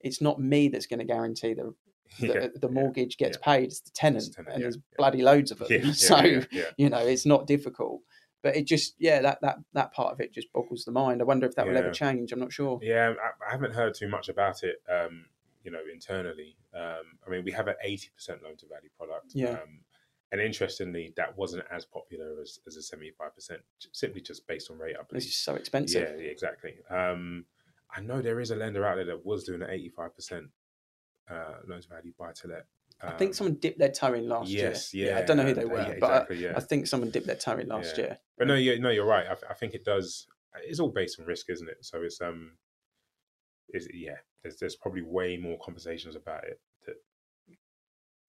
it's 0.02 0.20
not 0.20 0.42
me 0.42 0.68
that's 0.68 0.88
going 0.88 1.00
to 1.00 1.06
guarantee 1.06 1.54
the 1.54 1.74
the, 2.20 2.52
the 2.60 2.70
mortgage 2.70 3.18
gets 3.18 3.38
paid 3.38 3.66
it's 3.66 3.82
the 3.82 3.92
tenant, 3.92 4.34
tenant, 4.34 4.54
and 4.56 4.64
there's 4.64 4.80
bloody 4.98 5.22
loads 5.22 5.52
of 5.52 5.60
them. 5.70 5.94
so 5.94 6.42
you 6.76 6.90
know 6.90 7.04
it's 7.14 7.26
not 7.34 7.46
difficult 7.46 8.02
but 8.42 8.56
it 8.56 8.66
just 8.66 8.96
yeah 9.00 9.22
that 9.22 9.40
that 9.42 9.58
that 9.74 9.94
part 9.94 10.14
of 10.14 10.20
it 10.20 10.34
just 10.34 10.52
boggles 10.54 10.86
the 10.86 10.92
mind 10.92 11.22
i 11.22 11.26
wonder 11.26 11.46
if 11.46 11.56
that 11.56 11.68
will 11.68 11.78
ever 11.78 11.92
change 11.92 12.32
i'm 12.32 12.40
not 12.40 12.52
sure 12.54 12.80
Yeah, 12.82 13.14
I, 13.22 13.48
I 13.48 13.52
haven't 13.52 13.74
heard 13.74 13.94
too 13.94 14.08
much 14.08 14.30
about 14.30 14.64
it. 14.64 14.82
Um, 14.90 15.26
you 15.64 15.72
know, 15.72 15.80
internally. 15.92 16.56
Um, 16.74 17.20
I 17.26 17.30
mean, 17.30 17.44
we 17.44 17.52
have 17.52 17.68
an 17.68 17.76
eighty 17.84 18.10
percent 18.16 18.42
loan 18.44 18.56
to 18.58 18.66
value 18.68 18.90
product. 18.98 19.32
Yeah. 19.34 19.50
Um, 19.50 19.82
and 20.32 20.40
interestingly, 20.40 21.14
that 21.18 21.38
wasn't 21.38 21.66
as 21.70 21.86
popular 21.86 22.40
as, 22.42 22.60
as 22.66 22.78
a 22.78 22.82
seventy-five 22.82 23.36
percent, 23.36 23.62
simply 23.92 24.22
just 24.22 24.48
based 24.48 24.72
on 24.72 24.78
rate. 24.78 24.96
I 24.98 25.02
it's 25.02 25.10
believe. 25.10 25.24
just 25.24 25.44
so 25.44 25.56
expensive 25.56 26.02
Yeah, 26.02 26.24
yeah, 26.24 26.32
exactly. 26.32 26.76
Um, 26.90 27.46
I 27.94 28.02
know 28.02 28.22
there 28.22 28.40
is 28.40 28.52
a 28.52 28.56
lender 28.56 28.86
out 28.86 28.96
there 28.96 29.06
that 29.06 29.26
was 29.26 29.44
doing 29.44 29.62
an 29.62 29.70
eighty-five 29.70 30.16
percent 30.16 30.46
uh, 31.30 31.56
loan 31.68 31.82
to 31.82 31.90
value 31.90 32.14
buy 32.18 32.32
to 32.32 32.48
let. 32.48 32.66
I 33.02 33.12
think 33.18 33.30
Um, 33.30 33.34
someone 33.34 33.56
dipped 33.56 33.80
their 33.80 33.92
toe 33.92 34.14
in 34.14 34.28
last 34.28 34.50
Yes, 34.50 34.94
year. 34.94 35.12
yeah. 35.12 35.20
I 35.20 35.22
don't 35.22 35.38
know 35.38 35.44
who 35.44 35.54
they 35.54 35.66
were, 35.66 35.78
yeah, 35.82 36.00
but 36.00 36.30
I- 36.32 36.34
yeah. 36.34 36.54
I, 36.56 36.60
think 36.60 36.86
someone 36.86 37.12
dipped 37.12 37.28
their 37.28 37.38
toe 37.38 37.58
in 37.58 37.68
last 37.68 37.98
Yeah. 37.98 38.04
year. 38.04 38.20
But 38.38 38.48
no, 38.48 38.56
you 38.56 38.78
no, 38.80 38.90
you're 38.90 39.06
right. 39.06 39.26
I, 39.28 39.38
I 39.52 39.54
think 39.54 39.74
it 39.74 39.86
does. 39.86 40.28
It's 40.64 40.80
all 40.80 40.90
based 40.90 41.20
on 41.20 41.26
risk, 41.26 41.50
isn't 41.50 41.70
it? 41.70 41.86
So 41.86 42.02
it's 42.04 42.20
um, 42.20 42.58
is 43.74 43.88
yeah. 43.94 44.18
There's 44.44 44.58
there's 44.58 44.76
probably 44.76 45.02
way 45.02 45.38
more 45.38 45.58
conversations 45.60 46.16
about 46.16 46.44
it 46.46 46.60
that 46.86 46.96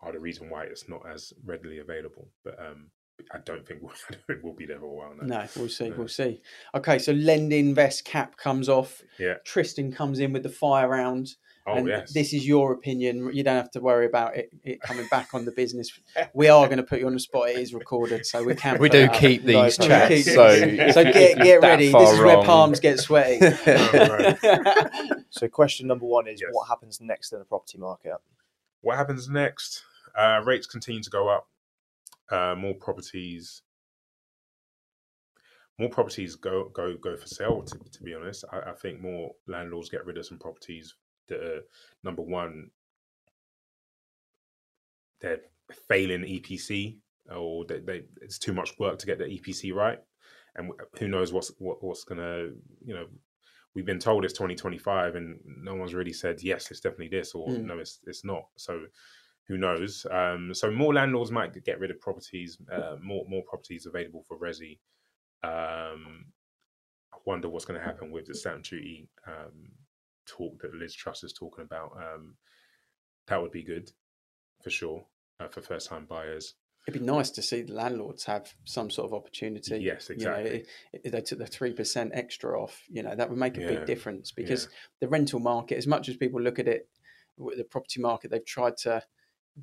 are 0.00 0.12
the 0.12 0.20
reason 0.20 0.48
why 0.50 0.64
it's 0.64 0.88
not 0.88 1.06
as 1.06 1.32
readily 1.44 1.78
available. 1.78 2.30
But 2.44 2.58
um, 2.60 2.90
I 3.32 3.38
don't 3.38 3.66
think 3.66 3.82
we'll, 3.82 3.92
I 4.08 4.12
don't 4.12 4.26
think 4.26 4.40
we'll 4.42 4.54
be 4.54 4.66
there 4.66 4.78
for 4.78 4.86
a 4.86 4.88
while 4.88 5.14
now. 5.20 5.26
No, 5.40 5.46
we'll 5.56 5.68
see. 5.68 5.90
No. 5.90 5.96
We'll 5.96 6.08
see. 6.08 6.40
Okay, 6.74 6.98
so 6.98 7.12
LendInvest 7.12 8.04
cap 8.04 8.36
comes 8.36 8.68
off. 8.68 9.02
Yeah. 9.18 9.34
Tristan 9.44 9.92
comes 9.92 10.18
in 10.18 10.32
with 10.32 10.42
the 10.42 10.48
fire 10.48 10.88
round. 10.88 11.34
Oh 11.66 11.74
and 11.74 11.86
yes. 11.86 12.12
this 12.12 12.32
is 12.32 12.48
your 12.48 12.72
opinion. 12.72 13.30
You 13.34 13.44
don't 13.44 13.56
have 13.56 13.70
to 13.72 13.80
worry 13.80 14.06
about 14.06 14.34
it, 14.34 14.50
it 14.64 14.80
coming 14.80 15.06
back 15.10 15.34
on 15.34 15.44
the 15.44 15.52
business. 15.52 15.92
We 16.34 16.48
are 16.48 16.66
going 16.66 16.78
to 16.78 16.82
put 16.82 17.00
you 17.00 17.06
on 17.06 17.12
the 17.12 17.20
spot. 17.20 17.50
It 17.50 17.58
is 17.58 17.74
recorded, 17.74 18.24
so 18.24 18.42
we 18.42 18.54
can. 18.54 18.78
We 18.78 18.88
do 18.88 19.08
keep 19.08 19.44
these 19.44 19.78
we 19.78 19.86
chats, 19.86 20.14
keep- 20.14 20.24
so 20.24 20.48
So 20.92 21.04
get 21.04 21.38
get 21.38 21.60
ready. 21.60 21.92
far 21.92 22.00
This 22.02 22.12
is 22.14 22.20
where 22.20 22.42
palms 22.42 22.80
get 22.80 22.98
sweaty. 22.98 23.40
So, 25.32 25.48
question 25.48 25.86
number 25.86 26.06
one 26.06 26.26
is 26.26 26.40
Yes. 26.40 26.50
what 26.52 26.66
happens 26.68 27.00
next 27.00 27.32
in 27.32 27.38
the 27.38 27.44
property 27.44 27.78
market? 27.78 28.14
what 28.80 28.96
happens 28.96 29.28
next? 29.28 29.84
Uh, 30.14 30.42
rates 30.44 30.66
continue 30.66 31.02
to 31.02 31.10
go 31.10 31.28
up. 31.28 31.46
Uh, 32.30 32.54
more 32.56 32.74
properties, 32.74 33.62
more 35.78 35.90
properties 35.90 36.36
go 36.36 36.68
go 36.68 36.96
go 36.96 37.16
for 37.16 37.26
sale. 37.26 37.62
To, 37.62 37.78
to 37.78 38.02
be 38.02 38.14
honest, 38.14 38.44
I, 38.52 38.70
I 38.70 38.72
think 38.74 39.00
more 39.00 39.32
landlords 39.48 39.88
get 39.88 40.06
rid 40.06 40.18
of 40.18 40.26
some 40.26 40.38
properties 40.38 40.94
that 41.28 41.40
are 41.42 41.62
number 42.04 42.22
one, 42.22 42.70
they're 45.20 45.40
failing 45.88 46.22
EPC, 46.22 46.98
or 47.34 47.64
they, 47.64 47.80
they 47.80 48.02
it's 48.20 48.38
too 48.38 48.52
much 48.52 48.78
work 48.78 48.98
to 48.98 49.06
get 49.06 49.18
the 49.18 49.24
EPC 49.24 49.74
right, 49.74 49.98
and 50.56 50.70
who 50.98 51.08
knows 51.08 51.32
what's 51.32 51.50
what, 51.58 51.82
what's 51.82 52.04
gonna 52.04 52.50
you 52.84 52.94
know. 52.94 53.06
We've 53.72 53.86
been 53.86 54.00
told 54.00 54.24
it's 54.24 54.34
2025, 54.34 55.14
and 55.14 55.38
no 55.44 55.76
one's 55.76 55.94
really 55.94 56.12
said 56.12 56.42
yes, 56.42 56.72
it's 56.72 56.80
definitely 56.80 57.06
this, 57.16 57.34
or 57.36 57.46
Mm. 57.50 57.66
no, 57.66 57.78
it's 57.78 58.00
it's 58.04 58.24
not. 58.24 58.48
So 58.56 58.86
who 59.50 59.58
knows? 59.58 60.06
Um, 60.08 60.54
so 60.54 60.70
more 60.70 60.94
landlords 60.94 61.32
might 61.32 61.64
get 61.64 61.80
rid 61.80 61.90
of 61.90 62.00
properties, 62.00 62.56
uh, 62.72 62.94
more 63.02 63.24
more 63.28 63.42
properties 63.42 63.84
available 63.84 64.22
for 64.28 64.38
resi. 64.38 64.78
Um, 65.42 66.26
I 67.12 67.16
wonder 67.24 67.48
what's 67.48 67.64
going 67.64 67.80
to 67.80 67.84
happen 67.84 68.12
with 68.12 68.26
the 68.26 68.34
stamp 68.34 68.62
duty 68.62 69.08
um, 69.26 69.72
talk 70.24 70.62
that 70.62 70.72
Liz 70.72 70.94
Truss 70.94 71.24
is 71.24 71.32
talking 71.32 71.64
about. 71.64 71.96
Um, 71.96 72.36
that 73.26 73.42
would 73.42 73.50
be 73.50 73.64
good 73.64 73.90
for 74.62 74.70
sure 74.70 75.04
uh, 75.40 75.48
for 75.48 75.62
first 75.62 75.88
time 75.88 76.06
buyers. 76.06 76.54
It'd 76.86 77.00
be 77.00 77.04
nice 77.04 77.30
to 77.30 77.42
see 77.42 77.62
the 77.62 77.74
landlords 77.74 78.24
have 78.24 78.54
some 78.64 78.88
sort 78.88 79.06
of 79.10 79.14
opportunity. 79.14 79.78
Yes, 79.78 80.10
You 80.10 80.24
know, 80.24 80.34
exactly. 80.34 81.10
they 81.10 81.20
took 81.22 81.40
the 81.40 81.46
three 81.46 81.72
percent 81.72 82.12
extra 82.14 82.60
off, 82.62 82.84
you 82.88 83.02
know, 83.02 83.16
that 83.16 83.28
would 83.28 83.38
make 83.38 83.58
a 83.58 83.62
Yeah, 83.62 83.66
big 83.66 83.86
difference 83.86 84.30
because 84.30 84.68
the 85.00 85.08
rental 85.08 85.40
market, 85.40 85.76
as 85.76 85.88
much 85.88 86.08
as 86.08 86.16
people 86.16 86.40
look 86.40 86.60
at 86.60 86.68
it, 86.68 86.88
the 87.36 87.64
property 87.64 88.00
market, 88.00 88.30
they've 88.30 88.44
tried 88.44 88.76
to 88.78 89.02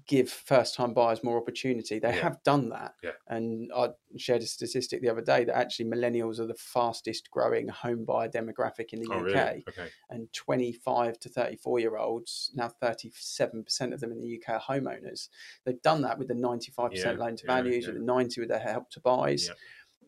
give 0.05 0.29
first 0.29 0.75
time 0.75 0.93
buyers 0.93 1.23
more 1.23 1.37
opportunity. 1.37 1.97
They 1.97 2.09
Yeah. 2.09 2.21
have 2.21 2.43
done 2.43 2.69
that. 2.69 2.95
Yeah. 3.01 3.11
And 3.27 3.71
I 3.73 3.89
shared 4.17 4.41
a 4.41 4.45
statistic 4.45 5.01
the 5.01 5.09
other 5.09 5.21
day 5.21 5.43
that 5.45 5.55
actually 5.55 5.85
millennials 5.85 6.39
are 6.39 6.45
the 6.45 6.53
fastest 6.55 7.31
growing 7.31 7.67
home 7.69 8.05
buyer 8.05 8.29
demographic 8.29 8.93
in 8.93 9.01
the 9.01 9.07
Oh, 9.11 9.19
UK. 9.19 9.23
really? 9.25 9.63
Okay. 9.69 9.87
And 10.09 10.31
25 10.33 11.19
to 11.19 11.29
34 11.29 11.79
year 11.79 11.97
olds, 11.97 12.51
now 12.53 12.67
37% 12.69 13.93
of 13.93 13.99
them 14.01 14.11
in 14.11 14.19
the 14.21 14.27
UK 14.27 14.49
are 14.55 14.59
homeowners. 14.59 15.29
They've 15.63 15.81
done 15.81 16.01
that 16.01 16.19
with 16.19 16.27
the 16.27 16.35
95% 16.35 17.17
Yeah, 17.17 17.23
loan 17.25 17.35
to 17.37 17.45
values, 17.45 17.87
with 17.87 17.95
the 17.95 18.03
90 18.03 18.41
with 18.41 18.49
their 18.49 18.59
help 18.59 18.89
to 18.91 18.99
buys. 18.99 19.49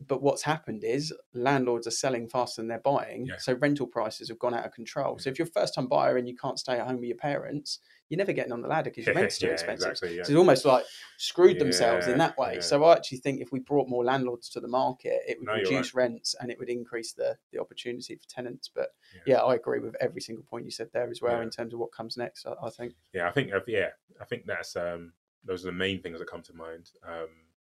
Yeah. 0.00 0.06
But 0.08 0.22
what's 0.22 0.42
happened 0.42 0.82
is 0.84 1.12
landlords 1.34 1.86
are 1.86 1.90
selling 1.92 2.28
faster 2.28 2.60
than 2.62 2.68
they're 2.68 2.78
buying. 2.80 3.26
Yeah. 3.26 3.34
So 3.38 3.52
rental 3.54 3.86
prices 3.86 4.28
have 4.28 4.38
gone 4.38 4.54
out 4.54 4.64
of 4.64 4.72
control. 4.72 5.18
So 5.18 5.30
if 5.30 5.38
you're 5.38 5.48
a 5.48 5.50
first 5.50 5.74
time 5.74 5.86
buyer 5.86 6.16
and 6.16 6.26
you 6.28 6.36
can't 6.36 6.58
stay 6.58 6.74
at 6.78 6.86
home 6.86 6.96
with 6.96 7.04
your 7.08 7.16
parents, 7.16 7.78
you're 8.08 8.18
never 8.18 8.32
getting 8.32 8.52
on 8.52 8.60
the 8.62 8.68
ladder 8.68 8.90
because 8.90 9.06
your 9.06 9.14
rent's 9.20 9.38
too 9.38 9.46
yeah, 9.46 9.52
expensive. 9.52 9.90
exactly. 9.90 10.16
Yeah. 10.16 10.22
So 10.24 10.30
it's 10.32 10.38
almost 10.38 10.64
like 10.64 10.84
screwed 11.18 11.58
themselves 11.58 12.06
in 12.08 12.18
that 12.18 12.36
way. 12.38 12.54
yeah. 12.54 12.60
So 12.60 12.82
I 12.84 12.94
actually 12.94 13.18
think 13.18 13.40
if 13.40 13.52
we 13.52 13.60
brought 13.60 13.88
more 13.88 14.04
landlords 14.04 14.48
to 14.50 14.60
the 14.60 14.68
market, 14.68 15.20
it 15.28 15.38
would 15.38 15.46
No, 15.46 15.54
you're 15.54 15.64
right. 15.64 15.70
reduce 15.70 15.94
rents 15.94 16.34
and 16.40 16.50
it 16.50 16.58
would 16.58 16.68
increase 16.70 17.12
the, 17.12 17.36
the 17.52 17.60
opportunity 17.60 18.16
for 18.16 18.26
tenants. 18.28 18.68
But 18.74 18.88
yeah. 19.26 19.36
I 19.38 19.54
agree 19.54 19.78
with 19.80 19.94
every 20.00 20.20
single 20.20 20.44
point 20.44 20.64
you 20.64 20.70
said 20.70 20.88
there 20.92 21.10
as 21.10 21.20
well 21.22 21.36
Yeah. 21.36 21.42
in 21.42 21.50
terms 21.50 21.72
of 21.74 21.78
what 21.80 21.92
comes 21.92 22.16
next. 22.16 22.46
I, 22.46 22.54
I 22.62 22.70
think. 22.70 22.94
yeah, 23.12 23.28
I 23.28 23.30
think 23.32 23.52
uh, 23.52 23.60
yeah, 23.66 23.88
I 24.20 24.24
think 24.24 24.44
that's 24.46 24.74
um, 24.76 25.12
those 25.44 25.62
are 25.64 25.68
the 25.70 25.72
main 25.76 26.02
things 26.02 26.18
that 26.18 26.28
come 26.30 26.42
to 26.42 26.52
mind. 26.54 26.90
Um, 27.06 27.28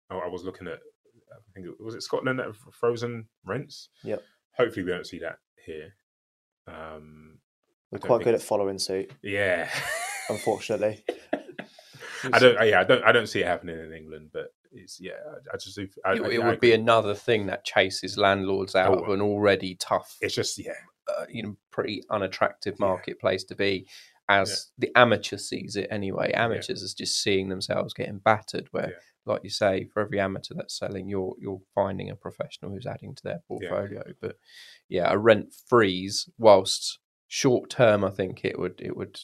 I, 0.09 0.17
I 0.17 0.27
was 0.27 0.43
looking 0.43 0.67
at, 0.67 0.79
I 1.31 1.37
think 1.53 1.67
it, 1.67 1.83
was 1.83 1.95
it 1.95 2.03
Scotland 2.03 2.39
that 2.39 2.45
have 2.47 2.57
frozen 2.71 3.27
rents. 3.45 3.89
Yep. 4.03 4.23
Hopefully, 4.57 4.83
we 4.85 4.91
don't 4.91 5.05
see 5.07 5.19
that 5.19 5.37
here. 5.65 5.93
Um, 6.67 7.37
We're 7.91 7.99
quite 7.99 8.23
good 8.23 8.33
at 8.35 8.41
following 8.41 8.79
suit, 8.79 9.11
yeah, 9.21 9.69
unfortunately. 10.29 11.03
I 12.33 12.39
don't. 12.39 12.67
Yeah, 12.67 12.79
I 12.81 12.83
don't. 12.83 13.03
I 13.03 13.11
don't 13.11 13.27
see 13.27 13.41
it 13.41 13.47
happening 13.47 13.79
in 13.79 13.93
England, 13.93 14.29
but 14.33 14.53
it's 14.71 14.99
yeah. 14.99 15.11
I, 15.29 15.53
I 15.55 15.57
just. 15.57 15.77
I, 15.79 15.83
it, 15.83 15.91
I- 16.05 16.29
it 16.29 16.41
I 16.41 16.47
would 16.49 16.59
be 16.59 16.73
another 16.73 17.13
thing 17.13 17.45
that 17.47 17.63
chases 17.63 18.17
landlords 18.17 18.75
out 18.75 18.97
Oh, 18.97 19.03
of 19.03 19.09
an 19.09 19.21
already 19.21 19.75
tough, 19.75 20.17
It's 20.21 20.33
just 20.35 20.57
yeah, 20.57 20.71
uh, 21.07 21.25
you 21.29 21.43
know, 21.43 21.55
pretty 21.71 22.03
unattractive 22.09 22.75
Yeah. 22.79 22.85
marketplace 22.87 23.43
to 23.45 23.55
be. 23.55 23.87
As 24.29 24.71
the 24.77 24.91
amateur 24.95 25.37
sees 25.37 25.75
it 25.75 25.87
anyway, 25.89 26.31
amateurs 26.33 26.81
is 26.81 26.93
just 26.93 27.21
seeing 27.21 27.49
themselves 27.49 27.93
getting 27.93 28.19
battered. 28.19 28.67
Where, 28.71 28.89
Yeah. 28.89 28.95
like 29.25 29.43
you 29.43 29.49
say, 29.49 29.85
for 29.85 30.01
every 30.01 30.19
amateur 30.19 30.53
that's 30.55 30.77
selling, 30.77 31.07
you're 31.07 31.35
you're 31.39 31.61
finding 31.73 32.09
a 32.09 32.15
professional 32.15 32.71
who's 32.71 32.85
adding 32.85 33.15
to 33.15 33.23
their 33.23 33.33
Yeah. 33.33 33.47
portfolio. 33.69 34.03
But 34.19 34.37
yeah, 34.89 35.11
a 35.11 35.17
rent 35.17 35.53
freeze, 35.53 36.29
whilst 36.37 36.99
short 37.27 37.69
term, 37.69 38.03
I 38.03 38.09
think 38.11 38.43
it 38.43 38.59
would 38.59 38.81
it 38.81 38.97
would 38.97 39.19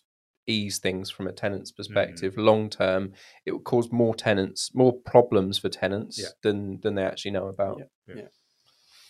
ease 0.45 0.80
things 0.80 1.10
from 1.10 1.26
a 1.28 1.32
tenant's 1.32 1.72
perspective. 1.72 2.34
Mm. 2.36 2.43
Long 2.43 2.70
term, 2.70 3.14
it 3.45 3.51
would 3.54 3.64
cause 3.64 3.91
more 3.93 4.14
tenants, 4.14 4.74
more 4.76 4.93
problems 4.93 5.58
for 5.58 5.70
tenants 5.70 6.20
Yeah. 6.20 6.30
than 6.43 6.80
than 6.82 6.95
they 6.95 7.04
actually 7.04 7.32
know 7.32 7.47
about. 7.47 7.80
Yeah. 8.08 8.16
Yeah. 8.16 8.28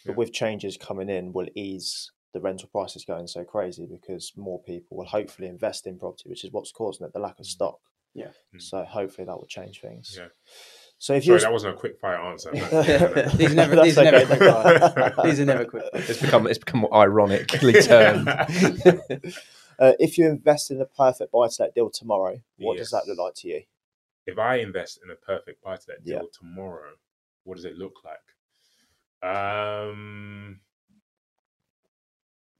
But 0.05 0.15
with 0.17 0.33
changes 0.33 0.75
coming 0.77 1.09
in, 1.09 1.33
will 1.33 1.47
ease 1.55 2.11
the 2.33 2.39
rental 2.39 2.67
prices 2.69 3.05
going 3.05 3.27
so 3.27 3.43
crazy 3.43 3.85
because 3.85 4.33
more 4.35 4.59
people 4.61 4.97
will 4.97 5.05
hopefully 5.05 5.47
invest 5.47 5.87
in 5.87 5.97
property, 5.99 6.29
which 6.29 6.43
is 6.43 6.51
what's 6.51 6.71
causing 6.71 7.05
it, 7.05 7.13
the 7.13 7.19
lack 7.19 7.39
of 7.39 7.45
stock. 7.45 7.79
Yeah. 8.13 8.27
Mm. 8.55 8.61
So 8.61 8.83
hopefully 8.83 9.25
that 9.25 9.35
will 9.37 9.47
change 9.47 9.81
things. 9.81 10.15
Yeah. 10.17 10.27
So 10.97 11.13
if 11.15 11.25
Sorry, 11.25 11.35
you 11.37 11.41
that 11.41 11.51
wasn't 11.51 11.75
a 11.75 11.77
quick 11.77 11.99
fire 11.99 12.17
answer. 12.17 12.51
these 13.35 13.51
are 13.51 13.55
never, 13.55 13.81
these 13.81 13.97
are 13.97 14.03
never 14.03 14.25
quick. 14.25 15.13
These 15.23 15.39
are 15.39 15.45
never 15.45 15.65
quick. 15.65 15.83
It's 15.93 16.21
become 16.21 16.47
it's 16.47 16.59
become 16.59 16.87
ironically 16.93 17.73
turned. 17.81 18.27
uh, 18.29 19.93
if 19.99 20.17
you 20.17 20.27
invest 20.27 20.71
in 20.71 20.79
a 20.81 20.85
perfect 20.85 21.31
buy 21.31 21.47
to 21.47 21.55
let 21.63 21.75
deal 21.75 21.89
tomorrow, 21.89 22.41
what 22.57 22.77
does 22.77 22.91
that 22.91 23.07
look 23.07 23.17
like 23.17 23.33
to 23.35 23.47
you? 23.47 23.63
if 24.25 24.39
I 24.39 24.55
invest 24.57 25.01
in 25.03 25.11
a 25.11 25.15
perfect 25.15 25.61
buy 25.61 25.75
to 25.75 25.83
let 25.89 26.03
deal 26.05 26.13
Yeah. 26.13 26.27
tomorrow, 26.31 26.93
what 27.43 27.55
does 27.55 27.65
it 27.65 27.77
look 27.77 28.05
like? 28.05 28.19
Um, 29.29 30.61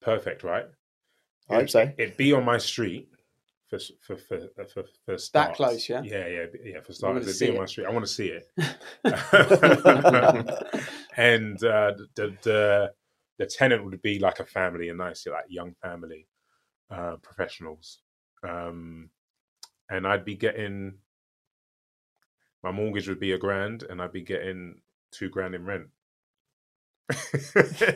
perfect, 0.03 0.43
right? 0.43 0.65
I 1.49 1.55
hope 1.55 1.69
so. 1.69 1.91
It'd 1.97 2.17
be 2.17 2.33
on 2.33 2.45
my 2.45 2.57
street 2.57 3.09
for 3.69 3.79
for 4.01 4.17
for 4.17 4.37
uh, 4.59 4.65
for, 4.65 4.83
for 5.05 5.17
starts. 5.17 5.57
close, 5.57 5.89
yeah? 5.89 6.01
yeah, 6.03 6.27
yeah, 6.27 6.45
yeah. 6.63 6.81
For 6.81 6.93
starters, 6.93 7.27
it'd 7.27 7.39
be 7.39 7.55
on 7.55 7.61
my 7.61 7.65
street. 7.65 7.87
I 7.87 7.91
want 7.91 8.05
to 8.05 8.11
see 8.11 8.27
it. 8.27 8.47
and 11.17 11.63
uh, 11.63 11.93
the 12.15 12.35
the 12.43 12.93
the 13.39 13.45
tenant 13.45 13.83
would 13.83 14.01
be 14.01 14.19
like 14.19 14.39
a 14.39 14.45
family, 14.45 14.89
a 14.89 14.93
nice 14.93 15.25
like 15.27 15.45
young 15.47 15.73
family, 15.81 16.27
uh, 16.91 17.15
professionals, 17.21 17.99
um, 18.47 19.09
and 19.89 20.07
I'd 20.07 20.25
be 20.25 20.35
getting 20.35 20.93
my 22.63 22.71
mortgage 22.71 23.09
would 23.09 23.19
be 23.19 23.33
a 23.33 23.37
grand, 23.37 23.83
and 23.83 24.01
I'd 24.01 24.13
be 24.13 24.21
getting 24.21 24.81
two 25.11 25.29
grand 25.29 25.55
in 25.55 25.65
rent. 25.65 25.87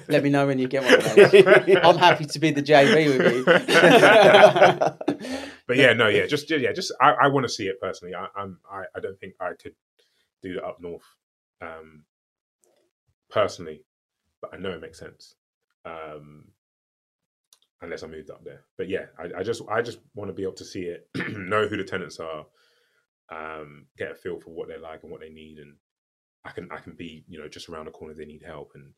Let 0.08 0.24
me 0.24 0.30
know 0.30 0.48
when 0.48 0.60
you 0.60 0.68
get 0.68 0.84
one. 0.84 1.78
I'm 1.84 1.98
happy 1.98 2.26
to 2.26 2.40
be 2.40 2.52
the 2.52 2.64
JV 2.64 3.18
with 3.18 3.36
you. 3.36 3.44
but 5.68 5.78
yeah, 5.78 5.94
no, 5.94 6.08
yeah, 6.08 6.26
just 6.26 6.50
yeah, 6.50 6.72
just 6.72 6.94
I, 7.02 7.12
I 7.12 7.28
want 7.28 7.46
to 7.46 7.50
see 7.50 7.66
it 7.66 7.80
personally. 7.82 8.16
I, 8.16 8.28
I'm 8.36 8.60
I, 8.72 8.84
I 8.96 9.00
don't 9.00 9.20
think 9.20 9.34
I 9.40 9.52
could 9.62 9.76
do 10.42 10.56
that 10.56 10.64
up 10.64 10.78
north, 10.80 11.06
um, 11.62 12.04
personally, 13.30 13.84
but 14.42 14.54
I 14.54 14.58
know 14.58 14.72
it 14.72 14.82
makes 14.82 15.00
sense. 15.00 15.36
Um, 15.86 16.46
unless 17.82 18.04
I 18.04 18.08
moved 18.08 18.30
up 18.30 18.44
there, 18.44 18.66
but 18.78 18.90
yeah, 18.90 19.06
I, 19.18 19.40
I 19.40 19.44
just 19.44 19.62
I 19.70 19.82
just 19.82 20.00
want 20.16 20.30
to 20.30 20.34
be 20.34 20.44
able 20.44 20.54
to 20.54 20.66
see 20.66 20.84
it, 20.84 21.08
know 21.38 21.68
who 21.68 21.78
the 21.78 21.84
tenants 21.84 22.20
are, 22.20 22.46
um, 23.30 23.88
get 23.98 24.12
a 24.12 24.16
feel 24.16 24.40
for 24.40 24.52
what 24.52 24.68
they're 24.68 24.80
like 24.80 25.04
and 25.04 25.12
what 25.12 25.22
they 25.22 25.30
need, 25.30 25.60
and 25.60 25.76
I 26.46 26.52
can 26.52 26.70
I 26.72 26.78
can 26.78 26.94
be 26.94 27.24
you 27.28 27.40
know 27.40 27.48
just 27.48 27.70
around 27.70 27.86
the 27.86 27.92
corner 27.92 28.14
they 28.14 28.26
need 28.26 28.44
help, 28.44 28.72
and 28.76 28.94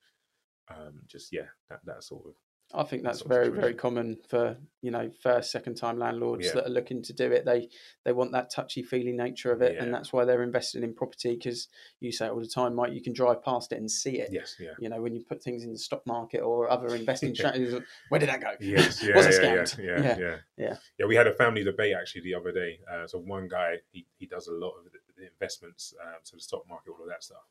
um, 0.70 1.02
just 1.08 1.32
yeah, 1.32 1.48
that 1.70 1.80
that 1.86 2.04
sort 2.04 2.26
of 2.28 2.34
I 2.72 2.84
think 2.84 3.02
that's 3.02 3.22
of 3.22 3.28
very, 3.30 3.46
situation. 3.46 3.62
very 3.62 3.74
common 3.74 4.18
for 4.30 4.56
you 4.84 4.92
know 4.92 5.10
first, 5.24 5.52
second 5.52 5.74
time 5.76 5.98
landlords 5.98 6.46
Yeah. 6.46 6.54
that 6.54 6.68
are 6.68 6.70
looking 6.70 7.02
to 7.02 7.14
do 7.14 7.32
it. 7.32 7.44
They 7.44 7.68
they 8.06 8.12
want 8.12 8.32
that 8.34 8.52
touchy 8.52 8.84
feely 8.84 9.12
nature 9.12 9.52
of 9.52 9.64
it, 9.64 9.80
and 9.80 9.92
that's 9.92 10.14
why 10.14 10.24
they're 10.26 10.44
investing 10.44 10.84
in 10.84 10.94
property. 10.94 11.36
Because 11.36 11.68
you 12.00 12.12
say 12.12 12.28
it 12.28 12.32
all 12.32 12.40
the 12.40 12.46
time, 12.48 12.76
Mike, 12.76 12.94
you 12.94 13.02
can 13.02 13.14
drive 13.14 13.44
past 13.44 13.72
it 13.72 13.80
and 13.80 13.90
see 13.90 14.20
it. 14.20 14.30
yes, 14.32 14.56
yeah. 14.60 14.74
You 14.78 14.90
know, 14.90 15.02
when 15.02 15.16
you 15.16 15.24
put 15.28 15.42
things 15.42 15.64
in 15.64 15.72
the 15.74 15.80
stock 15.80 16.06
market 16.06 16.42
or 16.42 16.70
other 16.70 16.94
investing 16.94 17.30
Yeah. 17.34 17.36
strategies, 17.36 17.74
where 18.10 18.20
did 18.20 18.30
that 18.30 18.42
go? 18.42 18.52
Yes, 18.60 19.04
yeah, 19.08 19.16
Was 19.16 19.26
it 19.26 19.44
yeah, 19.44 19.54
yeah, 19.56 19.62
scammed? 19.64 19.78
yeah, 19.80 19.86
yeah, 19.86 20.18
Yeah, 20.20 20.38
yeah, 20.58 20.76
yeah. 21.00 21.06
We 21.08 21.16
had 21.16 21.26
a 21.26 21.34
family 21.34 21.64
debate 21.64 21.96
actually 22.00 22.22
the 22.22 22.36
other 22.36 22.52
day. 22.52 22.82
Uh, 22.92 23.08
so 23.08 23.18
one 23.18 23.48
guy 23.48 23.78
he, 23.92 24.06
he 24.20 24.28
does 24.28 24.46
a 24.46 24.54
lot 24.54 24.74
of 24.78 24.86
investments, 25.28 25.94
um, 26.02 26.20
so 26.24 26.38
the 26.38 26.42
stock 26.42 26.64
market, 26.70 26.92
all 26.92 27.04
of 27.04 27.10
that 27.10 27.24
stuff. 27.24 27.48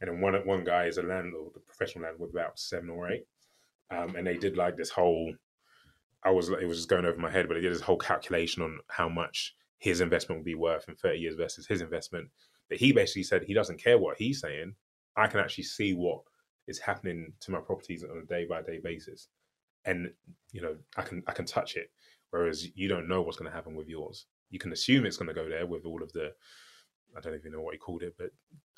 And 0.00 0.10
then 0.10 0.20
one 0.20 0.34
one 0.46 0.64
guy 0.64 0.86
is 0.86 0.98
a 0.98 1.02
landlord, 1.02 1.52
a 1.56 1.60
professional 1.60 2.04
landlord, 2.04 2.30
about 2.30 2.58
seven 2.58 2.90
or 2.90 3.10
eight. 3.10 3.26
Um, 3.90 4.16
and 4.16 4.26
they 4.26 4.36
did 4.36 4.56
like 4.56 4.76
this 4.76 4.90
whole. 4.90 5.32
I 6.24 6.30
was 6.30 6.48
it 6.48 6.66
was 6.66 6.78
just 6.78 6.88
going 6.88 7.04
over 7.04 7.18
my 7.18 7.30
head, 7.30 7.48
but 7.48 7.54
they 7.54 7.60
did 7.60 7.72
this 7.72 7.80
whole 7.80 7.98
calculation 7.98 8.62
on 8.62 8.80
how 8.88 9.08
much 9.08 9.54
his 9.78 10.00
investment 10.00 10.40
would 10.40 10.46
be 10.46 10.54
worth 10.54 10.88
in 10.88 10.96
thirty 10.96 11.18
years 11.18 11.36
versus 11.36 11.66
his 11.66 11.80
investment. 11.80 12.28
But 12.68 12.78
he 12.78 12.92
basically 12.92 13.24
said 13.24 13.44
he 13.44 13.54
doesn't 13.54 13.82
care 13.82 13.98
what 13.98 14.16
he's 14.16 14.40
saying. 14.40 14.74
I 15.16 15.26
can 15.26 15.40
actually 15.40 15.64
see 15.64 15.94
what 15.94 16.22
is 16.66 16.78
happening 16.78 17.32
to 17.40 17.52
my 17.52 17.60
properties 17.60 18.04
on 18.04 18.18
a 18.18 18.26
day 18.26 18.46
by 18.46 18.62
day 18.62 18.80
basis, 18.82 19.28
and 19.84 20.10
you 20.52 20.62
know 20.62 20.76
I 20.96 21.02
can 21.02 21.22
I 21.26 21.32
can 21.32 21.44
touch 21.44 21.76
it. 21.76 21.90
Whereas 22.30 22.76
you 22.76 22.88
don't 22.88 23.06
know 23.06 23.22
what's 23.22 23.36
going 23.36 23.50
to 23.50 23.54
happen 23.54 23.76
with 23.76 23.88
yours. 23.88 24.26
You 24.50 24.58
can 24.58 24.72
assume 24.72 25.06
it's 25.06 25.16
going 25.16 25.28
to 25.28 25.34
go 25.34 25.48
there 25.48 25.66
with 25.66 25.84
all 25.84 26.02
of 26.02 26.12
the 26.12 26.32
I 27.16 27.20
don't 27.20 27.34
even 27.34 27.52
know 27.52 27.60
what 27.60 27.74
he 27.74 27.78
called 27.78 28.02
it, 28.02 28.14
but 28.18 28.30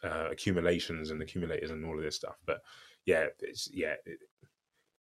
uh, 0.09 0.31
accumulations 0.31 1.11
and 1.11 1.21
accumulators 1.23 1.71
and 1.71 1.85
all 1.85 1.97
of 1.97 2.05
this 2.05 2.17
stuff. 2.17 2.37
But 2.47 2.61
yeah, 3.05 3.27
it's 3.41 3.69
yeah. 3.73 3.95
It, 4.05 4.19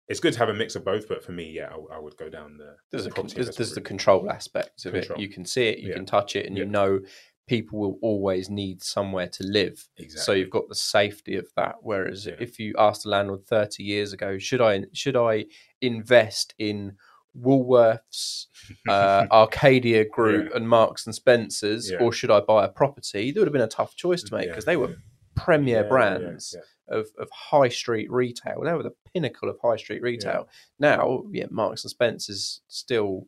it's 0.09 0.19
good 0.19 0.33
to 0.33 0.39
have 0.39 0.49
a 0.49 0.53
mix 0.53 0.75
of 0.75 0.83
both, 0.83 1.07
but 1.07 1.23
for 1.23 1.31
me, 1.31 1.49
yeah, 1.49 1.69
I, 1.71 1.95
I 1.95 1.99
would 1.99 2.17
go 2.17 2.29
down 2.29 2.57
the. 2.57 2.75
There's, 2.91 3.05
the 3.05 3.11
a, 3.21 3.23
there's, 3.27 3.55
there's 3.55 3.73
the 3.73 3.81
control 3.81 4.29
aspect 4.29 4.85
of 4.85 4.93
Control. 4.93 5.17
it. 5.17 5.21
You 5.21 5.29
can 5.29 5.45
see 5.45 5.67
it, 5.69 5.79
you 5.79 5.89
Yeah. 5.89 5.95
can 5.95 6.05
touch 6.05 6.35
it, 6.35 6.45
and 6.45 6.57
you 6.57 6.65
know 6.65 6.99
people 7.47 7.79
will 7.79 7.99
always 8.01 8.49
need 8.49 8.81
somewhere 8.81 9.27
to 9.27 9.43
live. 9.45 9.87
So 10.07 10.31
you've 10.33 10.49
got 10.49 10.67
the 10.69 10.75
safety 10.75 11.35
of 11.35 11.47
that. 11.55 11.75
Whereas 11.81 12.25
Yeah. 12.25 12.35
if 12.39 12.59
you 12.59 12.73
asked 12.77 13.03
the 13.03 13.09
landlord 13.09 13.45
30 13.47 13.83
years 13.83 14.11
ago, 14.13 14.37
should 14.37 14.61
I 14.61 14.85
should 14.93 15.15
I 15.15 15.45
invest 15.81 16.53
in 16.57 16.97
Woolworths, 17.39 18.47
uh, 18.89 19.25
Arcadia 19.31 20.05
Group, 20.07 20.49
Yeah. 20.51 20.57
and 20.57 20.67
Marks 20.69 21.05
and 21.05 21.13
Spencers, 21.15 21.89
Yeah. 21.91 21.97
or 21.99 22.11
should 22.11 22.31
I 22.31 22.39
buy 22.41 22.65
a 22.65 22.69
property? 22.69 23.31
There 23.31 23.41
would 23.41 23.47
have 23.47 23.53
been 23.53 23.61
a 23.61 23.67
tough 23.67 23.95
choice 23.95 24.23
to 24.23 24.33
make 24.35 24.45
Yeah, 24.45 24.51
because 24.51 24.65
they 24.65 24.77
were 24.77 24.89
yeah. 24.89 24.95
premier 25.35 25.75
Yeah, 25.77 25.81
yeah, 25.83 25.87
brands 25.89 26.55
yeah. 26.55 26.95
of, 26.97 27.07
of 27.17 27.29
high 27.31 27.69
street 27.69 28.11
retail. 28.11 28.61
They 28.63 28.73
were 28.73 28.83
the 28.83 28.95
pinnacle 29.13 29.49
of 29.49 29.57
high 29.61 29.77
street 29.77 30.01
retail. 30.01 30.47
Now, 30.79 31.23
yeah, 31.31 31.45
Marks 31.49 31.83
and 31.83 31.91
Spencers 31.91 32.61
still 32.67 33.27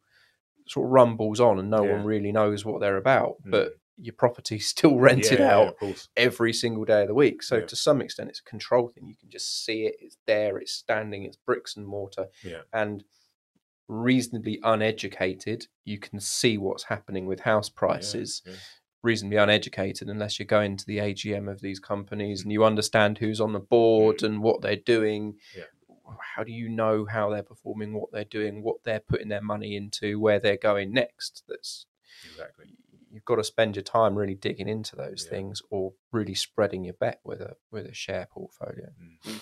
sort 0.67 0.85
of 0.87 0.91
rumbles 0.91 1.39
on, 1.39 1.59
and 1.59 1.69
no 1.69 1.83
Yeah. 1.83 1.93
one 1.93 2.05
really 2.05 2.31
knows 2.31 2.65
what 2.65 2.81
they're 2.81 2.97
about. 2.97 3.35
Mm. 3.45 3.51
But 3.51 3.73
your 3.97 4.13
property's 4.13 4.67
still 4.67 4.97
rented 4.99 5.39
Yeah, 5.39 5.45
yeah, 5.47 5.55
out 5.55 5.77
course. 5.79 6.09
every 6.17 6.51
single 6.53 6.83
day 6.85 7.03
of 7.03 7.07
the 7.07 7.13
week. 7.13 7.41
So 7.43 7.57
Yeah. 7.57 7.65
to 7.67 7.75
some 7.75 8.01
extent, 8.01 8.29
it's 8.29 8.39
a 8.39 8.43
control 8.43 8.89
thing. 8.89 9.07
You 9.07 9.15
can 9.15 9.29
just 9.29 9.63
see 9.63 9.85
it. 9.85 9.95
It's 9.99 10.17
there. 10.25 10.57
It's 10.57 10.73
standing. 10.73 11.23
It's 11.23 11.37
bricks 11.37 11.75
and 11.77 11.85
mortar. 11.87 12.27
Yeah. 12.43 12.61
And 12.73 13.03
reasonably 13.87 14.59
uneducated, 14.63 15.67
you 15.83 15.99
can 15.99 16.19
see 16.19 16.57
what's 16.57 16.83
happening 16.83 17.25
with 17.25 17.41
house 17.41 17.69
prices. 17.69 18.41
yeah. 18.45 18.53
Reasonably 19.03 19.37
uneducated, 19.37 20.09
unless 20.09 20.39
you're 20.39 20.47
going 20.47 20.77
to 20.77 20.85
the 20.87 20.97
AGM 20.97 21.47
of 21.51 21.61
these 21.61 21.79
companies 21.79 22.41
and 22.41 22.51
you 22.51 22.63
understand 22.63 23.19
who's 23.19 23.39
on 23.39 23.53
the 23.53 23.59
board 23.59 24.23
and 24.23 24.41
what 24.41 24.61
they're 24.63 24.75
doing. 24.75 25.33
Mm. 25.33 25.37
Yeah. 25.57 25.63
How 26.35 26.43
do 26.43 26.51
you 26.51 26.69
know 26.69 27.05
how 27.05 27.29
they're 27.29 27.43
performing, 27.43 27.93
what 27.93 28.11
they're 28.11 28.23
doing, 28.25 28.63
what 28.63 28.77
they're 28.83 28.99
putting 28.99 29.27
their 29.27 29.41
money 29.43 29.75
into, 29.75 30.19
where 30.19 30.39
they're 30.39 30.57
going 30.57 30.91
next? 30.91 31.43
That's 31.47 31.85
Exactly. 32.31 32.65
you've 33.11 33.25
got 33.25 33.35
to 33.35 33.43
spend 33.43 33.75
your 33.75 33.83
time 33.83 34.15
really 34.15 34.33
digging 34.35 34.67
into 34.67 34.95
those 34.95 35.23
Yeah. 35.25 35.29
things 35.37 35.61
or 35.69 35.93
really 36.11 36.33
spreading 36.33 36.83
your 36.83 36.95
bet 36.95 37.19
with 37.23 37.41
a 37.41 37.57
with 37.71 37.85
a 37.85 37.93
share 37.93 38.27
portfolio. 38.31 38.87
Mm. 39.27 39.41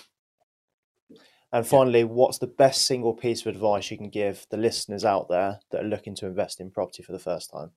And 1.54 1.64
finally, 1.64 2.02
what's 2.02 2.38
the 2.38 2.48
best 2.48 2.84
single 2.84 3.14
piece 3.14 3.42
of 3.42 3.46
advice 3.46 3.88
you 3.88 3.96
can 3.96 4.10
give 4.10 4.44
the 4.50 4.56
listeners 4.56 5.04
out 5.04 5.28
there 5.28 5.60
that 5.70 5.84
are 5.84 5.88
looking 5.88 6.16
to 6.16 6.26
invest 6.26 6.60
in 6.60 6.72
property 6.72 7.04
for 7.04 7.12
the 7.12 7.18
first 7.20 7.52
time? 7.52 7.70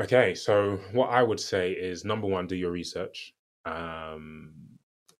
Okay, 0.00 0.34
so 0.34 0.80
what 0.92 1.10
I 1.10 1.22
would 1.22 1.38
say 1.38 1.72
is 1.72 2.06
number 2.06 2.26
one, 2.26 2.46
do 2.46 2.56
your 2.56 2.70
research. 2.70 3.34
Um, 3.66 4.54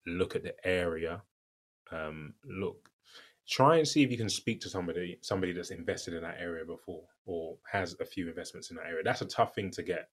look 0.06 0.36
at 0.36 0.42
the 0.42 0.54
area. 0.66 1.22
Um, 1.92 2.32
look, 2.46 2.88
try 3.46 3.76
and 3.76 3.86
see 3.86 4.02
if 4.02 4.10
you 4.10 4.16
can 4.16 4.30
speak 4.30 4.62
to 4.62 4.70
somebody 4.70 5.18
somebody 5.20 5.52
that's 5.52 5.72
invested 5.72 6.14
in 6.14 6.22
that 6.22 6.38
area 6.40 6.64
before 6.64 7.04
or 7.26 7.58
has 7.70 7.94
a 8.00 8.06
few 8.06 8.26
investments 8.26 8.70
in 8.70 8.76
that 8.76 8.86
area. 8.86 9.02
That's 9.04 9.20
a 9.20 9.26
tough 9.26 9.54
thing 9.54 9.70
to 9.72 9.82
get. 9.82 10.08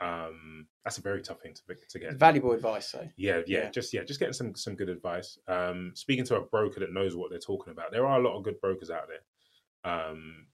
Um, 0.00 0.66
that's 0.84 0.98
a 0.98 1.02
very 1.02 1.22
tough 1.22 1.40
thing 1.40 1.54
to 1.54 1.74
to 1.90 1.98
get. 1.98 2.14
Valuable 2.16 2.52
advice, 2.52 2.88
so 2.88 3.08
Yeah, 3.16 3.42
yeah, 3.46 3.64
Yeah. 3.64 3.70
just 3.70 3.92
yeah, 3.94 4.02
just 4.04 4.18
getting 4.20 4.32
some 4.32 4.54
some 4.54 4.74
good 4.74 4.88
advice. 4.88 5.38
Um, 5.46 5.92
speaking 5.94 6.24
to 6.26 6.36
a 6.36 6.40
broker 6.42 6.80
that 6.80 6.92
knows 6.92 7.14
what 7.16 7.30
they're 7.30 7.38
talking 7.38 7.72
about. 7.72 7.92
There 7.92 8.06
are 8.06 8.18
a 8.18 8.22
lot 8.22 8.36
of 8.36 8.42
good 8.42 8.60
brokers 8.60 8.90
out 8.90 9.08
there, 9.08 9.92
um, 9.92 10.46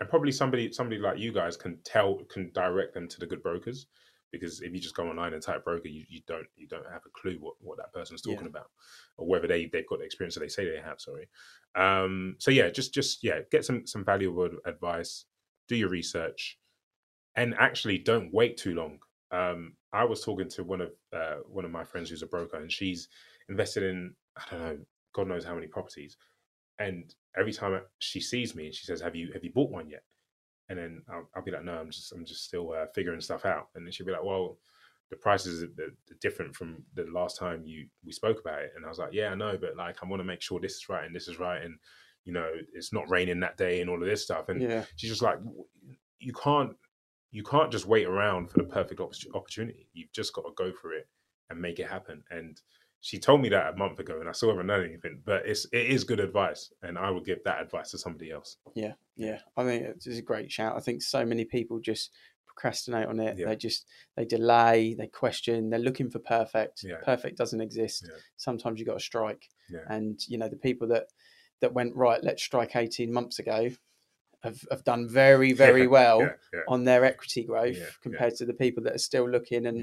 and 0.00 0.08
probably 0.08 0.32
somebody 0.32 0.72
somebody 0.72 1.00
like 1.00 1.18
you 1.18 1.32
guys 1.32 1.56
can 1.56 1.78
tell 1.84 2.16
can 2.28 2.50
direct 2.52 2.94
them 2.94 3.08
to 3.08 3.20
the 3.20 3.26
good 3.26 3.42
brokers. 3.42 3.86
Because 4.32 4.60
if 4.60 4.74
you 4.74 4.80
just 4.80 4.96
go 4.96 5.08
online 5.08 5.32
and 5.34 5.42
type 5.42 5.64
broker, 5.64 5.86
you, 5.88 6.04
you 6.08 6.20
don't 6.26 6.46
you 6.56 6.66
don't 6.66 6.90
have 6.90 7.02
a 7.06 7.10
clue 7.20 7.36
what, 7.40 7.54
what 7.60 7.78
that 7.78 7.92
person's 7.92 8.20
talking 8.22 8.42
Yeah. 8.42 8.48
about, 8.48 8.70
or 9.16 9.26
whether 9.28 9.46
they 9.46 9.66
they've 9.66 9.86
got 9.86 10.00
the 10.00 10.04
experience 10.04 10.34
that 10.34 10.40
they 10.40 10.48
say 10.48 10.68
they 10.68 10.80
have. 10.82 11.00
Sorry. 11.00 11.28
Um, 11.76 12.34
so 12.38 12.50
yeah, 12.50 12.68
just 12.70 12.92
just 12.92 13.22
yeah, 13.22 13.40
get 13.52 13.64
some 13.64 13.86
some 13.86 14.04
valuable 14.04 14.50
advice. 14.66 15.26
Do 15.68 15.76
your 15.76 15.88
research, 15.88 16.58
and 17.36 17.54
actually 17.54 17.98
don't 17.98 18.32
wait 18.32 18.56
too 18.56 18.74
long 18.74 19.00
um, 19.32 19.76
I 19.92 20.04
was 20.04 20.24
talking 20.24 20.48
to 20.50 20.64
one 20.64 20.80
of 20.80 20.92
uh, 21.12 21.36
one 21.48 21.64
of 21.64 21.70
my 21.72 21.82
friends 21.84 22.10
who's 22.10 22.22
a 22.22 22.28
broker, 22.28 22.58
and 22.60 22.70
she's 22.70 23.08
invested 23.48 23.82
in 23.82 24.14
I 24.36 24.50
don't 24.50 24.60
know, 24.60 24.84
God 25.14 25.26
knows 25.28 25.44
how 25.44 25.54
many 25.54 25.66
properties. 25.66 26.16
And 26.78 27.14
every 27.36 27.52
time 27.52 27.80
she 28.00 28.20
sees 28.20 28.54
me, 28.54 28.66
and 28.66 28.74
she 28.74 28.86
says, 28.86 29.00
"Have 29.00 29.16
you 29.16 29.32
have 29.32 29.44
you 29.44 29.52
bought 29.52 29.70
one 29.70 29.88
yet?" 29.90 30.04
And 30.68 30.78
then 30.78 31.04
I'll, 31.08 31.28
I'll 31.34 31.42
be 31.42 31.52
like, 31.52 31.64
"No, 31.64 31.78
I'm 31.78 31.90
just 31.90 32.12
I'm 32.12 32.24
just 32.24 32.44
still 32.44 32.72
uh, 32.72 32.86
figuring 32.94 33.20
stuff 33.20 33.44
out." 33.46 33.70
And 33.74 33.86
then 33.86 33.92
she'll 33.92 34.06
be 34.06 34.12
like, 34.12 34.24
"Well, 34.24 34.58
the 35.10 35.16
prices 35.16 35.62
are, 35.62 35.68
are 35.84 36.14
different 36.20 36.56
from 36.56 36.84
the 36.94 37.04
last 37.04 37.38
time 37.38 37.64
you 37.64 37.88
we 38.04 38.12
spoke 38.12 38.40
about 38.40 38.62
it." 38.62 38.72
And 38.76 38.84
I 38.84 38.88
was 38.88 38.98
like, 38.98 39.12
"Yeah, 39.12 39.30
I 39.30 39.36
know, 39.36 39.58
but 39.58 39.76
like 39.76 40.02
I 40.02 40.06
want 40.06 40.20
to 40.20 40.24
make 40.24 40.42
sure 40.42 40.60
this 40.60 40.76
is 40.76 40.88
right 40.88 41.04
and 41.04 41.14
this 41.14 41.28
is 41.28 41.38
right, 41.38 41.62
and 41.62 41.78
you 42.24 42.32
know, 42.32 42.50
it's 42.74 42.92
not 42.92 43.08
raining 43.10 43.40
that 43.40 43.56
day 43.56 43.80
and 43.80 43.90
all 43.90 44.02
of 44.02 44.08
this 44.08 44.24
stuff." 44.24 44.48
And 44.48 44.62
Yeah. 44.62 44.86
she's 44.96 45.10
just 45.10 45.22
like, 45.22 45.38
"You 46.18 46.32
can't." 46.32 46.76
You 47.30 47.42
can't 47.42 47.72
just 47.72 47.86
wait 47.86 48.06
around 48.06 48.50
for 48.50 48.58
the 48.58 48.64
perfect 48.64 49.00
opp- 49.00 49.14
opportunity. 49.34 49.88
You've 49.92 50.12
just 50.12 50.32
got 50.32 50.42
to 50.42 50.52
go 50.56 50.72
for 50.72 50.92
it 50.92 51.08
and 51.50 51.60
make 51.60 51.78
it 51.78 51.88
happen. 51.88 52.22
And 52.30 52.60
she 53.00 53.18
told 53.18 53.40
me 53.40 53.48
that 53.50 53.74
a 53.74 53.76
month 53.76 53.98
ago, 53.98 54.18
and 54.20 54.28
I 54.28 54.32
still 54.32 54.48
haven't 54.50 54.66
done 54.66 54.84
anything. 54.84 55.20
But 55.24 55.46
it's 55.46 55.66
it 55.72 55.86
is 55.86 56.04
good 56.04 56.20
advice, 56.20 56.72
and 56.82 56.98
I 56.98 57.10
would 57.10 57.24
give 57.24 57.44
that 57.44 57.60
advice 57.60 57.90
to 57.90 57.98
somebody 57.98 58.30
else. 58.30 58.56
Yeah, 58.74 58.94
yeah. 59.16 59.38
I 59.56 59.64
think 59.64 59.84
it's 59.84 60.06
a 60.06 60.22
great 60.22 60.50
shout. 60.50 60.76
I 60.76 60.80
think 60.80 61.02
so 61.02 61.24
many 61.24 61.44
people 61.44 61.78
just 61.78 62.10
procrastinate 62.46 63.06
on 63.06 63.20
it. 63.20 63.38
Yeah. 63.38 63.46
They 63.46 63.56
just 63.56 63.86
they 64.16 64.24
delay, 64.24 64.94
they 64.98 65.06
question, 65.06 65.70
they're 65.70 65.78
looking 65.78 66.10
for 66.10 66.18
perfect. 66.18 66.82
Yeah. 66.82 66.96
Perfect 67.04 67.36
doesn't 67.38 67.60
exist. 67.60 68.06
Yeah. 68.08 68.16
Sometimes 68.38 68.80
you 68.80 68.86
got 68.86 68.94
to 68.94 69.00
strike. 69.00 69.48
And 69.88 70.18
you 70.26 70.38
know 70.38 70.48
the 70.48 70.56
people 70.56 70.88
that 70.88 71.06
that 71.60 71.74
went 71.74 71.94
right, 71.94 72.22
let's 72.22 72.42
strike 72.42 72.74
eighteen 72.76 73.12
months 73.12 73.38
ago, 73.38 73.70
have 74.46 74.60
have 74.70 74.84
done 74.84 75.08
very 75.08 75.52
very 75.52 75.82
Yeah, 75.82 75.86
well 75.98 76.20
Yeah, 76.20 76.32
yeah. 76.54 76.60
on 76.68 76.84
their 76.84 77.04
equity 77.04 77.42
growth 77.44 77.76
compared 78.02 78.34
to 78.36 78.46
the 78.46 78.54
people 78.54 78.82
that 78.84 78.94
are 78.94 78.98
still 79.10 79.28
looking 79.28 79.66
and 79.66 79.78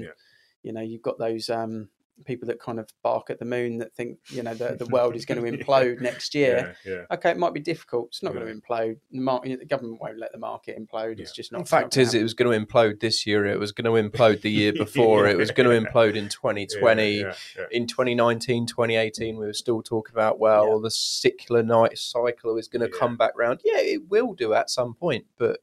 you 0.62 0.72
know 0.72 0.80
you've 0.80 1.02
got 1.02 1.18
those 1.18 1.50
um 1.50 1.88
people 2.24 2.46
that 2.46 2.60
kind 2.60 2.78
of 2.78 2.88
bark 3.02 3.28
at 3.28 3.40
the 3.40 3.44
moon 3.44 3.78
that 3.78 3.92
think 3.92 4.18
you 4.28 4.40
know 4.42 4.54
the, 4.54 4.76
the 4.78 4.86
world 4.86 5.16
is 5.16 5.24
going 5.26 5.42
to 5.44 5.64
implode 5.64 6.00
next 6.00 6.32
year 6.34 6.74
Yeah, 6.84 6.92
yeah. 6.92 7.16
okay 7.16 7.30
it 7.32 7.36
might 7.38 7.52
be 7.52 7.58
difficult 7.60 8.06
it's 8.10 8.22
not 8.22 8.34
going 8.34 8.46
to 8.46 8.54
implode 8.54 8.98
the, 9.10 9.18
mar- 9.20 9.40
the 9.42 9.64
government 9.64 10.00
won't 10.00 10.18
let 10.18 10.30
the 10.30 10.38
market 10.38 10.78
implode 10.78 11.18
it's 11.18 11.32
just 11.32 11.50
not 11.50 11.58
The 11.58 11.62
it's 11.62 11.72
not 11.72 11.80
fact 11.80 11.94
gonna 11.96 12.06
is, 12.06 12.14
it 12.14 12.22
was 12.22 12.32
going 12.34 12.52
to 12.52 12.66
implode 12.66 13.00
this 13.00 13.26
year. 13.26 13.44
It 13.46 13.58
was 13.58 13.72
going 13.72 13.84
to 13.92 14.08
implode 14.10 14.42
the 14.42 14.50
year 14.50 14.72
before. 14.84 15.26
It 15.26 15.36
was 15.36 15.50
going 15.50 15.68
to 15.68 15.90
implode 15.90 16.14
in 16.14 16.28
2020. 16.28 17.18
Yeah, 17.18 17.34
yeah, 17.56 17.64
In 17.72 17.86
2019, 17.86 18.66
2018, 18.66 19.36
we 19.36 19.46
were 19.46 19.52
still 19.52 19.82
talking 19.82 20.14
about, 20.14 20.38
well, 20.38 20.74
Yeah. 20.76 20.78
the 20.82 20.90
secular 20.90 21.62
night 21.62 21.98
cycle 21.98 22.56
is 22.58 22.68
going 22.68 22.82
to 22.88 22.92
Yeah. 22.92 22.98
come 22.98 23.16
back 23.16 23.32
round. 23.36 23.60
Yeah, 23.64 23.78
it 23.80 24.08
will 24.08 24.34
do 24.34 24.54
at 24.54 24.70
some 24.70 24.94
point, 24.94 25.26
but 25.36 25.60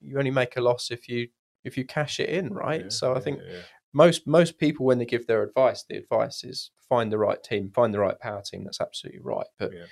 you 0.00 0.18
only 0.18 0.30
make 0.30 0.56
a 0.56 0.60
loss 0.60 0.90
if 0.90 1.08
you 1.08 1.28
if 1.64 1.76
you 1.76 1.84
cash 1.84 2.20
it 2.20 2.28
in, 2.28 2.54
right? 2.54 2.82
yeah, 2.84 2.88
so 2.90 3.10
I 3.12 3.16
yeah, 3.16 3.20
think 3.20 3.40
yeah. 3.44 3.58
Most 3.96 4.26
most 4.26 4.58
people 4.58 4.84
when 4.86 4.98
they 4.98 5.06
give 5.06 5.26
their 5.26 5.42
advice, 5.42 5.82
the 5.88 5.96
advice 5.96 6.44
is 6.44 6.70
find 6.88 7.10
the 7.10 7.18
right 7.18 7.42
team, 7.42 7.70
find 7.74 7.92
the 7.94 7.98
right 7.98 8.18
power 8.20 8.42
team. 8.42 8.62
That's 8.64 8.80
absolutely 8.80 9.22
right. 9.22 9.46
But 9.58 9.72
Yeah. 9.72 9.86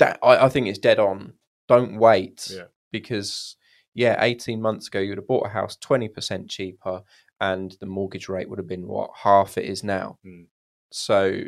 that 0.00 0.18
I, 0.22 0.46
I 0.46 0.48
think 0.48 0.66
it's 0.66 0.78
dead 0.88 0.98
on. 0.98 1.34
Don't 1.68 1.98
wait 1.98 2.48
Yeah. 2.50 2.64
because 2.90 3.56
yeah, 3.94 4.16
eighteen 4.24 4.60
months 4.60 4.88
ago 4.88 4.98
you'd 4.98 5.18
have 5.18 5.28
bought 5.28 5.46
a 5.46 5.50
house 5.50 5.76
twenty 5.76 6.08
percent 6.08 6.50
cheaper, 6.50 7.02
and 7.40 7.76
the 7.80 7.86
mortgage 7.86 8.28
rate 8.28 8.48
would 8.48 8.58
have 8.58 8.66
been 8.74 8.88
what 8.88 9.10
half 9.22 9.56
it 9.56 9.66
is 9.66 9.84
now. 9.84 10.18
Mm. 10.26 10.46
So 10.90 11.44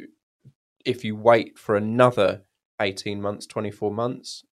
if 0.85 1.05
you 1.05 1.16
wait 1.16 1.59
for 1.59 1.75
another 1.77 2.43
eighteen 2.81 3.20
months, 3.20 3.47
twenty 3.47 3.70
four 3.72 3.91
months, 3.91 4.45
Who 4.45 4.49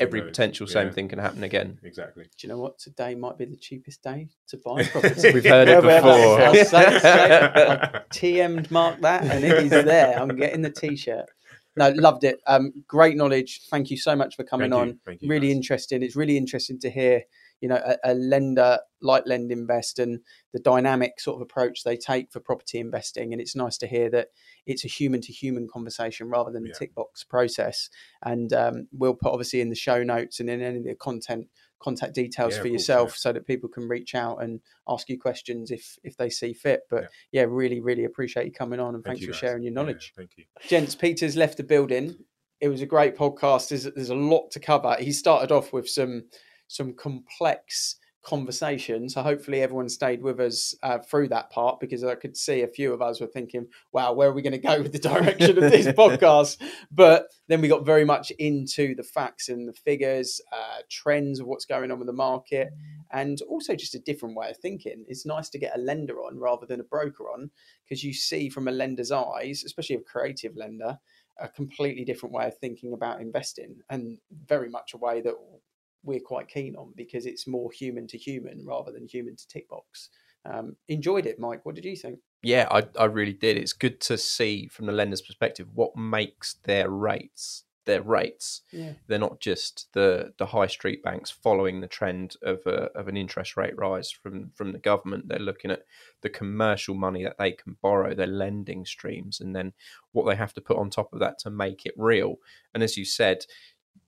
every 0.00 0.20
knows? 0.20 0.30
potential 0.30 0.66
same 0.66 0.88
Yeah. 0.88 0.92
thing 0.92 1.08
can 1.08 1.18
happen 1.18 1.42
again. 1.44 1.78
exactly. 1.82 2.24
do 2.24 2.30
you 2.40 2.48
know 2.48 2.58
what 2.58 2.78
today 2.78 3.14
might 3.14 3.36
be 3.38 3.44
the 3.44 3.56
cheapest 3.56 4.02
day 4.02 4.28
to 4.48 4.56
buy 4.64 4.82
property 4.92 5.32
We've 5.32 5.44
heard 5.44 5.68
it 5.68 5.82
Where- 5.84 6.02
where- 6.02 6.02
before. 6.02 6.40
I'll 6.42 6.54
say- 6.54 6.98
say- 6.98 8.00
TM'd 8.10 8.70
Mark 8.70 9.00
that, 9.02 9.24
and 9.24 9.44
it 9.44 9.52
is 9.64 9.70
there. 9.70 10.18
I'm 10.18 10.34
getting 10.36 10.62
the 10.62 10.70
t-shirt. 10.70 11.26
No, 11.76 11.88
loved 11.90 12.24
it. 12.24 12.38
Um, 12.46 12.72
great 12.86 13.16
knowledge. 13.16 13.62
Thank 13.70 13.90
you 13.90 13.96
so 13.96 14.14
much 14.14 14.36
for 14.36 14.44
coming 14.44 14.70
Thank 14.70 14.84
you. 14.84 14.90
on. 14.92 14.98
Thank 15.06 15.22
you, 15.22 15.28
really 15.28 15.48
guys. 15.48 15.56
interesting. 15.56 16.02
It's 16.02 16.16
really 16.16 16.36
interesting 16.36 16.78
to 16.80 16.90
hear, 16.90 17.22
you 17.62 17.68
know, 17.68 17.80
a, 17.82 17.96
a 18.04 18.14
lender 18.14 18.78
like 19.00 19.24
LendInvest 19.24 19.98
and 20.00 20.20
the 20.52 20.58
dynamic 20.60 21.18
sort 21.20 21.36
of 21.36 21.42
approach 21.42 21.82
they 21.84 21.96
take 21.96 22.30
for 22.30 22.40
property 22.40 22.78
investing. 22.78 23.32
And 23.32 23.40
it's 23.40 23.56
nice 23.56 23.78
to 23.78 23.86
hear 23.86 24.10
that 24.10 24.28
it's 24.66 24.84
a 24.84 24.88
human 24.88 25.20
to 25.22 25.32
human 25.32 25.66
conversation 25.72 26.28
rather 26.28 26.50
than 26.50 26.64
a 26.64 26.68
Yeah. 26.68 26.74
tick 26.78 26.94
box 26.94 27.24
process. 27.24 27.88
And 28.22 28.52
um, 28.52 28.88
we'll 28.92 29.14
put 29.14 29.32
obviously 29.32 29.60
in 29.60 29.70
the 29.70 29.74
show 29.76 30.02
notes 30.02 30.38
and 30.40 30.50
in 30.50 30.60
any 30.60 30.78
of 30.78 30.84
the 30.84 30.94
content 30.94 31.46
contact 31.80 32.14
details 32.14 32.52
Yeah, 32.54 32.60
for 32.62 32.66
of 32.66 32.70
course, 32.72 32.80
yourself 32.82 33.08
yeah. 33.10 33.14
so 33.16 33.32
that 33.32 33.46
people 33.46 33.68
can 33.68 33.88
reach 33.88 34.14
out 34.14 34.42
and 34.42 34.60
ask 34.88 35.08
you 35.08 35.18
questions 35.18 35.70
if 35.72 35.98
if 36.04 36.16
they 36.16 36.30
see 36.30 36.52
fit. 36.52 36.82
But 36.90 37.10
yeah, 37.32 37.46
really, 37.48 37.80
really 37.80 38.04
appreciate 38.04 38.46
you 38.46 38.52
coming 38.52 38.78
on 38.80 38.94
and 38.94 39.02
Thank 39.04 39.18
thanks 39.18 39.24
for 39.26 39.32
guys. 39.32 39.38
sharing 39.40 39.62
your 39.64 39.72
Yeah, 39.72 39.74
knowledge. 39.82 40.12
thank 40.16 40.30
you. 40.36 40.44
Gents, 40.68 40.94
Peter's 40.94 41.36
left 41.36 41.56
the 41.56 41.64
building. 41.64 42.16
It 42.60 42.68
was 42.68 42.80
a 42.82 42.86
great 42.86 43.16
podcast. 43.16 43.70
There's, 43.70 43.84
there's 43.84 44.10
a 44.10 44.14
lot 44.14 44.52
to 44.52 44.60
cover. 44.60 44.94
He 45.00 45.10
started 45.10 45.50
off 45.50 45.72
with 45.72 45.88
some 45.88 46.26
some 46.72 46.94
complex 46.94 47.96
conversation. 48.22 49.08
So 49.08 49.22
hopefully 49.22 49.62
everyone 49.62 49.88
stayed 49.88 50.22
with 50.22 50.38
us 50.38 50.74
uh, 50.82 50.98
through 50.98 51.28
that 51.28 51.50
part 51.50 51.80
because 51.80 52.04
I 52.04 52.14
could 52.14 52.36
see 52.36 52.62
a 52.62 52.68
few 52.68 52.92
of 52.92 53.02
us 53.02 53.20
were 53.20 53.26
thinking, 53.26 53.66
"Wow, 53.92 54.12
where 54.12 54.28
are 54.28 54.32
we 54.32 54.42
going 54.42 54.52
to 54.52 54.58
go 54.58 54.80
with 54.80 54.92
the 54.92 54.98
direction 54.98 55.62
of 55.62 55.70
this 55.70 55.86
podcast?" 55.98 56.62
But 56.90 57.26
then 57.48 57.60
we 57.60 57.68
got 57.68 57.84
very 57.84 58.04
much 58.04 58.30
into 58.38 58.94
the 58.94 59.02
facts 59.02 59.48
and 59.48 59.68
the 59.68 59.72
figures, 59.72 60.40
uh, 60.52 60.82
trends 60.88 61.40
of 61.40 61.46
what's 61.46 61.64
going 61.64 61.90
on 61.90 61.98
with 61.98 62.06
the 62.06 62.12
market, 62.12 62.70
and 63.12 63.40
also 63.42 63.74
just 63.74 63.94
a 63.94 64.00
different 64.00 64.36
way 64.36 64.50
of 64.50 64.56
thinking. 64.56 65.04
It's 65.08 65.26
nice 65.26 65.48
to 65.50 65.58
get 65.58 65.76
a 65.76 65.80
lender 65.80 66.18
on 66.20 66.38
rather 66.38 66.66
than 66.66 66.80
a 66.80 66.84
broker 66.84 67.24
on 67.24 67.50
because 67.84 68.04
you 68.04 68.14
see 68.14 68.48
from 68.48 68.68
a 68.68 68.72
lender's 68.72 69.10
eyes, 69.10 69.64
especially 69.64 69.96
a 69.96 70.00
creative 70.00 70.56
lender, 70.56 70.98
a 71.40 71.48
completely 71.48 72.04
different 72.04 72.34
way 72.34 72.46
of 72.46 72.56
thinking 72.58 72.92
about 72.92 73.20
investing 73.20 73.76
and 73.90 74.18
very 74.46 74.68
much 74.68 74.94
a 74.94 74.98
way 74.98 75.20
that 75.20 75.34
we're 76.04 76.20
quite 76.20 76.48
keen 76.48 76.76
on 76.76 76.92
because 76.96 77.26
it's 77.26 77.46
more 77.46 77.70
human 77.70 78.06
to 78.08 78.18
human 78.18 78.64
rather 78.64 78.92
than 78.92 79.06
human 79.06 79.36
to 79.36 79.48
tick 79.48 79.68
box. 79.68 80.10
Um, 80.44 80.76
enjoyed 80.88 81.26
it, 81.26 81.38
Mike. 81.38 81.64
What 81.64 81.76
did 81.76 81.84
you 81.84 81.96
think? 81.96 82.18
Yeah, 82.42 82.66
I, 82.70 82.84
I 82.98 83.04
really 83.04 83.32
did. 83.32 83.56
It's 83.56 83.72
good 83.72 84.00
to 84.02 84.18
see 84.18 84.66
from 84.66 84.86
the 84.86 84.92
lender's 84.92 85.22
perspective 85.22 85.68
what 85.74 85.96
makes 85.96 86.54
their 86.64 86.90
rates 86.90 87.64
their 87.84 88.02
rates. 88.02 88.62
Yeah. 88.70 88.92
They're 89.06 89.18
not 89.18 89.40
just 89.40 89.88
the 89.92 90.32
the 90.38 90.46
high 90.46 90.66
street 90.66 91.02
banks 91.02 91.30
following 91.30 91.80
the 91.80 91.88
trend 91.88 92.36
of 92.42 92.60
a, 92.66 92.90
of 92.96 93.08
an 93.08 93.16
interest 93.16 93.56
rate 93.56 93.76
rise 93.76 94.10
from 94.10 94.50
from 94.54 94.72
the 94.72 94.78
government. 94.78 95.28
They're 95.28 95.38
looking 95.38 95.70
at 95.70 95.84
the 96.22 96.30
commercial 96.30 96.94
money 96.94 97.24
that 97.24 97.38
they 97.38 97.52
can 97.52 97.76
borrow, 97.82 98.14
their 98.14 98.26
lending 98.26 98.84
streams, 98.84 99.40
and 99.40 99.54
then 99.54 99.72
what 100.12 100.26
they 100.26 100.36
have 100.36 100.54
to 100.54 100.60
put 100.60 100.78
on 100.78 100.90
top 100.90 101.12
of 101.12 101.20
that 101.20 101.38
to 101.40 101.50
make 101.50 101.84
it 101.84 101.94
real. 101.96 102.36
And 102.74 102.82
as 102.82 102.96
you 102.96 103.04
said, 103.04 103.46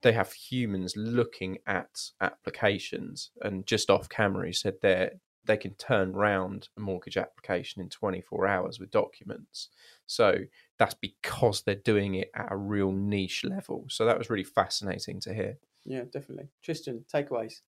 they 0.02 0.12
have 0.12 0.32
humans 0.32 0.94
looking 0.96 1.58
at 1.66 2.10
applications. 2.20 3.30
And 3.42 3.66
just 3.66 3.90
off 3.90 4.08
camera, 4.08 4.46
he 4.46 4.52
said 4.52 4.74
they 4.80 5.10
they 5.46 5.56
can 5.56 5.74
turn 5.74 6.12
round 6.12 6.68
a 6.76 6.80
mortgage 6.80 7.16
application 7.16 7.82
in 7.82 7.88
24 7.90 8.46
hours 8.46 8.80
with 8.80 8.90
documents. 8.90 9.68
So 10.06 10.36
that's 10.78 10.94
because 10.94 11.62
they're 11.62 11.74
doing 11.74 12.14
it 12.14 12.30
at 12.34 12.50
a 12.50 12.56
real 12.56 12.92
niche 12.92 13.44
level. 13.44 13.84
So 13.88 14.06
that 14.06 14.18
was 14.18 14.30
really 14.30 14.44
fascinating 14.44 15.20
to 15.20 15.34
hear. 15.34 15.58
Yeah, 15.84 16.04
definitely. 16.10 16.48
Tristan, 16.62 17.04
takeaways. 17.12 17.60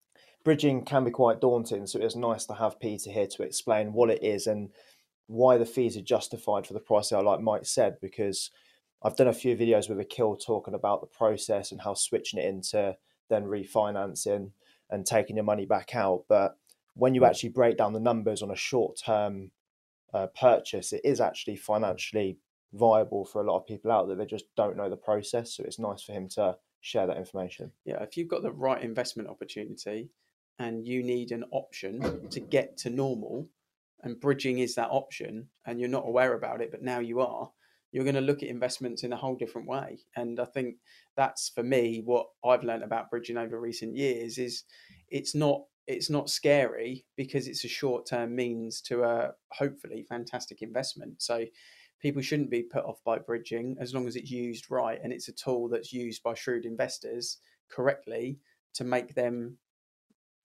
bridging 0.42 0.84
can 0.84 1.04
be 1.04 1.10
quite 1.10 1.40
daunting, 1.40 1.86
so 1.86 1.98
it 1.98 2.04
was 2.04 2.16
nice 2.16 2.46
to 2.46 2.54
have 2.54 2.80
Peter 2.80 3.10
here 3.10 3.26
to 3.26 3.42
explain 3.42 3.92
what 3.92 4.10
it 4.10 4.22
is 4.22 4.46
and 4.46 4.70
why 5.26 5.58
the 5.58 5.66
fees 5.66 5.96
are 5.96 6.02
justified 6.02 6.66
for 6.66 6.72
the 6.72 6.80
price 6.80 7.10
they 7.10 7.16
are, 7.16 7.22
like 7.22 7.40
Mike 7.40 7.66
said, 7.66 7.96
because 8.00 8.50
I've 9.06 9.14
done 9.14 9.28
a 9.28 9.32
few 9.32 9.56
videos 9.56 9.88
with 9.88 10.00
Akil 10.00 10.34
talking 10.34 10.74
about 10.74 11.00
the 11.00 11.06
process 11.06 11.70
and 11.70 11.80
how 11.80 11.94
switching 11.94 12.40
it 12.40 12.44
into 12.44 12.96
then 13.30 13.44
refinancing 13.44 14.50
and 14.90 15.06
taking 15.06 15.36
your 15.36 15.44
money 15.44 15.64
back 15.64 15.94
out. 15.94 16.24
But 16.28 16.58
when 16.94 17.14
you 17.14 17.24
actually 17.24 17.50
break 17.50 17.76
down 17.76 17.92
the 17.92 18.00
numbers 18.00 18.42
on 18.42 18.50
a 18.50 18.56
short 18.56 18.98
term 18.98 19.52
uh, 20.12 20.26
purchase, 20.36 20.92
it 20.92 21.02
is 21.04 21.20
actually 21.20 21.54
financially 21.54 22.38
viable 22.72 23.24
for 23.24 23.40
a 23.40 23.46
lot 23.48 23.58
of 23.58 23.66
people 23.66 23.92
out 23.92 24.08
there. 24.08 24.16
They 24.16 24.26
just 24.26 24.46
don't 24.56 24.76
know 24.76 24.90
the 24.90 24.96
process. 24.96 25.52
So 25.52 25.62
it's 25.62 25.78
nice 25.78 26.02
for 26.02 26.12
him 26.12 26.28
to 26.30 26.56
share 26.80 27.06
that 27.06 27.16
information. 27.16 27.70
Yeah, 27.84 28.02
if 28.02 28.16
you've 28.16 28.26
got 28.26 28.42
the 28.42 28.50
right 28.50 28.82
investment 28.82 29.28
opportunity 29.28 30.10
and 30.58 30.84
you 30.84 31.04
need 31.04 31.30
an 31.30 31.44
option 31.52 32.28
to 32.30 32.40
get 32.40 32.76
to 32.78 32.90
normal, 32.90 33.46
and 34.02 34.18
bridging 34.18 34.58
is 34.58 34.74
that 34.74 34.90
option, 34.90 35.48
and 35.64 35.78
you're 35.78 35.88
not 35.88 36.08
aware 36.08 36.34
about 36.34 36.60
it, 36.60 36.72
but 36.72 36.82
now 36.82 36.98
you 36.98 37.20
are, 37.20 37.52
you're 37.92 38.04
going 38.04 38.14
to 38.14 38.20
look 38.20 38.42
at 38.42 38.48
investments 38.48 39.02
in 39.02 39.12
a 39.12 39.16
whole 39.16 39.36
different 39.36 39.68
way. 39.68 39.98
And 40.16 40.38
I 40.40 40.44
think 40.44 40.76
that's 41.16 41.50
for 41.54 41.62
me 41.62 42.02
what 42.04 42.26
I've 42.44 42.64
learned 42.64 42.82
about 42.82 43.10
bridging 43.10 43.36
over 43.36 43.58
recent 43.60 43.96
years 43.96 44.38
is 44.38 44.64
it's 45.08 45.34
not 45.34 45.62
it's 45.86 46.10
not 46.10 46.28
scary 46.28 47.04
because 47.16 47.46
it's 47.46 47.64
a 47.64 47.68
short 47.68 48.06
term 48.06 48.34
means 48.34 48.80
to 48.82 49.04
a 49.04 49.30
hopefully 49.52 50.04
fantastic 50.08 50.60
investment. 50.60 51.22
So 51.22 51.44
people 52.00 52.22
shouldn't 52.22 52.50
be 52.50 52.62
put 52.62 52.84
off 52.84 52.98
by 53.04 53.18
bridging 53.18 53.76
as 53.80 53.94
long 53.94 54.06
as 54.06 54.16
it's 54.16 54.30
used 54.30 54.70
right 54.70 54.98
and 55.02 55.12
it's 55.12 55.28
a 55.28 55.32
tool 55.32 55.68
that's 55.68 55.92
used 55.92 56.22
by 56.22 56.34
shrewd 56.34 56.64
investors 56.64 57.38
correctly 57.70 58.38
to 58.74 58.84
make 58.84 59.14
them 59.14 59.56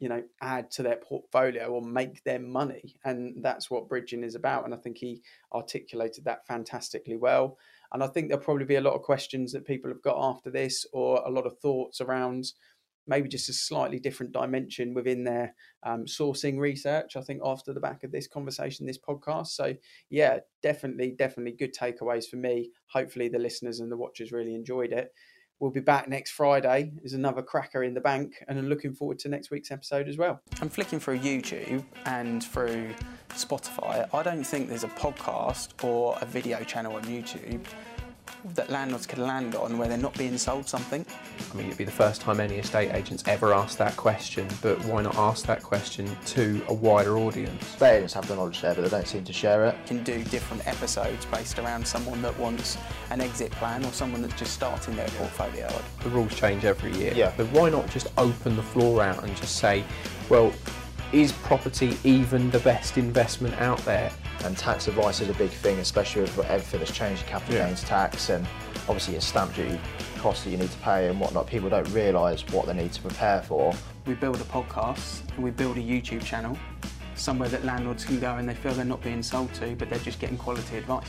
you 0.02 0.10
know 0.10 0.22
add 0.42 0.72
to 0.72 0.82
their 0.82 0.98
portfolio 0.98 1.68
or 1.68 1.82
make 1.82 2.24
their 2.24 2.40
money 2.40 2.96
and 3.06 3.36
that's 3.44 3.70
what 3.70 3.88
bridging 3.88 4.24
is 4.24 4.34
about 4.34 4.66
and 4.66 4.74
i 4.74 4.78
think 4.78 4.98
he 4.98 5.22
articulated 5.54 6.26
that 6.26 6.46
fantastically 6.46 7.16
well. 7.16 7.58
And 7.94 8.04
i 8.04 8.08
think 8.08 8.28
there'll 8.28 8.44
probably 8.44 8.66
be 8.66 8.76
a 8.76 8.82
lot 8.82 8.96
of 8.96 9.04
questions 9.04 9.54
that 9.54 9.66
people 9.66 9.92
have 9.92 10.02
got 10.02 10.18
after 10.18 10.50
this 10.50 10.86
or 10.92 11.22
a 11.26 11.30
lot 11.30 11.46
of 11.46 11.60
thoughts 11.60 12.02
around 12.02 12.52
maybe 13.08 13.28
just 13.28 13.50
a 13.50 13.54
slightly 13.54 14.00
different 14.00 14.32
dimension 14.32 14.94
within 14.94 15.24
their 15.24 15.54
um, 15.84 16.06
sourcing 16.06 16.58
research 16.58 17.16
i 17.16 17.22
think 17.22 17.42
after 17.46 17.72
the 17.72 17.80
back 17.80 18.04
of 18.04 18.12
this 18.12 18.28
conversation 18.28 18.88
this 18.88 18.98
podcast. 18.98 19.48
So 19.48 19.76
yeah 20.10 20.40
definitely 20.64 21.14
definitely 21.18 21.52
good 21.52 21.76
takeaways 21.76 22.28
for 22.28 22.38
me. 22.38 22.72
Hopefully 22.88 23.30
the 23.30 23.40
listeners 23.40 23.80
and 23.80 23.92
the 23.92 23.98
watchers 23.98 24.32
really 24.32 24.56
enjoyed 24.56 24.94
it 24.94 25.12
we'll 25.62 25.72
be 25.72 25.80
back 25.80 26.10
next 26.10 26.32
Friday. 26.32 26.92
There's 26.98 27.14
another 27.14 27.42
cracker 27.42 27.84
in 27.84 27.94
the 27.94 28.02
bank, 28.02 28.44
and 28.48 28.60
I'm 28.60 28.68
looking 28.68 28.94
forward 28.94 29.20
to 29.20 29.30
next 29.30 29.52
week's 29.52 29.72
episode 29.72 30.10
as 30.10 30.18
well. 30.18 30.42
I'm 30.60 30.70
flicking 30.70 31.00
through 31.00 31.20
YouTube 31.20 31.86
and 32.06 32.44
through 32.44 32.90
Spotify. 33.30 34.10
I 34.14 34.24
don't 34.24 34.44
think 34.44 34.68
there's 34.68 34.84
a 34.84 34.90
podcast 34.90 35.84
or 35.84 36.18
a 36.20 36.26
video 36.26 36.64
channel 36.64 36.96
on 36.96 37.04
YouTube 37.04 37.64
that 38.54 38.70
landlords 38.70 39.06
can 39.06 39.22
land 39.22 39.56
on 39.56 39.78
where 39.78 39.88
they're 39.88 39.98
not 39.98 40.18
being 40.18 40.38
sold 40.38 40.68
something. 40.68 41.06
I 41.52 41.56
mean, 41.56 41.68
it'd 41.68 41.78
be 41.78 41.84
the 41.84 41.92
first 41.92 42.22
time 42.22 42.40
any 42.40 42.56
estate 42.56 42.92
agents 42.94 43.24
ever 43.28 43.54
asked 43.54 43.78
that 43.78 43.96
question, 43.98 44.48
but 44.62 44.84
why 44.86 45.02
not 45.02 45.16
ask 45.16 45.46
that 45.46 45.62
question 45.62 46.10
to 46.28 46.64
a 46.68 46.74
wider 46.74 47.18
audience? 47.18 47.62
Estate 47.62 47.98
agents 47.98 48.14
have 48.14 48.28
the 48.28 48.36
knowledge 48.36 48.62
there, 48.62 48.76
but 48.76 48.84
they 48.84 48.90
don't 48.90 49.08
seem 49.08 49.24
to 49.24 49.34
share 49.34 49.66
it. 49.66 49.76
can 49.86 50.04
do 50.04 50.24
different 50.26 50.66
episodes 50.68 51.26
based 51.26 51.60
around 51.60 51.86
someone 51.86 52.22
that 52.22 52.38
wants 52.40 52.78
an 53.10 53.22
exit 53.22 53.52
plan 53.52 53.84
or 53.86 53.92
someone 53.92 54.22
that's 54.22 54.38
just 54.38 54.54
starting 54.54 54.96
their 54.96 55.08
portfolio. 55.10 55.70
The 56.04 56.10
rules 56.10 56.36
change 56.36 56.66
every 56.66 56.96
year. 56.98 57.14
Yeah. 57.14 57.34
But 57.38 57.48
why 57.52 57.70
not 57.70 57.90
just 57.90 58.08
open 58.18 58.56
the 58.56 58.64
floor 58.64 59.04
out 59.04 59.24
and 59.24 59.36
just 59.38 59.58
say, 59.58 59.84
well, 60.30 60.52
is 61.14 61.32
property 61.32 61.98
even 62.04 62.50
the 62.52 62.60
best 62.60 62.98
investment 62.98 63.54
out 63.62 63.80
there? 63.80 64.12
And 64.44 64.58
tax 64.58 64.88
advice 64.88 65.22
is 65.22 65.30
a 65.30 65.34
big 65.34 65.50
thing, 65.50 65.80
especially 65.80 66.22
with 66.24 66.38
everything 66.50 66.80
that's 66.80 66.92
changed, 66.92 67.24
in 67.24 67.28
capital 67.30 67.56
Yeah. 67.56 67.68
gains 67.68 67.84
tax 67.84 68.30
and 68.30 68.48
obviously 68.88 69.14
your 69.14 69.22
stamp 69.22 69.54
duty 69.56 69.80
costs 70.20 70.44
that 70.44 70.52
you 70.52 70.58
need 70.58 70.72
to 70.72 70.78
pay 70.80 71.08
and 71.10 71.20
whatnot. 71.20 71.48
People 71.48 71.70
don't 71.70 71.88
realise 71.94 72.42
what 72.52 72.66
they 72.68 72.74
need 72.74 72.92
to 72.94 73.02
prepare 73.02 73.42
for. 73.42 73.74
We 74.06 74.14
build 74.16 74.38
a 74.38 74.44
podcast 74.46 75.22
and 75.36 75.44
we 75.44 75.52
build 75.52 75.78
a 75.78 75.82
YouTube 75.82 76.24
channel 76.24 76.58
somewhere 77.16 77.50
that 77.50 77.64
landlords 77.66 78.04
can 78.06 78.20
go 78.20 78.36
and 78.38 78.48
they 78.50 78.56
feel 78.56 78.74
they're 78.74 78.86
not 78.86 79.02
being 79.02 79.22
sold 79.22 79.54
to, 79.56 79.76
but 79.76 79.90
they're 79.90 80.00
just 80.00 80.20
getting 80.20 80.38
quality 80.38 80.78
advice. 80.78 81.08